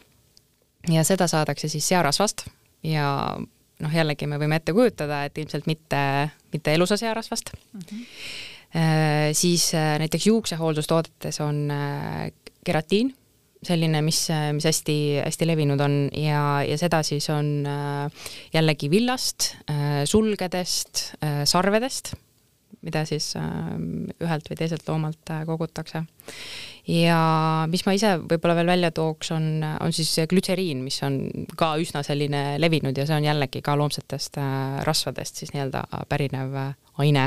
ja 0.89 1.03
seda 1.03 1.27
saadakse 1.27 1.69
siis 1.69 1.87
searasvast 1.91 2.47
ja 2.87 3.09
noh, 3.35 3.91
jällegi 3.93 4.27
me 4.27 4.39
võime 4.39 4.59
ette 4.59 4.73
kujutada, 4.75 5.25
et 5.27 5.37
ilmselt 5.37 5.67
mitte, 5.67 6.29
mitte 6.53 6.73
elusa 6.73 6.97
searasvast 6.97 7.53
mm. 7.53 7.81
-hmm 7.81 8.48
siis 9.33 9.73
äh, 9.73 9.97
näiteks 9.99 10.27
juuksehooldustoodetes 10.27 11.41
on 11.41 11.71
äh, 11.71 12.31
keratiin, 12.65 13.15
selline, 13.65 14.01
mis, 14.05 14.27
mis 14.55 14.65
hästi-hästi 14.69 15.47
levinud 15.47 15.81
on 15.83 15.95
ja, 16.15 16.61
ja 16.63 16.77
seda 16.79 17.01
siis 17.03 17.25
on 17.33 17.65
jällegi 18.53 18.87
villast, 18.87 19.49
sulgedest, 20.07 21.01
sarvedest, 21.43 22.13
mida 22.87 23.01
siis 23.03 23.33
ühelt 23.35 24.47
või 24.47 24.59
teiselt 24.61 24.87
loomalt 24.87 25.33
kogutakse. 25.49 26.05
ja 26.87 27.19
mis 27.67 27.83
ma 27.83 27.97
ise 27.97 28.13
võib-olla 28.21 28.55
veel 28.61 28.71
välja 28.71 28.93
tooks, 28.95 29.33
on, 29.35 29.49
on 29.59 29.91
siis 29.91 30.13
glütseriin, 30.31 30.79
mis 30.85 31.01
on 31.03 31.19
ka 31.59 31.73
üsna 31.83 31.99
selline 32.07 32.61
levinud 32.63 32.95
ja 32.95 33.09
see 33.09 33.19
on 33.19 33.27
jällegi 33.27 33.59
ka 33.65 33.75
loomsetest 33.75 34.39
rasvadest 34.87 35.43
siis 35.43 35.51
nii-öelda 35.51 35.83
pärinev 36.07 36.55
aine, 36.99 37.25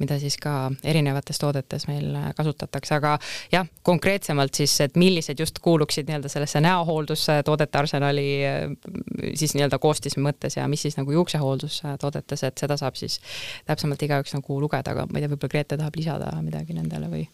mida 0.00 0.18
siis 0.22 0.36
ka 0.42 0.70
erinevates 0.84 1.38
toodetes 1.40 1.86
meil 1.90 2.16
kasutatakse, 2.36 2.94
aga 2.98 3.14
jah, 3.52 3.68
konkreetsemalt 3.86 4.54
siis, 4.58 4.74
et 4.84 4.98
millised 5.00 5.40
just 5.40 5.60
kuuluksid 5.64 6.08
nii-öelda 6.08 6.30
sellesse 6.32 6.62
näohooldustoodete 6.64 7.78
arsenali 7.78 8.26
siis 9.34 9.54
nii-öelda 9.54 9.78
koostise 9.82 10.22
mõttes 10.24 10.58
ja 10.58 10.66
mis 10.70 10.84
siis 10.86 10.98
nagu 11.00 11.14
juuksehooldustoodetes, 11.14 12.44
et 12.48 12.64
seda 12.64 12.78
saab 12.80 12.98
siis 13.00 13.20
täpsemalt 13.68 14.02
igaüks 14.06 14.34
nagu 14.36 14.60
lugeda, 14.60 14.94
aga 14.94 15.06
ma 15.10 15.18
ei 15.18 15.24
tea, 15.24 15.32
võib-olla 15.32 15.54
Grete 15.54 15.78
tahab 15.80 15.96
lisada 15.98 16.34
midagi 16.42 16.76
nendele 16.76 17.10
või? 17.12 17.24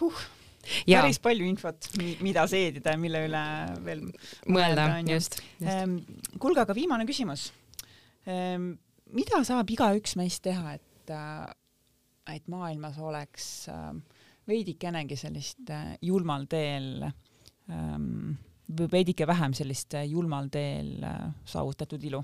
Huh. 0.00 0.24
Ja. 0.86 1.00
päris 1.00 1.20
palju 1.22 1.46
infot, 1.46 1.86
mida 2.24 2.42
seedida 2.50 2.96
ja 2.96 2.98
mille 2.98 3.20
üle 3.28 3.42
veel 3.86 4.02
mõelda, 4.50 4.88
just, 5.06 5.38
just.. 5.38 5.70
Ehm, 5.70 6.00
kuulge, 6.42 6.64
aga 6.64 6.74
viimane 6.74 7.06
küsimus. 7.08 7.48
Ehm, 8.26 8.72
mida 9.14 9.42
saab 9.46 9.70
igaüks 9.70 10.16
meist 10.18 10.42
teha, 10.46 10.76
et, 10.76 11.12
äh, 11.12 11.46
et 12.36 12.48
maailmas 12.50 12.98
oleks 12.98 13.68
äh, 13.72 13.92
veidikenegi 14.48 15.18
sellist 15.18 15.70
äh, 15.70 15.94
julmal 16.02 16.46
teel 16.50 17.06
ähm, 17.06 18.34
või 18.66 18.90
veidike 18.90 19.26
vähem 19.28 19.54
sellist 19.54 19.94
julmal 20.08 20.50
teel 20.50 20.98
saavutatud 21.46 22.02
ilu? 22.02 22.22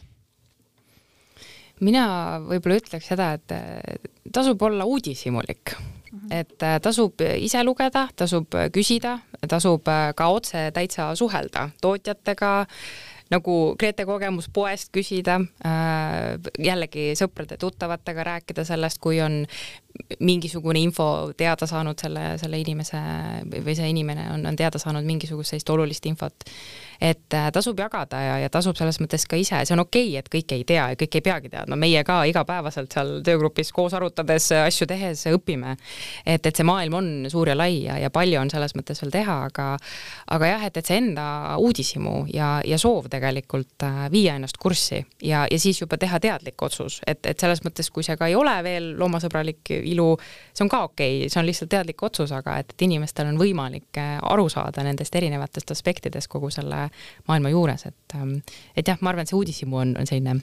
mina 1.82 2.04
võib-olla 2.42 2.76
ütleks 2.78 3.08
seda, 3.10 3.32
et 3.34 4.30
tasub 4.34 4.60
olla 4.62 4.84
uudishimulik 4.86 5.72
mm, 5.72 6.18
-hmm. 6.18 6.34
et 6.36 6.82
tasub 6.82 7.22
ise 7.22 7.62
lugeda, 7.64 8.04
tasub 8.16 8.54
küsida, 8.74 9.16
tasub 9.48 9.88
ka 10.14 10.28
otse 10.28 10.68
täitsa 10.74 11.08
suhelda 11.18 11.70
tootjatega 11.82 12.52
äh,, 12.60 12.76
nagu 13.32 13.56
Grete 13.80 14.06
kogemus 14.08 14.48
poest 14.52 14.92
küsida 14.94 15.38
äh,, 15.66 16.36
jällegi 16.62 17.12
sõprade-tuttavatega 17.18 18.26
rääkida 18.28 18.66
sellest, 18.68 19.00
kui 19.02 19.20
on 19.24 19.42
mingisugune 20.20 20.80
info 20.80 21.32
teada 21.36 21.66
saanud 21.66 21.98
selle, 22.00 22.36
selle 22.40 22.60
inimese 22.60 23.00
või 23.52 23.74
see 23.76 23.90
inimene 23.92 24.28
on, 24.34 24.46
on 24.48 24.56
teada 24.56 24.80
saanud 24.80 25.06
mingisugust 25.06 25.52
sellist 25.52 25.70
olulist 25.72 26.06
infot. 26.08 26.46
Et 27.02 27.34
äh, 27.34 27.48
tasub 27.52 27.78
jagada 27.82 28.20
ja, 28.22 28.34
ja 28.44 28.50
tasub 28.52 28.76
selles 28.78 29.00
mõttes 29.02 29.24
ka 29.26 29.36
ise, 29.40 29.58
see 29.66 29.74
on 29.74 29.82
okei 29.82 30.12
okay,, 30.12 30.20
et 30.20 30.28
kõike 30.30 30.58
ei 30.60 30.64
tea 30.68 30.84
ja 30.92 30.98
kõike 30.98 31.18
ei 31.18 31.24
peagi 31.26 31.50
teadma, 31.50 31.78
meie 31.80 32.04
ka 32.06 32.20
igapäevaselt 32.30 32.94
seal 32.94 33.10
töögrupis 33.26 33.72
koos 33.74 33.96
arutades, 33.98 34.46
asju 34.54 34.86
tehes 34.86 35.24
õpime. 35.32 35.74
et, 36.24 36.46
et 36.46 36.54
see 36.54 36.66
maailm 36.66 36.94
on 37.00 37.10
suur 37.32 37.50
ja 37.50 37.56
lai 37.58 37.82
ja, 37.88 37.98
ja 37.98 38.10
palju 38.14 38.38
on 38.40 38.52
selles 38.52 38.76
mõttes 38.78 39.02
veel 39.02 39.14
teha, 39.16 39.38
aga 39.50 39.66
aga 40.36 40.52
jah, 40.52 40.66
et, 40.68 40.78
et 40.78 40.92
see 40.92 41.00
enda 41.02 41.26
uudishimu 41.58 42.14
ja, 42.32 42.52
ja 42.66 42.78
soov 42.78 43.10
tegelikult 43.10 43.82
äh, 43.88 44.06
viia 44.12 44.36
ennast 44.38 44.60
kurssi 44.62 45.02
ja, 45.22 45.46
ja 45.50 45.58
siis 45.58 45.82
juba 45.82 45.98
teha 45.98 46.20
teadlik 46.22 46.62
otsus, 46.62 47.00
et, 47.06 47.26
et 47.26 47.40
selles 47.40 47.64
mõttes, 47.66 47.90
kui 47.90 48.06
see 48.06 48.16
ka 48.20 48.30
ei 48.30 48.38
ole 48.38 48.54
veel 48.62 48.92
loomasõbralik 49.00 49.74
ilu, 49.84 50.08
see 50.52 50.64
on 50.64 50.70
ka 50.72 50.82
okei 50.88 51.16
okay,, 51.22 51.32
see 51.32 51.40
on 51.40 51.48
lihtsalt 51.48 51.72
teadlik 51.72 52.02
otsus, 52.02 52.32
aga 52.34 52.58
et, 52.62 52.74
et 52.74 52.86
inimestel 52.88 53.30
on 53.30 53.40
võimalik 53.40 54.00
äh, 54.00 54.16
aru 54.34 54.48
saada 54.52 54.84
nendest 54.86 55.14
erinevatest 55.18 55.74
aspektidest 55.74 56.30
kogu 56.32 56.50
selle 56.54 56.86
maailma 57.28 57.52
juures, 57.52 57.86
et, 57.90 58.16
ähm, 58.18 58.38
et 58.76 58.88
jah, 58.88 59.00
ma 59.00 59.12
arvan, 59.12 59.26
et 59.26 59.32
see 59.32 59.38
uudishimu 59.38 59.82
on, 59.82 59.96
on 60.00 60.08
selline 60.08 60.38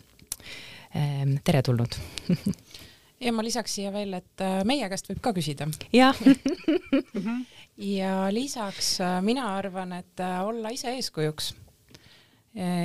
ähm, 0.96 1.40
teretulnud. 1.44 2.00
Ja 3.20 3.34
ma 3.36 3.44
lisaks 3.44 3.74
siia 3.76 3.90
veel, 3.92 4.14
et 4.16 4.40
äh, 4.40 4.62
meie 4.64 4.86
käest 4.88 5.10
võib 5.10 5.18
ka 5.20 5.34
küsida. 5.36 5.68
jah. 5.92 6.16
Ja 7.80 8.28
lisaks 8.32 8.98
äh, 9.04 9.18
mina 9.24 9.50
arvan, 9.58 9.92
et 10.00 10.24
olla 10.44 10.72
ise 10.76 10.92
eeskujuks 10.96 11.54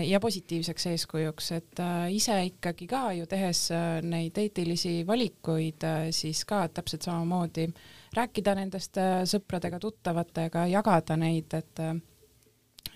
ja 0.08 0.20
positiivseks 0.20 0.86
eeskujuks, 0.90 1.46
et 1.56 1.80
ise 2.12 2.34
ikkagi 2.50 2.86
ka 2.86 3.02
ju 3.16 3.26
tehes 3.26 3.62
neid 4.04 4.36
eetilisi 4.38 4.98
valikuid, 5.08 5.86
siis 6.12 6.44
ka 6.44 6.66
täpselt 6.68 7.06
samamoodi 7.08 7.64
rääkida 8.14 8.54
nendest 8.58 9.00
sõpradega, 9.30 9.80
tuttavatega, 9.80 10.66
jagada 10.68 11.16
neid, 11.16 11.56
et 11.56 11.80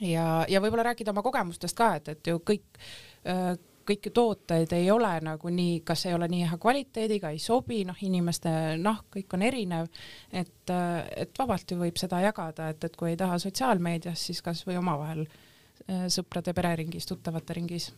ja, 0.05 0.27
ja 0.45 0.61
võib-olla 0.61 0.91
rääkida 0.91 1.17
oma 1.17 1.25
kogemustest 1.25 1.79
ka, 1.79 1.95
et, 1.97 2.13
et 2.13 2.33
ju 2.33 2.43
kõik 2.45 2.85
kõiki 3.89 4.13
tooteid 4.13 4.73
ei 4.77 4.91
ole 4.93 5.11
nagu 5.25 5.51
nii, 5.53 5.81
kas 5.87 6.05
ei 6.09 6.15
ole 6.17 6.29
nii 6.29 6.45
hea 6.51 6.61
kvaliteediga, 6.61 7.33
ei 7.33 7.41
sobi, 7.43 7.83
noh, 7.89 7.97
inimeste 8.05 8.51
nahk, 8.83 9.09
kõik 9.17 9.37
on 9.37 9.45
erinev, 9.49 9.89
et, 10.33 10.73
et 11.17 11.41
vabalt 11.41 11.73
ju 11.73 11.81
võib 11.81 12.01
seda 12.01 12.21
jagada, 12.27 12.69
et, 12.75 12.85
et 12.85 12.97
kui 12.99 13.15
ei 13.15 13.21
taha 13.21 13.39
sotsiaalmeedias, 13.43 14.27
siis 14.29 14.43
kasvõi 14.45 14.77
omavahel 14.81 15.25
sõprade 16.13 16.53
pereringis, 16.57 17.07
tuttavate 17.09 17.57
ringis. 17.57 17.91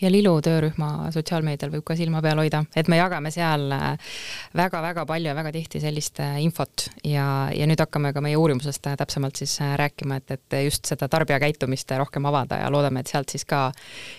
Ja 0.00 0.10
Lilu 0.12 0.36
töörühma 0.42 1.08
sotsiaalmeedial 1.10 1.72
võib 1.72 1.82
ka 1.88 1.96
silma 1.98 2.20
peal 2.22 2.38
hoida, 2.38 2.60
et 2.78 2.86
me 2.90 3.00
jagame 3.00 3.32
seal 3.34 3.64
väga-väga 4.54 5.02
äh, 5.02 5.08
palju 5.10 5.26
ja 5.26 5.34
väga 5.34 5.50
tihti 5.56 5.80
sellist 5.82 6.20
äh, 6.22 6.36
infot. 6.44 6.86
Ja, 7.02 7.48
ja 7.50 7.66
nüüd 7.66 7.82
hakkame 7.82 8.12
ka 8.14 8.22
meie 8.22 8.38
uurimusest 8.38 8.86
äh, 8.86 8.94
täpsemalt 9.00 9.42
siis 9.42 9.56
rääkima, 9.58 10.20
et, 10.22 10.36
et 10.38 10.58
just 10.68 10.86
seda 10.86 11.10
tarbijakäitumist 11.10 11.90
rohkem 11.98 12.30
avada 12.30 12.60
ja 12.62 12.70
loodame, 12.70 13.02
et 13.02 13.10
sealt 13.10 13.34
siis 13.34 13.42
ka 13.48 13.72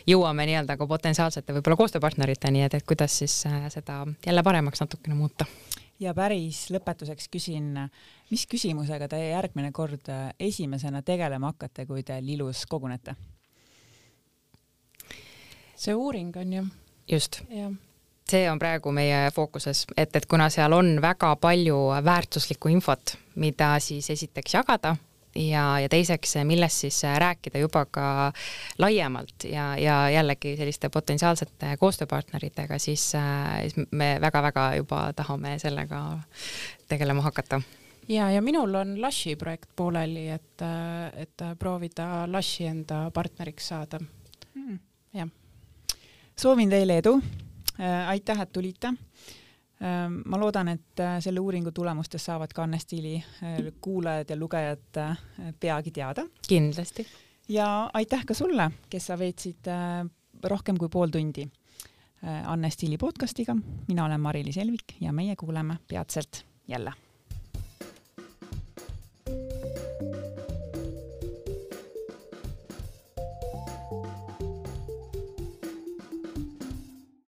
jõuame 0.10 0.50
nii-öelda 0.52 0.76
ka 0.76 0.88
potentsiaalsete 0.90 1.56
võib-olla 1.56 1.80
koostööpartneriteni, 1.80 2.66
et, 2.68 2.76
et 2.76 2.88
kuidas 2.88 3.16
siis 3.24 3.46
seda 3.48 4.02
jälle 4.26 4.44
paremaks 4.44 4.84
natukene 4.84 5.16
muuta 5.16 5.48
ja 6.00 6.14
päris 6.16 6.68
lõpetuseks 6.74 7.28
küsin, 7.32 7.74
mis 8.32 8.45
küsimusega 8.47 9.08
te 9.12 9.20
järgmine 9.30 9.72
kord 9.72 10.12
esimesena 10.39 11.02
tegelema 11.02 11.54
hakkate, 11.54 11.86
kui 11.86 12.04
te 12.04 12.22
Lilus 12.22 12.66
kogunete? 12.70 13.16
see 15.80 15.95
uuring 15.95 16.36
on 16.38 16.54
ju. 16.54 16.66
just. 17.12 17.41
see 18.30 18.50
on 18.52 18.60
praegu 18.60 18.91
meie 18.91 19.30
fookuses, 19.32 19.86
et, 19.97 20.16
et 20.16 20.26
kuna 20.26 20.50
seal 20.50 20.74
on 20.76 20.97
väga 21.02 21.36
palju 21.36 21.78
väärtuslikku 22.06 22.70
infot, 22.70 23.16
mida 23.36 23.78
siis 23.80 24.10
esiteks 24.10 24.54
jagada 24.54 24.95
ja, 25.40 25.64
ja 25.80 25.90
teiseks, 25.90 26.36
millest 26.48 26.86
siis 26.86 27.02
rääkida 27.04 27.62
juba 27.62 27.86
ka 27.86 28.06
laiemalt 28.80 29.48
ja, 29.50 29.72
ja 29.80 29.98
jällegi 30.14 30.56
selliste 30.60 30.90
potentsiaalsete 30.94 31.76
koostööpartneritega, 31.80 32.80
siis, 32.80 33.12
siis 33.14 33.90
me 33.92 34.16
väga-väga 34.22 34.70
juba 34.80 35.02
tahame 35.16 35.58
sellega 35.60 36.04
tegelema 36.92 37.26
hakata 37.26 37.62
ja, 38.10 38.30
ja 38.32 38.42
minul 38.42 38.76
on 38.76 38.96
Lushi 39.02 39.36
projekt 39.40 39.70
pooleli, 39.76 40.30
et, 40.36 40.68
et 41.16 41.50
proovida 41.60 42.28
Lushi 42.28 42.70
enda 42.70 43.08
partneriks 43.14 43.74
saada 43.74 44.00
mm.. 44.00 44.80
jah 45.14 45.30
soovin 46.40 46.70
teile 46.72 47.00
edu. 47.02 47.20
Äh, 47.80 48.10
aitäh, 48.10 48.42
et 48.42 48.52
tulite. 48.52 48.94
Ähm, 49.80 50.22
ma 50.26 50.40
loodan, 50.40 50.68
et 50.68 51.00
äh, 51.00 51.18
selle 51.24 51.40
uuringu 51.40 51.72
tulemustest 51.72 52.26
saavad 52.26 52.52
ka 52.56 52.66
Anne 52.66 52.80
Stiili 52.80 53.16
äh, 53.16 53.72
kuulajad 53.82 54.30
ja 54.30 54.36
lugejad 54.36 55.02
peagi 55.60 55.92
teada. 55.92 56.26
kindlasti. 56.48 57.08
ja 57.50 57.90
aitäh 57.94 58.26
ka 58.26 58.34
sulle, 58.34 58.72
kes 58.90 59.08
sa 59.08 59.20
veetsid 59.20 59.72
rohkem 60.44 60.78
kui 60.78 60.90
pool 60.90 61.10
tundi 61.10 61.48
Anne 62.46 62.70
Stiili 62.70 62.98
podcastiga. 62.98 63.56
mina 63.88 64.06
olen 64.06 64.22
Mari-Liis 64.22 64.58
Elvik 64.58 65.00
ja 65.02 65.14
meie 65.14 65.36
kuuleme 65.36 65.80
peatselt 65.88 66.46
jälle 66.68 66.94